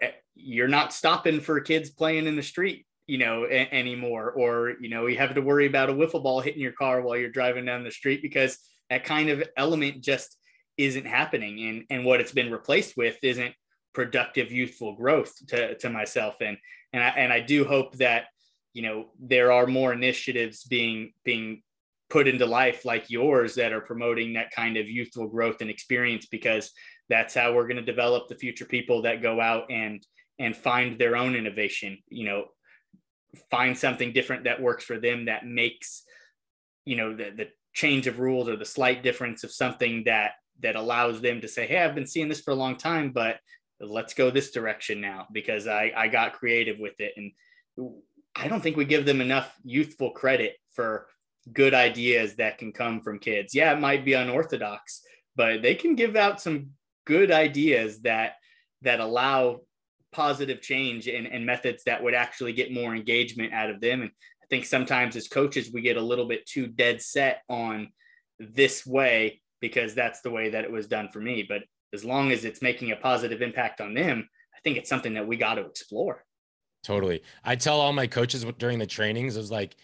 eh, 0.00 0.10
you're 0.34 0.68
not 0.68 0.92
stopping 0.92 1.40
for 1.40 1.60
kids 1.60 1.90
playing 1.90 2.26
in 2.26 2.36
the 2.36 2.42
street 2.42 2.86
you 3.10 3.18
know 3.18 3.44
a- 3.44 3.74
anymore 3.74 4.30
or 4.30 4.74
you 4.80 4.88
know 4.88 5.08
you 5.08 5.18
have 5.18 5.34
to 5.34 5.42
worry 5.42 5.66
about 5.66 5.90
a 5.90 5.92
wiffle 5.92 6.22
ball 6.22 6.40
hitting 6.40 6.62
your 6.62 6.70
car 6.70 7.02
while 7.02 7.16
you're 7.16 7.28
driving 7.28 7.64
down 7.64 7.82
the 7.82 7.90
street 7.90 8.22
because 8.22 8.56
that 8.88 9.04
kind 9.04 9.30
of 9.30 9.42
element 9.56 10.00
just 10.00 10.36
isn't 10.76 11.06
happening 11.06 11.68
and 11.68 11.84
and 11.90 12.04
what 12.04 12.20
it's 12.20 12.30
been 12.30 12.52
replaced 12.52 12.96
with 12.96 13.18
isn't 13.24 13.52
productive 13.92 14.52
youthful 14.52 14.94
growth 14.94 15.34
to 15.48 15.76
to 15.76 15.90
myself. 15.90 16.36
And 16.40 16.56
and 16.92 17.02
I, 17.02 17.08
and 17.08 17.32
I 17.32 17.40
do 17.40 17.64
hope 17.64 17.96
that 17.96 18.26
you 18.72 18.82
know 18.82 19.10
there 19.18 19.52
are 19.52 19.66
more 19.66 19.92
initiatives 19.92 20.64
being 20.64 21.12
being 21.24 21.62
put 22.08 22.26
into 22.26 22.46
life 22.46 22.84
like 22.84 23.08
yours 23.08 23.54
that 23.54 23.72
are 23.72 23.80
promoting 23.80 24.32
that 24.32 24.50
kind 24.50 24.76
of 24.76 24.88
youthful 24.88 25.28
growth 25.28 25.60
and 25.60 25.70
experience 25.70 26.26
because 26.26 26.72
that's 27.08 27.34
how 27.34 27.52
we're 27.52 27.68
going 27.68 27.76
to 27.76 27.82
develop 27.82 28.28
the 28.28 28.34
future 28.34 28.64
people 28.64 29.02
that 29.02 29.22
go 29.22 29.40
out 29.40 29.70
and 29.70 30.04
and 30.40 30.56
find 30.56 30.98
their 30.98 31.16
own 31.16 31.36
innovation 31.36 31.96
you 32.08 32.24
know 32.24 32.46
find 33.48 33.78
something 33.78 34.12
different 34.12 34.42
that 34.42 34.60
works 34.60 34.82
for 34.82 34.98
them 34.98 35.26
that 35.26 35.46
makes 35.46 36.02
you 36.84 36.96
know 36.96 37.14
the, 37.14 37.30
the 37.36 37.48
change 37.72 38.06
of 38.06 38.18
rules 38.18 38.48
or 38.48 38.56
the 38.56 38.64
slight 38.64 39.02
difference 39.02 39.44
of 39.44 39.52
something 39.52 40.02
that 40.04 40.32
that 40.62 40.76
allows 40.76 41.20
them 41.20 41.40
to 41.40 41.48
say, 41.48 41.66
Hey, 41.66 41.78
I've 41.78 41.94
been 41.94 42.06
seeing 42.06 42.28
this 42.28 42.40
for 42.40 42.50
a 42.50 42.56
long 42.56 42.76
time, 42.76 43.12
but 43.12 43.38
let's 43.80 44.14
go 44.14 44.30
this 44.30 44.50
direction 44.50 45.00
now 45.00 45.26
because 45.32 45.66
I, 45.66 45.92
I 45.96 46.08
got 46.08 46.34
creative 46.34 46.78
with 46.78 47.00
it. 47.00 47.12
And 47.16 47.92
I 48.36 48.48
don't 48.48 48.60
think 48.60 48.76
we 48.76 48.84
give 48.84 49.06
them 49.06 49.20
enough 49.20 49.54
youthful 49.64 50.10
credit 50.10 50.56
for 50.72 51.06
good 51.52 51.74
ideas 51.74 52.36
that 52.36 52.58
can 52.58 52.72
come 52.72 53.00
from 53.00 53.18
kids. 53.18 53.54
Yeah, 53.54 53.72
it 53.72 53.80
might 53.80 54.04
be 54.04 54.12
unorthodox, 54.12 55.02
but 55.36 55.62
they 55.62 55.74
can 55.74 55.94
give 55.94 56.16
out 56.16 56.40
some 56.40 56.70
good 57.06 57.30
ideas 57.30 58.00
that 58.02 58.34
that 58.82 59.00
allow 59.00 59.60
positive 60.12 60.60
change 60.60 61.06
and, 61.06 61.26
and 61.26 61.46
methods 61.46 61.84
that 61.84 62.02
would 62.02 62.14
actually 62.14 62.52
get 62.52 62.72
more 62.72 62.94
engagement 62.94 63.52
out 63.52 63.70
of 63.70 63.80
them. 63.80 64.02
And 64.02 64.10
I 64.42 64.46
think 64.48 64.64
sometimes 64.64 65.16
as 65.16 65.28
coaches, 65.28 65.70
we 65.72 65.82
get 65.82 65.96
a 65.96 66.02
little 66.02 66.26
bit 66.26 66.46
too 66.46 66.66
dead 66.66 67.00
set 67.00 67.42
on 67.48 67.88
this 68.38 68.86
way 68.86 69.40
because 69.60 69.94
that's 69.94 70.22
the 70.22 70.30
way 70.30 70.50
that 70.50 70.64
it 70.64 70.72
was 70.72 70.88
done 70.88 71.10
for 71.12 71.20
me. 71.20 71.44
But 71.46 71.62
as 71.92 72.04
long 72.04 72.32
as 72.32 72.44
it's 72.44 72.62
making 72.62 72.92
a 72.92 72.96
positive 72.96 73.42
impact 73.42 73.80
on 73.80 73.94
them, 73.94 74.28
I 74.54 74.58
think 74.62 74.76
it's 74.76 74.88
something 74.88 75.14
that 75.14 75.26
we 75.26 75.36
got 75.36 75.54
to 75.54 75.62
explore. 75.62 76.24
Totally. 76.82 77.22
I 77.44 77.56
tell 77.56 77.80
all 77.80 77.92
my 77.92 78.06
coaches 78.06 78.44
during 78.58 78.78
the 78.78 78.86
trainings, 78.86 79.36
I 79.36 79.40
was 79.40 79.50
like, 79.50 79.76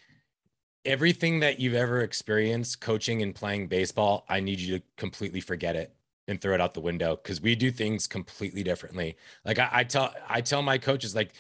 everything 0.85 1.41
that 1.41 1.61
you've 1.61 1.75
ever 1.75 2.03
experienced 2.03 2.81
coaching 2.81 3.23
and 3.23 3.35
playing 3.35 3.67
baseball, 3.67 4.25
I 4.29 4.41
need 4.41 4.61
you 4.61 4.79
to 4.79 4.85
completely 4.97 5.41
forget 5.41 5.77
it 5.77 5.93
and 6.29 6.41
throw 6.41 6.55
it 6.55 6.61
out 6.61 6.75
the 6.75 6.81
window 6.81 7.17
because 7.17 7.41
we 7.41 7.55
do 7.55 7.71
things 7.71 8.07
completely 8.07 8.63
differently. 8.63 9.17
Like 9.45 9.59
I, 9.59 9.69
I 9.73 9.85
tell, 9.85 10.15
I 10.29 10.41
tell 10.41 10.63
my 10.63 10.79
coaches, 10.79 11.15
like 11.15 11.33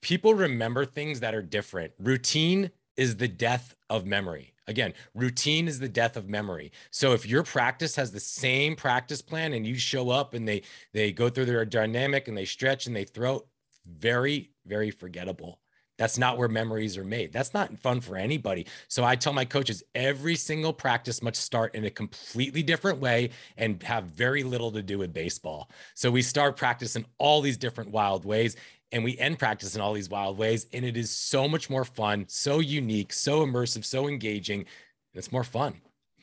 people 0.00 0.34
remember 0.34 0.84
things 0.84 1.20
that 1.20 1.34
are 1.34 1.42
different. 1.42 1.92
Routine 1.98 2.70
is 2.96 3.16
the 3.16 3.28
death 3.28 3.74
of 3.88 4.06
memory. 4.06 4.52
Again, 4.68 4.94
routine 5.14 5.68
is 5.68 5.78
the 5.78 5.88
death 5.88 6.16
of 6.16 6.28
memory. 6.28 6.72
So 6.90 7.12
if 7.12 7.26
your 7.26 7.42
practice 7.42 7.94
has 7.96 8.10
the 8.10 8.20
same 8.20 8.74
practice 8.74 9.22
plan 9.22 9.52
and 9.52 9.66
you 9.66 9.76
show 9.76 10.10
up 10.10 10.34
and 10.34 10.46
they 10.46 10.62
they 10.92 11.12
go 11.12 11.28
through 11.28 11.46
their 11.46 11.64
dynamic 11.64 12.28
and 12.28 12.36
they 12.36 12.44
stretch 12.44 12.86
and 12.86 12.96
they 12.96 13.04
throw, 13.04 13.44
very 13.86 14.50
very 14.66 14.90
forgettable. 14.90 15.60
That's 15.98 16.18
not 16.18 16.36
where 16.36 16.48
memories 16.48 16.98
are 16.98 17.04
made. 17.04 17.32
That's 17.32 17.54
not 17.54 17.78
fun 17.78 18.00
for 18.00 18.16
anybody. 18.16 18.66
So 18.88 19.04
I 19.04 19.16
tell 19.16 19.32
my 19.32 19.44
coaches 19.46 19.82
every 19.94 20.36
single 20.36 20.72
practice 20.72 21.22
must 21.22 21.40
start 21.40 21.74
in 21.74 21.84
a 21.84 21.90
completely 21.90 22.62
different 22.62 22.98
way 22.98 23.30
and 23.56 23.82
have 23.82 24.04
very 24.04 24.42
little 24.42 24.70
to 24.72 24.82
do 24.82 24.98
with 24.98 25.14
baseball. 25.14 25.70
So 25.94 26.10
we 26.10 26.20
start 26.22 26.56
practice 26.56 26.96
in 26.96 27.06
all 27.18 27.40
these 27.40 27.56
different 27.56 27.92
wild 27.92 28.24
ways 28.26 28.56
and 28.92 29.04
we 29.04 29.18
end 29.18 29.38
practice 29.38 29.74
in 29.74 29.80
all 29.80 29.92
these 29.92 30.08
wild 30.08 30.38
ways. 30.38 30.66
And 30.72 30.84
it 30.84 30.96
is 30.96 31.10
so 31.10 31.48
much 31.48 31.68
more 31.68 31.84
fun, 31.84 32.24
so 32.28 32.60
unique, 32.60 33.12
so 33.12 33.44
immersive, 33.44 33.84
so 33.84 34.08
engaging. 34.08 34.66
It's 35.14 35.32
more 35.32 35.44
fun. 35.44 35.80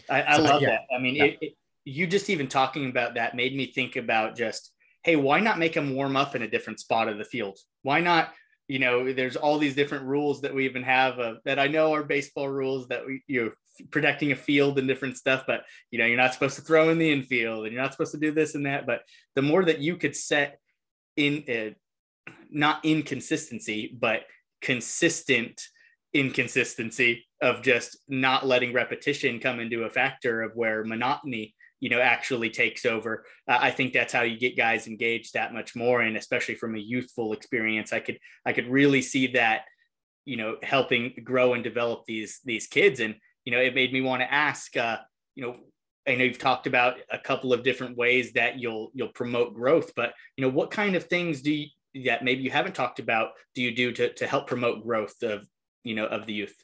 I, 0.09 0.23
I 0.23 0.35
so, 0.37 0.43
love 0.43 0.61
yeah. 0.61 0.69
that. 0.69 0.81
I 0.95 0.99
mean, 0.99 1.15
yeah. 1.15 1.25
it, 1.25 1.37
it, 1.41 1.53
you 1.85 2.07
just 2.07 2.29
even 2.29 2.47
talking 2.47 2.89
about 2.89 3.15
that 3.15 3.35
made 3.35 3.55
me 3.55 3.65
think 3.67 3.95
about 3.95 4.35
just, 4.35 4.71
hey, 5.03 5.15
why 5.15 5.39
not 5.39 5.59
make 5.59 5.73
them 5.73 5.95
warm 5.95 6.15
up 6.15 6.35
in 6.35 6.41
a 6.41 6.47
different 6.47 6.79
spot 6.79 7.09
of 7.09 7.17
the 7.17 7.25
field? 7.25 7.57
Why 7.81 7.99
not? 7.99 8.33
You 8.69 8.79
know, 8.79 9.11
there's 9.11 9.35
all 9.35 9.57
these 9.57 9.75
different 9.75 10.05
rules 10.05 10.41
that 10.41 10.53
we 10.53 10.65
even 10.65 10.83
have 10.83 11.19
that 11.43 11.59
I 11.59 11.67
know 11.67 11.93
are 11.93 12.03
baseball 12.03 12.47
rules 12.47 12.87
that 12.87 13.05
we, 13.05 13.21
you 13.27 13.43
know, 13.43 13.51
protecting 13.91 14.31
a 14.31 14.35
field 14.35 14.79
and 14.79 14.87
different 14.87 15.17
stuff, 15.17 15.43
but 15.45 15.63
you 15.91 15.99
know, 15.99 16.05
you're 16.05 16.15
not 16.15 16.33
supposed 16.33 16.55
to 16.55 16.61
throw 16.61 16.89
in 16.89 16.97
the 16.97 17.11
infield 17.11 17.65
and 17.65 17.73
you're 17.73 17.81
not 17.81 17.91
supposed 17.91 18.13
to 18.13 18.19
do 18.19 18.31
this 18.31 18.55
and 18.55 18.65
that. 18.65 18.85
But 18.85 19.01
the 19.35 19.41
more 19.41 19.65
that 19.65 19.79
you 19.79 19.97
could 19.97 20.15
set 20.15 20.59
in 21.17 21.43
uh, 21.49 21.73
not 22.53 22.83
inconsistency, 22.83 23.97
but 23.99 24.21
consistent 24.61 25.61
inconsistency 26.13 27.25
of 27.41 27.61
just 27.61 27.97
not 28.07 28.45
letting 28.45 28.71
repetition 28.71 29.39
come 29.39 29.59
into 29.59 29.83
a 29.83 29.89
factor 29.89 30.41
of 30.41 30.51
where 30.55 30.83
monotony 30.83 31.55
you 31.79 31.89
know 31.89 31.99
actually 31.99 32.51
takes 32.51 32.85
over. 32.85 33.25
Uh, 33.49 33.57
i 33.59 33.71
think 33.71 33.91
that's 33.91 34.13
how 34.13 34.21
you 34.21 34.37
get 34.37 34.55
guys 34.55 34.85
engaged 34.85 35.33
that 35.33 35.53
much 35.53 35.75
more 35.75 36.01
and 36.01 36.15
especially 36.15 36.53
from 36.53 36.75
a 36.75 36.79
youthful 36.79 37.33
experience 37.33 37.91
i 37.91 37.99
could 37.99 38.19
i 38.45 38.53
could 38.53 38.67
really 38.67 39.01
see 39.01 39.25
that 39.25 39.63
you 40.25 40.37
know 40.37 40.57
helping 40.63 41.13
grow 41.23 41.53
and 41.53 41.63
develop 41.63 42.05
these 42.05 42.39
these 42.45 42.67
kids. 42.67 42.99
And 42.99 43.15
you 43.45 43.51
know 43.51 43.59
it 43.59 43.75
made 43.75 43.93
me 43.93 44.01
want 44.01 44.21
to 44.21 44.33
ask 44.33 44.75
uh 44.77 44.97
you 45.35 45.43
know 45.43 45.57
I 46.07 46.15
know 46.15 46.25
you've 46.25 46.37
talked 46.37 46.67
about 46.67 46.97
a 47.11 47.17
couple 47.17 47.53
of 47.53 47.63
different 47.63 47.97
ways 47.97 48.33
that 48.33 48.59
you'll 48.59 48.91
you'll 48.93 49.09
promote 49.09 49.53
growth, 49.53 49.91
but 49.95 50.13
you 50.37 50.43
know 50.43 50.51
what 50.51 50.71
kind 50.71 50.95
of 50.95 51.05
things 51.05 51.41
do 51.41 51.51
you, 51.51 51.67
that 52.05 52.23
maybe 52.23 52.41
you 52.41 52.49
haven't 52.51 52.75
talked 52.75 52.99
about 52.99 53.31
do 53.55 53.61
you 53.61 53.73
do 53.75 53.91
to, 53.91 54.11
to 54.13 54.27
help 54.27 54.47
promote 54.47 54.83
growth 54.83 55.21
of 55.23 55.47
you 55.83 55.95
know 55.95 56.05
of 56.05 56.25
the 56.25 56.33
youth 56.33 56.55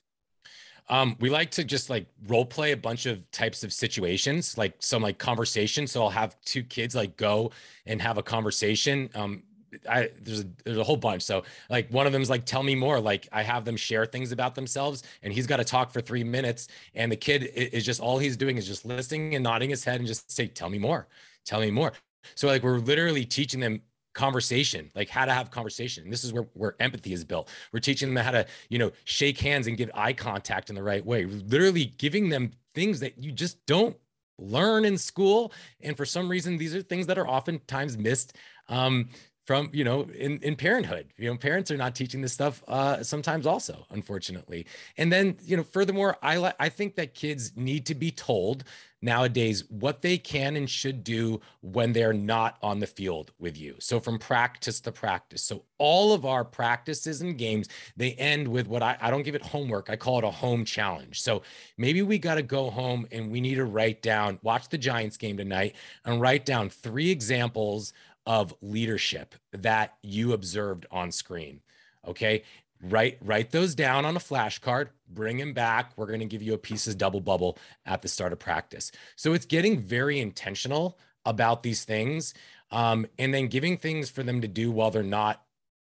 um, 0.89 1.15
we 1.19 1.30
like 1.30 1.51
to 1.51 1.63
just 1.63 1.89
like 1.89 2.07
role 2.27 2.45
play 2.45 2.71
a 2.71 2.77
bunch 2.77 3.05
of 3.05 3.30
types 3.30 3.63
of 3.63 3.71
situations, 3.71 4.57
like 4.57 4.73
some 4.80 5.03
like 5.03 5.19
conversation. 5.19 5.86
So 5.86 6.01
I'll 6.01 6.09
have 6.09 6.36
two 6.41 6.63
kids 6.63 6.95
like 6.95 7.15
go 7.15 7.51
and 7.86 8.01
have 8.01 8.17
a 8.17 8.23
conversation. 8.23 9.07
Um, 9.13 9.43
I 9.88 10.09
there's 10.19 10.41
a, 10.41 10.45
there's 10.65 10.77
a 10.77 10.84
whole 10.84 10.97
bunch. 10.97 11.21
So 11.21 11.43
like 11.69 11.91
one 11.91 12.07
of 12.07 12.11
them's 12.13 12.30
like, 12.30 12.45
tell 12.45 12.63
me 12.63 12.73
more. 12.73 12.99
Like 12.99 13.27
I 13.32 13.43
have 13.43 13.65
them 13.65 13.77
share 13.77 14.07
things 14.07 14.32
about 14.32 14.55
themselves, 14.55 15.03
and 15.21 15.32
he's 15.32 15.45
got 15.45 15.57
to 15.57 15.63
talk 15.63 15.91
for 15.91 16.01
three 16.01 16.23
minutes, 16.23 16.67
and 16.95 17.11
the 17.11 17.15
kid 17.15 17.43
is 17.43 17.86
just 17.86 18.01
all 18.01 18.17
he's 18.17 18.36
doing 18.36 18.57
is 18.57 18.67
just 18.67 18.84
listening 18.84 19.36
and 19.36 19.43
nodding 19.43 19.69
his 19.69 19.84
head 19.84 19.99
and 19.99 20.07
just 20.07 20.32
say, 20.32 20.47
tell 20.47 20.69
me 20.69 20.80
more, 20.80 21.07
tell 21.45 21.59
me 21.59 21.69
more. 21.69 21.93
So 22.36 22.47
like 22.47 22.63
we're 22.63 22.80
literally 22.80 23.25
teaching 23.25 23.59
them 23.59 23.82
conversation, 24.20 24.91
like 24.95 25.07
how 25.07 25.24
to 25.24 25.32
have 25.32 25.49
conversation. 25.49 26.03
And 26.03 26.11
this 26.11 26.26
is 26.26 26.34
where, 26.34 26.47
where 26.53 26.76
empathy 26.82 27.13
is 27.13 27.24
built. 27.24 27.47
We're 27.72 27.80
teaching 27.80 28.13
them 28.13 28.24
how 28.24 28.32
to, 28.32 28.45
you 28.67 28.78
know, 28.78 28.91
shake 29.05 29.39
hands 29.39 29.65
and 29.65 29.78
give 29.78 29.89
eye 29.93 30.11
contact 30.11 30.70
in 30.70 30.76
the 30.76 30.84
right 30.84 31.05
way. 31.05 31.24
Literally 31.24 31.86
giving 31.86 32.28
them 32.28 32.51
things 32.76 32.99
that 32.99 33.17
you 33.24 33.32
just 33.32 33.65
don't 33.65 33.95
learn 34.38 34.84
in 34.84 34.97
school. 34.97 35.53
And 35.80 35.95
for 35.95 36.05
some 36.05 36.28
reason, 36.28 36.57
these 36.57 36.76
are 36.76 36.82
things 36.82 37.07
that 37.07 37.17
are 37.17 37.28
oftentimes 37.28 37.97
missed. 37.97 38.36
Um, 38.67 39.09
from 39.45 39.67
you 39.74 39.84
know 39.84 40.01
in, 40.13 40.38
in 40.43 40.55
parenthood 40.55 41.07
you 41.17 41.28
know 41.28 41.36
parents 41.36 41.72
are 41.72 41.78
not 41.78 41.95
teaching 41.95 42.22
this 42.22 42.32
stuff 42.32 42.61
uh, 42.67 43.01
sometimes 43.01 43.47
also 43.47 43.84
unfortunately 43.89 44.63
and 44.95 45.11
then 45.11 45.36
you 45.43 45.57
know 45.57 45.63
furthermore 45.63 46.15
i 46.22 46.53
i 46.59 46.70
think 46.70 46.93
that 46.93 47.15
kids 47.15 47.53
need 47.55 47.84
to 47.84 47.95
be 47.95 48.11
told 48.11 48.63
nowadays 49.01 49.63
what 49.69 50.01
they 50.01 50.17
can 50.17 50.55
and 50.55 50.69
should 50.69 51.03
do 51.03 51.39
when 51.61 51.93
they're 51.93 52.13
not 52.13 52.57
on 52.61 52.79
the 52.79 52.87
field 52.87 53.31
with 53.39 53.57
you. 53.57 53.75
So 53.79 53.99
from 53.99 54.19
practice 54.19 54.79
to 54.81 54.91
practice. 54.91 55.43
So 55.43 55.63
all 55.77 56.13
of 56.13 56.25
our 56.25 56.43
practices 56.43 57.21
and 57.21 57.37
games, 57.37 57.69
they 57.95 58.13
end 58.13 58.47
with 58.47 58.67
what 58.67 58.83
I, 58.83 58.97
I 58.99 59.09
don't 59.09 59.23
give 59.23 59.35
it 59.35 59.41
homework. 59.41 59.89
I 59.89 59.95
call 59.95 60.19
it 60.19 60.25
a 60.25 60.31
home 60.31 60.65
challenge. 60.65 61.21
So 61.21 61.43
maybe 61.77 62.01
we 62.01 62.19
got 62.19 62.35
to 62.35 62.43
go 62.43 62.69
home 62.69 63.07
and 63.11 63.31
we 63.31 63.41
need 63.41 63.55
to 63.55 63.65
write 63.65 64.01
down, 64.01 64.39
watch 64.41 64.69
the 64.69 64.77
Giants 64.77 65.17
game 65.17 65.37
tonight 65.37 65.75
and 66.05 66.19
write 66.19 66.45
down 66.45 66.69
three 66.69 67.09
examples 67.09 67.93
of 68.25 68.53
leadership 68.61 69.35
that 69.51 69.95
you 70.01 70.33
observed 70.33 70.85
on 70.91 71.11
screen. 71.11 71.61
Okay 72.07 72.43
write 72.82 73.17
write 73.21 73.51
those 73.51 73.75
down 73.75 74.05
on 74.05 74.15
a 74.15 74.19
flashcard 74.19 74.88
bring 75.09 75.38
them 75.38 75.53
back 75.53 75.91
we're 75.97 76.07
going 76.07 76.19
to 76.19 76.25
give 76.25 76.41
you 76.41 76.53
a 76.53 76.57
piece 76.57 76.88
of 76.88 76.97
Dubble 76.97 77.23
Bubble 77.23 77.57
at 77.86 78.01
the 78.01 78.07
start 78.07 78.32
of 78.32 78.39
practice 78.39 78.91
so 79.15 79.34
it's 79.34 79.45
getting 79.45 79.80
very 79.80 80.19
intentional 80.19 80.97
about 81.25 81.63
these 81.63 81.84
things 81.84 82.34
um, 82.71 83.05
and 83.17 83.34
then 83.34 83.47
giving 83.47 83.77
things 83.77 84.09
for 84.09 84.23
them 84.23 84.41
to 84.41 84.47
do 84.47 84.71
while 84.71 84.91
they're 84.91 85.03
not 85.03 85.43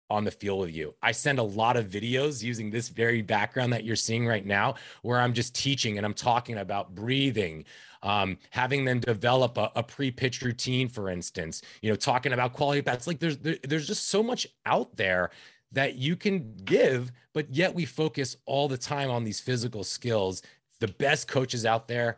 on 0.10 0.24
the 0.24 0.32
field 0.32 0.60
with 0.60 0.76
you. 0.76 0.93
I 1.02 1.12
send 1.12 1.39
a 1.39 1.43
lot 1.43 1.78
of 1.78 1.88
videos 1.88 2.43
using 2.43 2.70
this 2.70 2.89
very 2.89 3.22
background 3.22 3.74
that 3.74 3.84
you're 3.84 3.96
seeing 3.96 4.28
right 4.28 4.46
now, 4.46 4.76
where 5.02 5.20
I'm 5.20 5.34
just 5.34 5.56
teaching 5.56 5.98
and 5.98 6.06
I'm 6.06 6.14
talking 6.14 6.58
about 6.58 6.93
breathing, 6.93 7.66
um, 8.04 8.38
having 8.52 8.86
them 8.86 9.00
develop 9.00 9.58
a, 9.58 9.72
a, 9.76 9.82
pre-pitch 9.82 10.41
routine, 10.41 10.89
for 10.89 11.10
instance. 11.10 11.64
You 11.82 11.89
know, 11.89 11.96
talking 11.96 12.34
about 12.34 12.54
quality 12.54 12.82
bats. 12.82 13.08
Like 13.08 13.20
there's 13.20 13.38
there, 13.38 13.58
there's 13.64 13.88
just 13.88 14.10
so 14.10 14.22
much 14.22 14.46
out 14.66 14.96
there 14.96 15.32
that 15.76 15.96
you 15.96 16.16
can 16.16 16.56
give, 16.64 17.12
but 17.34 17.54
yet 17.54 17.76
we 17.76 17.86
focus 17.86 18.38
all 18.46 18.68
the 18.68 18.78
time 18.78 19.12
on 19.12 19.24
these 19.24 19.40
physical 19.40 19.84
skills. 19.84 20.42
The 20.80 20.88
best 20.88 21.28
coaches 21.28 21.66
out 21.66 21.88
there 21.88 22.18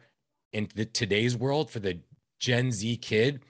in 0.53 0.69
the, 0.75 0.85
today's 0.85 1.35
world 1.35 1.69
for 1.69 1.79
the 1.79 1.99
Gen 2.39 2.71
Z 2.71 2.97
kid, 2.97 3.41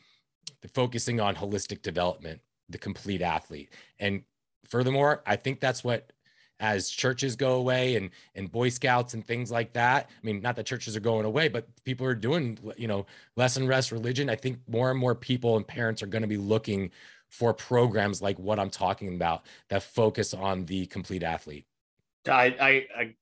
they're 0.62 0.72
focusing 0.74 1.20
on 1.20 1.36
holistic 1.36 1.82
development, 1.82 2.42
the 2.70 2.78
complete 2.78 3.22
athlete. 3.22 3.70
And 4.00 4.24
furthermore, 4.66 5.24
I 5.26 5.36
think 5.36 5.60
that's 5.60 5.84
what 5.84 6.12
as 6.60 6.90
churches 6.90 7.36
go 7.36 7.56
away 7.56 7.98
and 7.98 8.10
and 8.34 8.52
boy 8.52 8.70
scouts 8.70 9.14
and 9.14 9.26
things 9.28 9.52
like 9.52 9.74
that 9.74 10.10
i 10.10 10.26
mean 10.26 10.42
not 10.42 10.56
that 10.56 10.66
churches 10.66 10.96
are 10.96 11.02
going 11.02 11.24
away 11.24 11.48
but 11.48 11.68
people 11.84 12.04
are 12.04 12.16
doing 12.16 12.58
you 12.78 12.88
know 12.88 13.06
less 13.36 13.58
and 13.58 13.68
less 13.68 13.92
religion 13.92 14.28
i 14.28 14.36
think 14.36 14.58
more 14.68 14.90
and 14.90 15.00
more 15.00 15.14
people 15.14 15.56
and 15.56 15.68
parents 15.68 16.02
are 16.02 16.08
going 16.08 16.24
to 16.24 16.28
be 16.28 16.36
looking 16.36 16.90
for 17.30 17.54
programs 17.54 18.22
like 18.22 18.38
what 18.40 18.60
I'm 18.60 18.70
talking 18.70 19.16
about 19.16 19.46
that 19.70 19.84
focus 19.84 20.34
on 20.34 20.66
the 20.66 20.86
complete 20.86 21.24
athlete. 21.24 21.66
I, 22.28 22.46
I, 22.60 22.70
I 22.98 23.16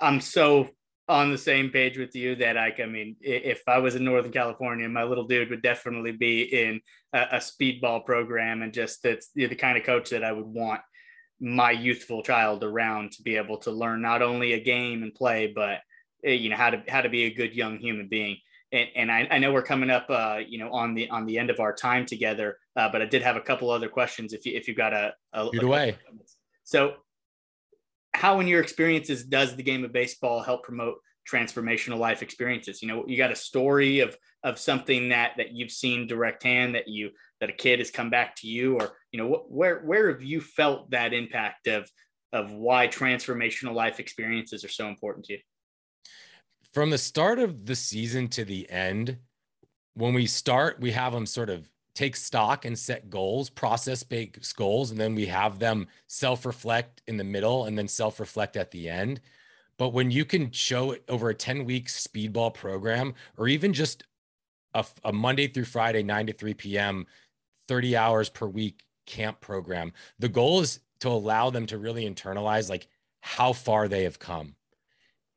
I'm 0.00 0.20
so 0.20 0.68
on 1.08 1.30
the 1.30 1.38
same 1.38 1.70
page 1.70 1.98
with 1.98 2.16
you 2.16 2.34
that 2.36 2.56
I, 2.56 2.72
I 2.82 2.86
mean, 2.86 3.16
if 3.20 3.62
I 3.68 3.78
was 3.78 3.94
in 3.94 4.04
Northern 4.04 4.32
California, 4.32 4.88
my 4.88 5.04
little 5.04 5.26
dude 5.26 5.50
would 5.50 5.62
definitely 5.62 6.12
be 6.12 6.42
in 6.42 6.80
a, 7.12 7.20
a 7.32 7.36
speedball 7.36 8.04
program, 8.04 8.62
and 8.62 8.72
just 8.72 9.02
that's 9.02 9.30
the 9.34 9.54
kind 9.54 9.76
of 9.76 9.84
coach 9.84 10.10
that 10.10 10.24
I 10.24 10.32
would 10.32 10.46
want 10.46 10.80
my 11.40 11.70
youthful 11.70 12.22
child 12.22 12.64
around 12.64 13.12
to 13.12 13.22
be 13.22 13.36
able 13.36 13.58
to 13.58 13.70
learn 13.70 14.00
not 14.00 14.22
only 14.22 14.54
a 14.54 14.60
game 14.60 15.02
and 15.02 15.14
play, 15.14 15.52
but 15.54 15.80
eh, 16.24 16.32
you 16.32 16.48
know 16.48 16.56
how 16.56 16.70
to 16.70 16.82
how 16.88 17.02
to 17.02 17.08
be 17.08 17.24
a 17.24 17.34
good 17.34 17.54
young 17.54 17.78
human 17.78 18.08
being 18.08 18.38
and, 18.74 18.88
and 18.96 19.12
I, 19.12 19.28
I, 19.30 19.38
know 19.38 19.52
we're 19.52 19.62
coming 19.62 19.88
up, 19.88 20.06
uh, 20.08 20.40
you 20.46 20.58
know, 20.58 20.72
on 20.72 20.94
the 20.94 21.08
on 21.08 21.26
the 21.26 21.38
end 21.38 21.48
of 21.48 21.60
our 21.60 21.72
time 21.72 22.04
together. 22.04 22.58
Uh, 22.76 22.88
but 22.90 23.02
I 23.02 23.06
did 23.06 23.22
have 23.22 23.36
a 23.36 23.40
couple 23.40 23.70
other 23.70 23.88
questions. 23.88 24.32
If 24.32 24.44
you 24.46 24.56
if 24.56 24.66
you've 24.66 24.76
got 24.76 24.92
a, 24.92 25.14
a, 25.32 25.46
a 25.46 25.64
away. 25.64 25.96
So, 26.64 26.94
how 28.14 28.40
in 28.40 28.46
your 28.46 28.60
experiences 28.60 29.24
does 29.24 29.54
the 29.54 29.62
game 29.62 29.84
of 29.84 29.92
baseball 29.92 30.42
help 30.42 30.64
promote 30.64 30.96
transformational 31.30 31.98
life 31.98 32.22
experiences? 32.22 32.82
You 32.82 32.88
know, 32.88 33.04
you 33.06 33.16
got 33.16 33.32
a 33.32 33.36
story 33.36 34.00
of 34.00 34.16
of 34.42 34.58
something 34.58 35.10
that 35.10 35.32
that 35.36 35.52
you've 35.52 35.70
seen 35.70 36.06
direct 36.06 36.42
hand 36.42 36.74
that 36.74 36.88
you 36.88 37.10
that 37.40 37.50
a 37.50 37.54
kid 37.54 37.78
has 37.78 37.90
come 37.90 38.10
back 38.10 38.36
to 38.36 38.48
you, 38.48 38.74
or 38.78 38.96
you 39.12 39.18
know, 39.18 39.44
where 39.48 39.80
where 39.80 40.10
have 40.12 40.22
you 40.22 40.40
felt 40.40 40.90
that 40.90 41.12
impact 41.12 41.68
of 41.68 41.88
of 42.32 42.50
why 42.50 42.88
transformational 42.88 43.74
life 43.74 44.00
experiences 44.00 44.64
are 44.64 44.68
so 44.68 44.88
important 44.88 45.26
to 45.26 45.34
you? 45.34 45.38
from 46.74 46.90
the 46.90 46.98
start 46.98 47.38
of 47.38 47.66
the 47.66 47.76
season 47.76 48.26
to 48.26 48.44
the 48.44 48.68
end, 48.68 49.18
when 49.94 50.12
we 50.12 50.26
start, 50.26 50.80
we 50.80 50.90
have 50.90 51.12
them 51.12 51.24
sort 51.24 51.48
of 51.48 51.70
take 51.94 52.16
stock 52.16 52.64
and 52.64 52.78
set 52.78 53.10
goals, 53.10 53.50
process 53.50 54.02
based 54.02 54.56
goals, 54.56 54.90
and 54.90 55.00
then 55.00 55.14
we 55.14 55.26
have 55.26 55.58
them 55.58 55.86
self 56.06 56.44
reflect 56.44 57.02
in 57.06 57.16
the 57.16 57.24
middle 57.24 57.64
and 57.64 57.78
then 57.78 57.88
self 57.88 58.20
reflect 58.20 58.56
at 58.56 58.70
the 58.70 58.88
end. 58.88 59.20
But 59.76 59.90
when 59.90 60.10
you 60.10 60.24
can 60.24 60.50
show 60.52 60.92
it 60.92 61.04
over 61.08 61.30
a 61.30 61.34
10 61.34 61.64
week 61.64 61.88
speedball 61.88 62.54
program, 62.54 63.14
or 63.36 63.48
even 63.48 63.72
just 63.72 64.04
a, 64.74 64.84
a 65.04 65.12
Monday 65.12 65.48
through 65.48 65.64
Friday, 65.64 66.02
9 66.02 66.28
to 66.28 66.32
3 66.32 66.54
p.m., 66.54 67.06
30 67.66 67.96
hours 67.96 68.28
per 68.28 68.46
week 68.46 68.84
camp 69.06 69.40
program, 69.40 69.92
the 70.18 70.28
goal 70.28 70.60
is 70.60 70.80
to 71.00 71.08
allow 71.08 71.50
them 71.50 71.66
to 71.66 71.78
really 71.78 72.08
internalize 72.08 72.68
like 72.70 72.86
how 73.20 73.52
far 73.52 73.88
they 73.88 74.04
have 74.04 74.18
come. 74.18 74.54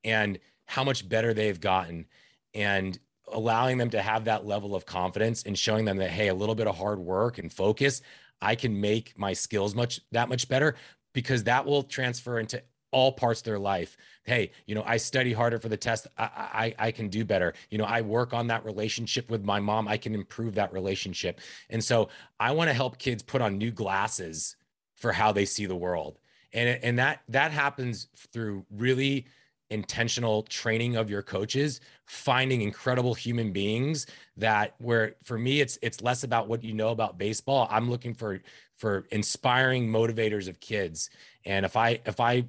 And 0.04 0.40
how 0.66 0.84
much 0.84 1.08
better 1.08 1.34
they've 1.34 1.60
gotten 1.60 2.06
and 2.54 3.00
allowing 3.32 3.78
them 3.78 3.90
to 3.90 4.02
have 4.02 4.26
that 4.26 4.46
level 4.46 4.76
of 4.76 4.86
confidence 4.86 5.44
and 5.44 5.58
showing 5.58 5.86
them 5.86 5.98
that 5.98 6.10
hey 6.10 6.30
a 6.30 6.34
little 6.34 6.56
bit 6.56 6.68
of 6.68 6.78
hard 6.78 7.00
work 7.00 7.38
and 7.38 7.52
focus 7.52 8.02
i 8.42 8.56
can 8.56 8.80
make 8.80 9.14
my 9.18 9.34
skills 9.34 9.76
much 9.76 10.00
that 10.12 10.30
much 10.30 10.48
better 10.48 10.76
because 11.14 11.44
that 11.46 11.66
will 11.66 11.84
transfer 11.84 12.40
into 12.40 12.62
all 12.92 13.12
parts 13.12 13.42
of 13.42 13.46
their 13.46 13.60
life. 13.60 13.98
Hey 14.24 14.52
you 14.66 14.76
know 14.76 14.84
i 14.86 14.98
study 14.98 15.34
harder 15.34 15.60
for 15.60 15.70
the 15.70 15.78
test. 15.78 16.08
I, 16.18 16.74
I 16.80 16.88
i 16.88 16.92
can 16.92 17.10
do 17.10 17.26
better. 17.26 17.54
You 17.70 17.78
know 17.78 17.86
i 17.86 18.02
work 18.02 18.34
on 18.34 18.48
that 18.48 18.66
relationship 18.66 19.30
with 19.30 19.44
my 19.44 19.60
mom. 19.60 19.88
I 19.88 19.98
can 19.98 20.14
improve 20.14 20.56
that 20.56 20.74
relationship. 20.74 21.40
And 21.70 21.84
so 21.84 22.10
i 22.40 22.52
want 22.52 22.70
to 22.70 22.74
help 22.74 22.98
kids 22.98 23.24
put 23.24 23.42
on 23.42 23.58
new 23.58 23.72
glasses 23.72 24.56
for 24.96 25.12
how 25.12 25.32
they 25.32 25.46
see 25.46 25.66
the 25.66 25.76
world. 25.76 26.20
And 26.54 26.80
and 26.84 27.00
that 27.00 27.22
that 27.30 27.52
happens 27.52 28.08
through 28.32 28.66
really 28.72 29.28
intentional 29.70 30.44
training 30.44 30.96
of 30.96 31.10
your 31.10 31.22
coaches 31.22 31.82
finding 32.06 32.62
incredible 32.62 33.14
human 33.14 33.52
beings 33.52 34.08
that 34.38 34.76
where 34.78 35.16
for 35.24 35.38
me 35.38 35.60
it's 35.60 35.78
it's 35.82 36.02
less 36.02 36.24
about 36.24 36.48
what 36.48 36.64
you 36.64 36.74
know 36.74 36.90
about 36.90 37.18
baseball. 37.18 37.68
I'm 37.70 37.90
looking 37.90 38.14
for 38.14 38.42
for 38.76 39.06
inspiring 39.12 39.90
motivators 39.90 40.48
of 40.48 40.60
kids. 40.60 41.10
And 41.46 41.66
if 41.66 41.76
i 41.76 42.00
if 42.06 42.20
i 42.20 42.46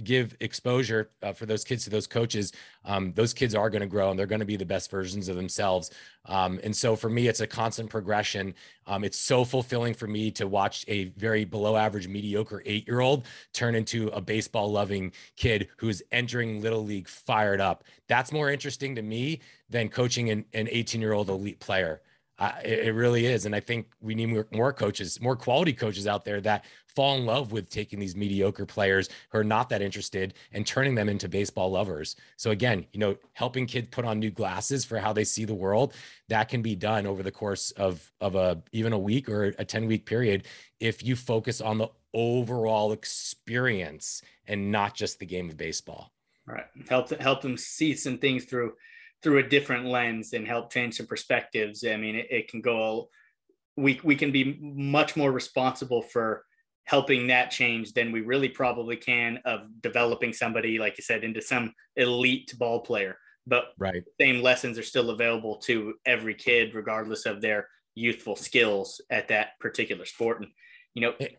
give 0.00 0.36
exposure 0.40 1.10
uh, 1.22 1.32
for 1.32 1.46
those 1.46 1.64
kids 1.64 1.84
to 1.84 1.90
those 1.90 2.06
coaches, 2.06 2.52
um, 2.84 3.12
those 3.12 3.32
kids 3.32 3.54
are 3.54 3.70
going 3.70 3.80
to 3.80 3.86
grow 3.86 4.10
and 4.10 4.18
they're 4.18 4.26
going 4.26 4.40
to 4.40 4.46
be 4.46 4.56
the 4.56 4.66
best 4.66 4.90
versions 4.90 5.28
of 5.28 5.36
themselves. 5.36 5.90
Um, 6.26 6.60
and 6.62 6.74
so 6.74 6.96
for 6.96 7.08
me, 7.08 7.28
it's 7.28 7.40
a 7.40 7.46
constant 7.46 7.90
progression. 7.90 8.54
Um, 8.86 9.04
it's 9.04 9.18
so 9.18 9.44
fulfilling 9.44 9.94
for 9.94 10.06
me 10.06 10.30
to 10.32 10.46
watch 10.46 10.84
a 10.88 11.04
very 11.16 11.44
below 11.44 11.76
average, 11.76 12.08
mediocre 12.08 12.62
eight 12.66 12.86
year 12.86 13.00
old 13.00 13.26
turn 13.52 13.74
into 13.74 14.08
a 14.08 14.20
baseball 14.20 14.70
loving 14.70 15.12
kid 15.36 15.68
who's 15.76 16.02
entering 16.12 16.60
little 16.60 16.84
league 16.84 17.08
fired 17.08 17.60
up. 17.60 17.84
That's 18.08 18.32
more 18.32 18.50
interesting 18.50 18.94
to 18.96 19.02
me 19.02 19.40
than 19.68 19.88
coaching 19.88 20.30
an 20.30 20.44
18 20.52 21.00
year 21.00 21.12
old 21.12 21.28
elite 21.28 21.60
player. 21.60 22.00
Uh, 22.40 22.52
it, 22.64 22.94
really 22.94 23.26
is. 23.26 23.44
And 23.44 23.54
I 23.54 23.60
think 23.60 23.88
we 24.00 24.14
need 24.14 24.46
more, 24.50 24.72
coaches, 24.72 25.20
more 25.20 25.36
quality 25.36 25.74
coaches 25.74 26.06
out 26.06 26.24
there 26.24 26.40
that 26.40 26.64
fall 26.86 27.18
in 27.18 27.26
love 27.26 27.52
with 27.52 27.68
taking 27.68 28.00
these 28.00 28.16
mediocre 28.16 28.64
players 28.64 29.10
who 29.28 29.38
are 29.38 29.44
not 29.44 29.68
that 29.68 29.82
interested 29.82 30.32
and 30.50 30.66
turning 30.66 30.94
them 30.94 31.10
into 31.10 31.28
baseball 31.28 31.70
lovers. 31.70 32.16
So 32.38 32.50
again, 32.50 32.86
you 32.94 33.00
know, 33.00 33.16
helping 33.34 33.66
kids 33.66 33.88
put 33.90 34.06
on 34.06 34.18
new 34.18 34.30
glasses 34.30 34.86
for 34.86 34.98
how 34.98 35.12
they 35.12 35.22
see 35.22 35.44
the 35.44 35.54
world, 35.54 35.92
that 36.28 36.48
can 36.48 36.62
be 36.62 36.74
done 36.74 37.06
over 37.06 37.22
the 37.22 37.30
course 37.30 37.72
of 37.72 38.10
of 38.22 38.34
a 38.36 38.62
even 38.72 38.94
a 38.94 38.98
week 38.98 39.28
or 39.28 39.54
a 39.58 39.64
10 39.64 39.86
week 39.86 40.06
period 40.06 40.46
if 40.80 41.04
you 41.04 41.16
focus 41.16 41.60
on 41.60 41.76
the 41.76 41.88
overall 42.14 42.92
experience 42.92 44.22
and 44.46 44.72
not 44.72 44.94
just 44.94 45.18
the 45.18 45.26
game 45.26 45.50
of 45.50 45.58
baseball. 45.58 46.10
Right. 46.46 46.64
Help 46.88 47.10
help 47.20 47.42
them 47.42 47.58
see 47.58 47.94
some 47.94 48.16
things 48.16 48.46
through 48.46 48.72
through 49.22 49.38
a 49.38 49.48
different 49.48 49.86
lens 49.86 50.32
and 50.32 50.46
help 50.46 50.72
change 50.72 50.96
some 50.96 51.06
perspectives. 51.06 51.84
I 51.84 51.96
mean, 51.96 52.16
it, 52.16 52.26
it 52.30 52.48
can 52.48 52.60
go 52.60 53.08
we 53.76 54.00
we 54.04 54.14
can 54.14 54.30
be 54.30 54.58
much 54.60 55.16
more 55.16 55.32
responsible 55.32 56.02
for 56.02 56.44
helping 56.84 57.26
that 57.28 57.50
change 57.50 57.92
than 57.92 58.12
we 58.12 58.20
really 58.20 58.48
probably 58.48 58.96
can 58.96 59.38
of 59.44 59.60
developing 59.80 60.32
somebody 60.32 60.78
like 60.78 60.98
you 60.98 61.02
said 61.02 61.24
into 61.24 61.40
some 61.40 61.72
elite 61.96 62.52
ball 62.58 62.80
player 62.80 63.16
but 63.46 63.66
right 63.78 64.04
same 64.20 64.42
lessons 64.42 64.78
are 64.78 64.82
still 64.82 65.10
available 65.10 65.56
to 65.56 65.94
every 66.04 66.34
kid 66.34 66.74
regardless 66.74 67.26
of 67.26 67.40
their 67.40 67.68
youthful 67.94 68.36
skills 68.36 69.00
at 69.10 69.28
that 69.28 69.58
particular 69.60 70.04
sport 70.04 70.40
and 70.40 70.50
you 70.94 71.02
know 71.02 71.12
please. 71.18 71.36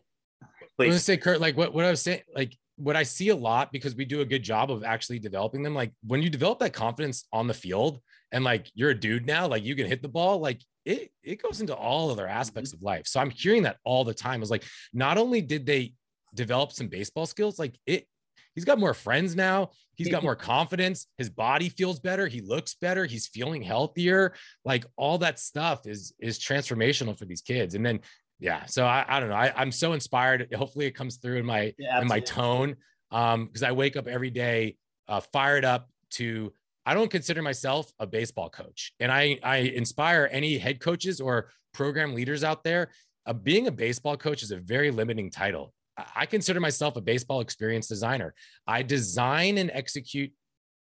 i 0.80 0.86
was 0.86 1.04
say 1.04 1.16
Kirk 1.16 1.40
like 1.40 1.56
what, 1.56 1.74
what 1.74 1.84
i 1.84 1.90
was 1.90 2.02
saying 2.02 2.22
like 2.34 2.56
what 2.82 2.96
i 2.96 3.02
see 3.02 3.28
a 3.28 3.36
lot 3.36 3.72
because 3.72 3.94
we 3.94 4.04
do 4.04 4.20
a 4.20 4.24
good 4.24 4.42
job 4.42 4.70
of 4.70 4.84
actually 4.84 5.18
developing 5.18 5.62
them 5.62 5.74
like 5.74 5.92
when 6.06 6.22
you 6.22 6.30
develop 6.30 6.58
that 6.58 6.72
confidence 6.72 7.26
on 7.32 7.46
the 7.46 7.54
field 7.54 8.00
and 8.32 8.44
like 8.44 8.70
you're 8.74 8.90
a 8.90 8.94
dude 8.94 9.26
now 9.26 9.46
like 9.46 9.64
you 9.64 9.76
can 9.76 9.86
hit 9.86 10.02
the 10.02 10.08
ball 10.08 10.38
like 10.38 10.60
it 10.84 11.10
it 11.22 11.42
goes 11.42 11.60
into 11.60 11.74
all 11.74 12.10
other 12.10 12.26
aspects 12.26 12.70
mm-hmm. 12.70 12.78
of 12.78 12.82
life. 12.82 13.06
So 13.06 13.20
I'm 13.20 13.30
hearing 13.30 13.62
that 13.64 13.78
all 13.84 14.04
the 14.04 14.14
time. 14.14 14.42
Is 14.42 14.50
like 14.50 14.64
not 14.92 15.18
only 15.18 15.40
did 15.40 15.66
they 15.66 15.94
develop 16.34 16.72
some 16.72 16.88
baseball 16.88 17.26
skills, 17.26 17.58
like 17.58 17.78
it 17.86 18.06
he's 18.54 18.64
got 18.64 18.78
more 18.78 18.94
friends 18.94 19.36
now. 19.36 19.70
He's 19.94 20.08
got 20.08 20.22
more 20.22 20.34
confidence. 20.34 21.06
His 21.16 21.30
body 21.30 21.68
feels 21.68 22.00
better. 22.00 22.26
He 22.26 22.40
looks 22.40 22.74
better. 22.74 23.04
He's 23.04 23.28
feeling 23.28 23.62
healthier. 23.62 24.34
Like 24.64 24.84
all 24.96 25.18
that 25.18 25.38
stuff 25.38 25.86
is 25.86 26.12
is 26.18 26.38
transformational 26.38 27.16
for 27.16 27.24
these 27.24 27.42
kids. 27.42 27.74
And 27.74 27.86
then 27.86 28.00
yeah, 28.42 28.66
so 28.66 28.84
I, 28.84 29.04
I 29.08 29.20
don't 29.20 29.28
know. 29.28 29.36
I, 29.36 29.52
I'm 29.56 29.70
so 29.70 29.92
inspired. 29.92 30.52
Hopefully 30.52 30.86
it 30.86 30.92
comes 30.92 31.16
through 31.16 31.36
in 31.36 31.46
my 31.46 31.72
yeah, 31.78 32.00
in 32.00 32.08
my 32.08 32.20
tone. 32.20 32.76
Um, 33.12 33.46
because 33.46 33.62
I 33.62 33.72
wake 33.72 33.96
up 33.96 34.08
every 34.08 34.30
day 34.30 34.76
uh, 35.06 35.20
fired 35.20 35.64
up 35.64 35.88
to 36.12 36.52
I 36.84 36.94
don't 36.94 37.10
consider 37.10 37.42
myself 37.42 37.92
a 38.00 38.06
baseball 38.06 38.50
coach. 38.50 38.92
And 38.98 39.12
I, 39.12 39.38
I 39.44 39.58
inspire 39.58 40.28
any 40.32 40.58
head 40.58 40.80
coaches 40.80 41.20
or 41.20 41.50
program 41.72 42.14
leaders 42.14 42.42
out 42.42 42.64
there. 42.64 42.90
Uh, 43.24 43.32
being 43.32 43.68
a 43.68 43.72
baseball 43.72 44.16
coach 44.16 44.42
is 44.42 44.50
a 44.50 44.56
very 44.56 44.90
limiting 44.90 45.30
title. 45.30 45.72
I 46.16 46.26
consider 46.26 46.58
myself 46.58 46.96
a 46.96 47.00
baseball 47.00 47.40
experience 47.40 47.86
designer. 47.86 48.34
I 48.66 48.82
design 48.82 49.58
and 49.58 49.70
execute 49.72 50.32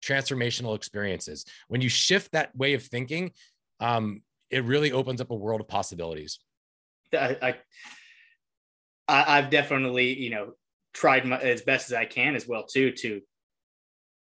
transformational 0.05 0.77
experiences. 0.77 1.47
When 1.69 1.81
you 1.81 1.89
shift 1.89 2.33
that 2.33 2.55
way 2.55 2.75
of 2.75 2.83
thinking, 2.83 3.31
um, 3.81 4.23
it 4.51 4.65
really 4.65 4.93
opens 4.93 5.21
up 5.21 5.31
a 5.31 5.35
world 5.35 5.61
of 5.63 5.69
possibilities. 5.69 6.41
I, 7.13 7.55
I, 9.09 9.39
I've 9.39 9.51
definitely, 9.51 10.19
you 10.19 10.31
know, 10.31 10.53
tried 10.93 11.27
my, 11.27 11.39
as 11.39 11.63
best 11.63 11.91
as 11.91 11.95
I 11.95 12.05
can 12.05 12.35
as 12.35 12.47
well 12.47 12.65
too 12.65 12.93
to 12.93 13.21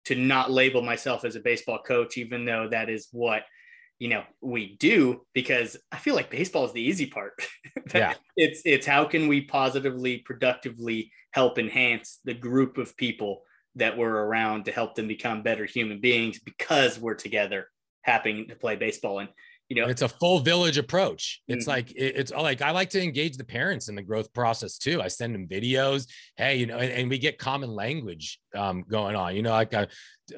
to 0.06 0.14
not 0.14 0.50
label 0.50 0.82
myself 0.82 1.24
as 1.24 1.34
a 1.34 1.40
baseball 1.40 1.78
coach, 1.78 2.18
even 2.18 2.44
though 2.44 2.68
that 2.68 2.90
is 2.90 3.08
what 3.12 3.44
you 4.00 4.08
know 4.08 4.24
we 4.40 4.76
do 4.80 5.24
because 5.34 5.76
i 5.92 5.96
feel 5.96 6.16
like 6.16 6.28
baseball 6.28 6.64
is 6.64 6.72
the 6.72 6.82
easy 6.82 7.06
part. 7.06 7.32
Yeah. 7.94 8.14
It's 8.36 8.62
it's 8.64 8.86
how 8.86 9.04
can 9.04 9.28
we 9.28 9.42
positively 9.42 10.18
productively 10.18 11.12
help 11.32 11.58
enhance 11.58 12.18
the 12.24 12.34
group 12.34 12.78
of 12.78 12.96
people 12.96 13.42
that 13.76 13.96
we're 13.96 14.08
around 14.08 14.64
to 14.64 14.72
help 14.72 14.94
them 14.94 15.06
become 15.06 15.42
better 15.42 15.64
human 15.64 16.00
beings 16.00 16.40
because 16.40 16.98
we're 16.98 17.14
together 17.14 17.68
happening 18.02 18.48
to 18.48 18.56
play 18.56 18.76
baseball. 18.76 19.18
And 19.18 19.28
you 19.74 19.82
know 19.82 19.88
it's 19.88 20.02
a 20.02 20.08
full 20.08 20.38
village 20.38 20.78
approach 20.78 21.42
it's 21.48 21.64
mm-hmm. 21.64 21.70
like 21.70 21.92
it's 21.96 22.32
like 22.32 22.62
i 22.62 22.70
like 22.70 22.90
to 22.90 23.02
engage 23.02 23.36
the 23.36 23.44
parents 23.44 23.88
in 23.88 23.94
the 23.94 24.02
growth 24.02 24.32
process 24.32 24.78
too 24.78 25.00
i 25.02 25.08
send 25.08 25.34
them 25.34 25.46
videos 25.46 26.06
hey 26.36 26.56
you 26.56 26.66
know 26.66 26.78
and, 26.78 26.92
and 26.92 27.10
we 27.10 27.18
get 27.18 27.38
common 27.38 27.70
language 27.70 28.38
um, 28.56 28.84
going 28.88 29.16
on 29.16 29.34
you 29.34 29.42
know 29.42 29.50
like 29.50 29.74
uh, 29.74 29.86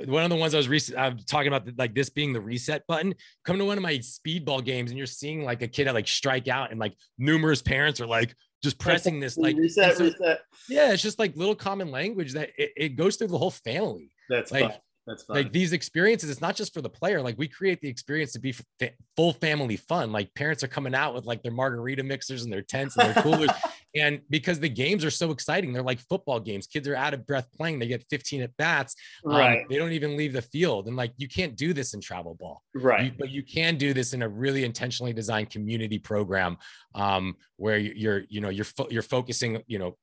one 0.07 0.25
of 0.25 0.31
the 0.31 0.37
ones 0.37 0.55
i 0.55 0.57
was 0.57 0.69
recent 0.69 0.99
i'm 0.99 1.19
talking 1.19 1.49
about 1.49 1.69
like 1.77 1.95
this 1.95 2.11
being 2.11 2.33
the 2.33 2.41
reset 2.41 2.83
button 2.87 3.15
come 3.45 3.59
to 3.59 3.65
one 3.65 3.77
of 3.77 3.83
my 3.83 3.95
speedball 3.99 4.65
games 4.65 4.91
and 4.91 4.99
you're 4.99 5.07
seeing 5.07 5.45
like 5.45 5.63
a 5.63 5.69
kid 5.69 5.91
like 5.93 6.09
strike 6.09 6.49
out 6.49 6.71
and 6.71 6.81
like 6.81 6.95
numerous 7.19 7.63
parents 7.63 8.01
are 8.01 8.07
like 8.07 8.35
just 8.63 8.79
pressing 8.79 9.21
this 9.21 9.37
like 9.37 9.57
reset, 9.57 9.97
so, 9.97 10.05
reset. 10.05 10.41
yeah 10.69 10.93
it's 10.93 11.03
just 11.03 11.19
like 11.19 11.37
little 11.37 11.55
common 11.55 11.91
language 11.91 12.33
that 12.33 12.51
it, 12.57 12.73
it 12.77 12.89
goes 12.97 13.17
through 13.17 13.29
the 13.29 13.39
whole 13.39 13.51
family 13.51 14.11
that's 14.29 14.51
like 14.51 14.71
fun. 14.71 14.81
That's 15.07 15.23
fun. 15.23 15.37
Like 15.37 15.53
these 15.53 15.73
experiences, 15.73 16.31
it's 16.31 16.41
not 16.41 16.57
just 16.57 16.75
for 16.75 16.83
the 16.83 16.91
player. 16.91 17.23
Like 17.23 17.39
we 17.39 17.47
create 17.47 17.81
the 17.81 17.89
experience 17.89 18.33
to 18.33 18.41
be 18.41 18.55
f- 18.81 18.91
full 19.15 19.33
family 19.35 19.77
fun. 19.77 20.11
Like 20.11 20.35
parents 20.35 20.65
are 20.65 20.69
coming 20.69 20.97
out 20.97 21.15
with 21.15 21.27
like 21.27 21.43
their 21.43 21.53
margarita 21.53 22.03
mixers 22.03 22.43
and 22.43 22.53
their 22.53 22.63
tents 22.63 22.97
and 22.97 23.15
their 23.15 23.23
coolers. 23.23 23.51
and 23.95 24.21
because 24.31 24.59
the 24.59 24.69
games 24.69 25.05
are 25.05 25.11
so 25.11 25.31
exciting, 25.31 25.73
they're 25.73 25.83
like 25.83 26.01
football 26.01 26.41
games. 26.41 26.67
Kids 26.67 26.89
are 26.89 26.97
out 26.97 27.15
of 27.15 27.25
breath 27.25 27.47
playing. 27.57 27.79
They 27.79 27.87
get 27.87 28.05
15 28.11 28.43
at 28.43 28.57
bats. 28.57 28.97
Um, 29.25 29.37
right. 29.37 29.69
They 29.69 29.77
don't 29.77 29.93
even 29.93 30.17
leave 30.17 30.33
the 30.33 30.43
field. 30.43 30.89
And 30.89 30.97
like 30.97 31.13
you 31.19 31.29
can't 31.29 31.57
do 31.57 31.73
this 31.73 31.95
in 31.95 32.01
travel 32.01 32.35
ball. 32.35 32.63
Right. 32.75 33.05
You, 33.05 33.13
but 33.17 33.31
you 33.31 33.45
can 33.45 33.77
do 33.77 33.95
this 33.95 34.13
in 34.13 34.23
a 34.23 34.29
really 34.29 34.65
intentionally 34.65 35.13
designed 35.13 35.51
community 35.51 36.01
program 36.01 36.57
um, 36.97 37.37
where 37.59 37.79
you're, 37.79 38.25
you 38.29 38.41
know, 38.41 38.49
you're 38.49 38.65
fo- 38.65 38.89
you're 38.91 39.03
focusing, 39.03 39.63
you 39.69 39.79
know, 39.79 39.97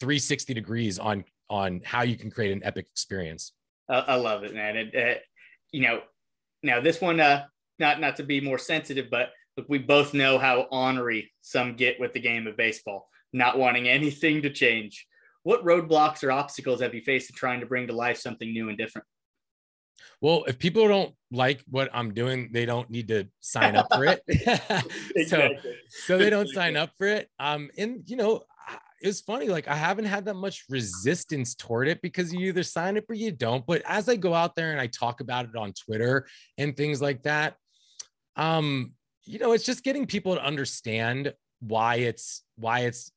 360 0.00 0.52
degrees 0.52 0.98
on 0.98 1.24
on 1.50 1.80
how 1.84 2.02
you 2.02 2.16
can 2.16 2.30
create 2.30 2.52
an 2.52 2.62
epic 2.64 2.86
experience. 2.90 3.52
I 3.88 4.14
love 4.16 4.44
it, 4.44 4.54
man. 4.54 4.76
It, 4.76 4.94
it, 4.94 5.22
you 5.72 5.82
know, 5.82 6.00
now 6.62 6.80
this 6.80 7.00
one, 7.00 7.20
uh, 7.20 7.46
not 7.78 8.00
not 8.00 8.16
to 8.16 8.22
be 8.22 8.40
more 8.40 8.58
sensitive, 8.58 9.06
but 9.10 9.30
look, 9.56 9.66
we 9.68 9.78
both 9.78 10.14
know 10.14 10.38
how 10.38 10.62
ornery 10.70 11.32
some 11.40 11.76
get 11.76 11.98
with 12.00 12.12
the 12.12 12.20
game 12.20 12.46
of 12.46 12.56
baseball, 12.56 13.08
not 13.32 13.58
wanting 13.58 13.88
anything 13.88 14.42
to 14.42 14.50
change. 14.50 15.06
What 15.42 15.64
roadblocks 15.64 16.22
or 16.22 16.32
obstacles 16.32 16.80
have 16.80 16.94
you 16.94 17.00
faced 17.00 17.30
in 17.30 17.36
trying 17.36 17.60
to 17.60 17.66
bring 17.66 17.86
to 17.86 17.92
life 17.92 18.18
something 18.18 18.52
new 18.52 18.68
and 18.68 18.76
different? 18.76 19.06
Well, 20.20 20.44
if 20.46 20.58
people 20.58 20.86
don't 20.88 21.14
like 21.30 21.62
what 21.70 21.90
I'm 21.92 22.12
doing, 22.12 22.50
they 22.52 22.66
don't 22.66 22.90
need 22.90 23.08
to 23.08 23.28
sign 23.40 23.76
up 23.76 23.86
for 23.92 24.04
it. 24.04 24.22
exactly. 25.16 25.58
so, 25.88 26.14
so 26.14 26.18
they 26.18 26.30
don't 26.30 26.48
sign 26.48 26.76
up 26.76 26.90
for 26.98 27.06
it. 27.06 27.28
Um, 27.38 27.70
and 27.78 28.02
you 28.06 28.16
know, 28.16 28.42
it's 29.00 29.20
funny. 29.20 29.48
Like 29.48 29.68
I 29.68 29.74
haven't 29.74 30.06
had 30.06 30.24
that 30.26 30.34
much 30.34 30.64
resistance 30.68 31.54
toward 31.54 31.88
it 31.88 32.00
because 32.02 32.32
you 32.32 32.40
either 32.48 32.62
sign 32.62 32.98
up 32.98 33.04
or 33.08 33.14
you 33.14 33.30
don't. 33.30 33.64
But 33.66 33.82
as 33.86 34.08
I 34.08 34.16
go 34.16 34.34
out 34.34 34.54
there 34.56 34.72
and 34.72 34.80
I 34.80 34.86
talk 34.86 35.20
about 35.20 35.46
it 35.46 35.56
on 35.56 35.72
Twitter 35.72 36.26
and 36.56 36.76
things 36.76 37.00
like 37.00 37.22
that, 37.22 37.56
um, 38.36 38.92
you 39.24 39.38
know, 39.38 39.52
it's 39.52 39.64
just 39.64 39.84
getting 39.84 40.06
people 40.06 40.34
to 40.34 40.44
understand 40.44 41.34
why 41.60 41.96
it's 41.96 42.42
why 42.56 42.80
it's 42.80 43.12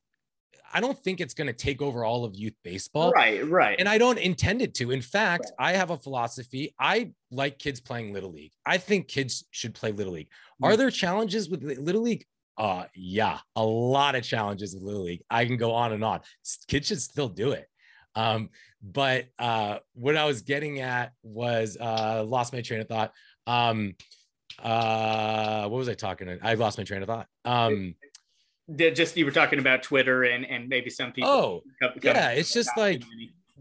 I 0.73 0.79
don't 0.79 0.97
think 0.97 1.19
it's 1.19 1.33
going 1.33 1.47
to 1.47 1.53
take 1.53 1.81
over 1.81 2.05
all 2.05 2.23
of 2.23 2.35
youth 2.35 2.55
baseball. 2.63 3.11
Right, 3.11 3.45
right. 3.47 3.75
And 3.77 3.89
I 3.89 3.97
don't 3.97 4.17
intend 4.17 4.61
it 4.61 4.73
to. 4.75 4.91
In 4.91 5.01
fact, 5.01 5.51
right. 5.59 5.73
I 5.73 5.77
have 5.77 5.89
a 5.89 5.97
philosophy. 5.97 6.73
I 6.79 7.11
like 7.29 7.59
kids 7.59 7.81
playing 7.81 8.13
little 8.13 8.31
league. 8.31 8.53
I 8.65 8.77
think 8.77 9.07
kids 9.07 9.45
should 9.51 9.73
play 9.73 9.91
little 9.91 10.13
league. 10.13 10.27
Mm-hmm. 10.27 10.65
Are 10.65 10.77
there 10.77 10.89
challenges 10.89 11.49
with 11.49 11.63
little 11.63 12.01
league? 12.01 12.25
Uh, 12.61 12.85
yeah, 12.93 13.39
a 13.55 13.65
lot 13.65 14.13
of 14.13 14.21
challenges 14.21 14.75
in 14.75 14.85
Little 14.85 15.01
League. 15.01 15.23
I 15.31 15.45
can 15.45 15.57
go 15.57 15.71
on 15.71 15.93
and 15.93 16.03
on. 16.03 16.19
Kids 16.67 16.89
should 16.89 17.01
still 17.01 17.27
do 17.27 17.53
it. 17.53 17.65
Um, 18.13 18.51
but 18.83 19.25
uh, 19.39 19.79
what 19.93 20.15
I 20.15 20.25
was 20.25 20.43
getting 20.43 20.79
at 20.79 21.13
was 21.23 21.75
uh, 21.81 22.23
lost 22.23 22.53
my 22.53 22.61
train 22.61 22.79
of 22.79 22.87
thought. 22.87 23.13
Um, 23.47 23.95
uh, 24.61 25.67
what 25.69 25.77
was 25.79 25.89
I 25.89 25.95
talking? 25.95 26.37
I 26.43 26.53
lost 26.53 26.77
my 26.77 26.83
train 26.83 27.01
of 27.01 27.07
thought. 27.07 27.25
Um, 27.45 27.95
just 28.75 29.17
you 29.17 29.25
were 29.25 29.31
talking 29.31 29.57
about 29.57 29.81
Twitter 29.81 30.25
and 30.25 30.45
and 30.45 30.69
maybe 30.69 30.91
some 30.91 31.11
people. 31.13 31.31
Oh, 31.31 31.63
come, 31.81 31.93
come 31.99 32.15
yeah, 32.15 32.29
it's 32.29 32.53
just 32.53 32.69
like 32.77 33.01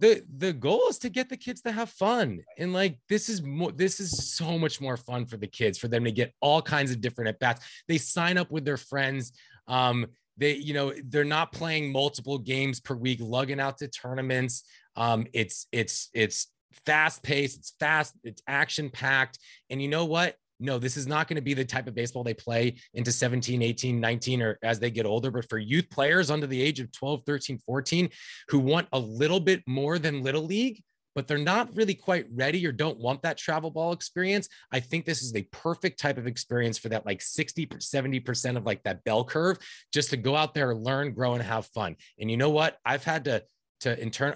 the 0.00 0.24
the 0.38 0.52
goal 0.52 0.88
is 0.88 0.98
to 0.98 1.10
get 1.10 1.28
the 1.28 1.36
kids 1.36 1.60
to 1.62 1.72
have 1.72 1.90
fun. 1.90 2.40
And 2.58 2.72
like 2.72 2.98
this 3.08 3.28
is 3.28 3.42
more 3.42 3.70
this 3.70 4.00
is 4.00 4.34
so 4.34 4.58
much 4.58 4.80
more 4.80 4.96
fun 4.96 5.26
for 5.26 5.36
the 5.36 5.46
kids 5.46 5.78
for 5.78 5.88
them 5.88 6.04
to 6.04 6.10
get 6.10 6.32
all 6.40 6.62
kinds 6.62 6.90
of 6.90 7.00
different 7.00 7.28
at 7.28 7.38
bats. 7.38 7.66
They 7.86 7.98
sign 7.98 8.38
up 8.38 8.50
with 8.50 8.64
their 8.64 8.78
friends. 8.78 9.32
Um 9.68 10.06
they 10.38 10.54
you 10.54 10.72
know 10.72 10.94
they're 11.04 11.24
not 11.24 11.52
playing 11.52 11.92
multiple 11.92 12.38
games 12.38 12.80
per 12.80 12.94
week 12.94 13.18
lugging 13.20 13.60
out 13.60 13.78
to 13.78 13.88
tournaments. 13.88 14.64
Um 14.96 15.26
it's 15.34 15.66
it's 15.70 16.08
it's 16.14 16.46
fast 16.86 17.22
paced 17.22 17.58
it's 17.58 17.74
fast 17.78 18.14
it's 18.24 18.42
action 18.46 18.88
packed 18.90 19.38
and 19.68 19.82
you 19.82 19.88
know 19.88 20.06
what 20.06 20.36
no, 20.60 20.78
this 20.78 20.96
is 20.96 21.06
not 21.06 21.26
going 21.26 21.36
to 21.36 21.42
be 21.42 21.54
the 21.54 21.64
type 21.64 21.86
of 21.86 21.94
baseball 21.94 22.22
they 22.22 22.34
play 22.34 22.76
into 22.94 23.10
17, 23.10 23.62
18, 23.62 23.98
19, 24.00 24.42
or 24.42 24.58
as 24.62 24.78
they 24.78 24.90
get 24.90 25.06
older. 25.06 25.30
But 25.30 25.48
for 25.48 25.58
youth 25.58 25.88
players 25.90 26.30
under 26.30 26.46
the 26.46 26.60
age 26.60 26.80
of 26.80 26.92
12, 26.92 27.22
13, 27.26 27.58
14, 27.66 28.10
who 28.48 28.58
want 28.58 28.88
a 28.92 28.98
little 28.98 29.40
bit 29.40 29.62
more 29.66 29.98
than 29.98 30.22
Little 30.22 30.44
League, 30.44 30.82
but 31.14 31.26
they're 31.26 31.38
not 31.38 31.74
really 31.74 31.94
quite 31.94 32.26
ready 32.32 32.64
or 32.66 32.72
don't 32.72 32.98
want 32.98 33.22
that 33.22 33.36
travel 33.36 33.70
ball 33.70 33.92
experience, 33.92 34.48
I 34.70 34.80
think 34.80 35.04
this 35.04 35.22
is 35.22 35.32
the 35.32 35.42
perfect 35.50 35.98
type 35.98 36.18
of 36.18 36.26
experience 36.26 36.78
for 36.78 36.88
that 36.90 37.06
like 37.06 37.20
60, 37.20 37.66
70% 37.66 38.56
of 38.56 38.64
like 38.64 38.82
that 38.84 39.02
bell 39.04 39.24
curve, 39.24 39.58
just 39.92 40.10
to 40.10 40.16
go 40.16 40.36
out 40.36 40.54
there, 40.54 40.74
learn, 40.74 41.12
grow, 41.12 41.34
and 41.34 41.42
have 41.42 41.66
fun. 41.66 41.96
And 42.18 42.30
you 42.30 42.36
know 42.36 42.50
what? 42.50 42.76
I've 42.84 43.04
had 43.04 43.24
to 43.24 43.42
to 43.80 44.00
intern 44.00 44.34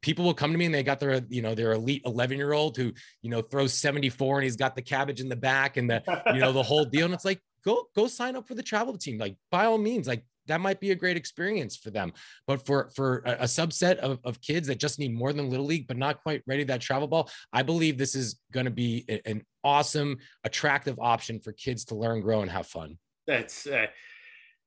people 0.00 0.24
will 0.24 0.34
come 0.34 0.52
to 0.52 0.58
me 0.58 0.64
and 0.64 0.74
they 0.74 0.82
got 0.82 1.00
their 1.00 1.20
you 1.28 1.42
know 1.42 1.54
their 1.54 1.72
elite 1.72 2.02
11 2.06 2.36
year 2.36 2.52
old 2.52 2.76
who 2.76 2.92
you 3.22 3.30
know 3.30 3.42
throws 3.42 3.74
74 3.74 4.38
and 4.38 4.44
he's 4.44 4.56
got 4.56 4.74
the 4.74 4.82
cabbage 4.82 5.20
in 5.20 5.28
the 5.28 5.36
back 5.36 5.76
and 5.76 5.90
the 5.90 6.02
you 6.32 6.40
know 6.40 6.52
the 6.52 6.62
whole 6.62 6.84
deal. 6.84 7.04
And 7.04 7.14
it's 7.14 7.24
like 7.24 7.40
go 7.64 7.86
go 7.94 8.06
sign 8.06 8.36
up 8.36 8.46
for 8.46 8.54
the 8.54 8.62
travel 8.62 8.96
team. 8.96 9.18
Like 9.18 9.36
by 9.50 9.66
all 9.66 9.78
means 9.78 10.06
like 10.06 10.24
that 10.46 10.60
might 10.60 10.80
be 10.80 10.92
a 10.92 10.94
great 10.94 11.16
experience 11.16 11.76
for 11.76 11.90
them. 11.90 12.12
But 12.46 12.64
for 12.64 12.90
for 12.94 13.22
a, 13.26 13.32
a 13.32 13.44
subset 13.44 13.96
of, 13.96 14.18
of 14.24 14.40
kids 14.40 14.68
that 14.68 14.78
just 14.78 14.98
need 14.98 15.14
more 15.14 15.32
than 15.32 15.50
little 15.50 15.66
league 15.66 15.86
but 15.86 15.98
not 15.98 16.22
quite 16.22 16.42
ready 16.46 16.64
that 16.64 16.80
travel 16.80 17.08
ball 17.08 17.30
i 17.52 17.62
believe 17.62 17.98
this 17.98 18.14
is 18.14 18.38
going 18.52 18.64
to 18.64 18.70
be 18.70 19.04
a, 19.08 19.20
an 19.28 19.42
awesome 19.64 20.16
attractive 20.44 20.98
option 20.98 21.40
for 21.40 21.52
kids 21.52 21.84
to 21.86 21.94
learn 21.94 22.20
grow 22.20 22.40
and 22.42 22.50
have 22.50 22.66
fun. 22.66 22.98
That's 23.26 23.66
uh 23.66 23.86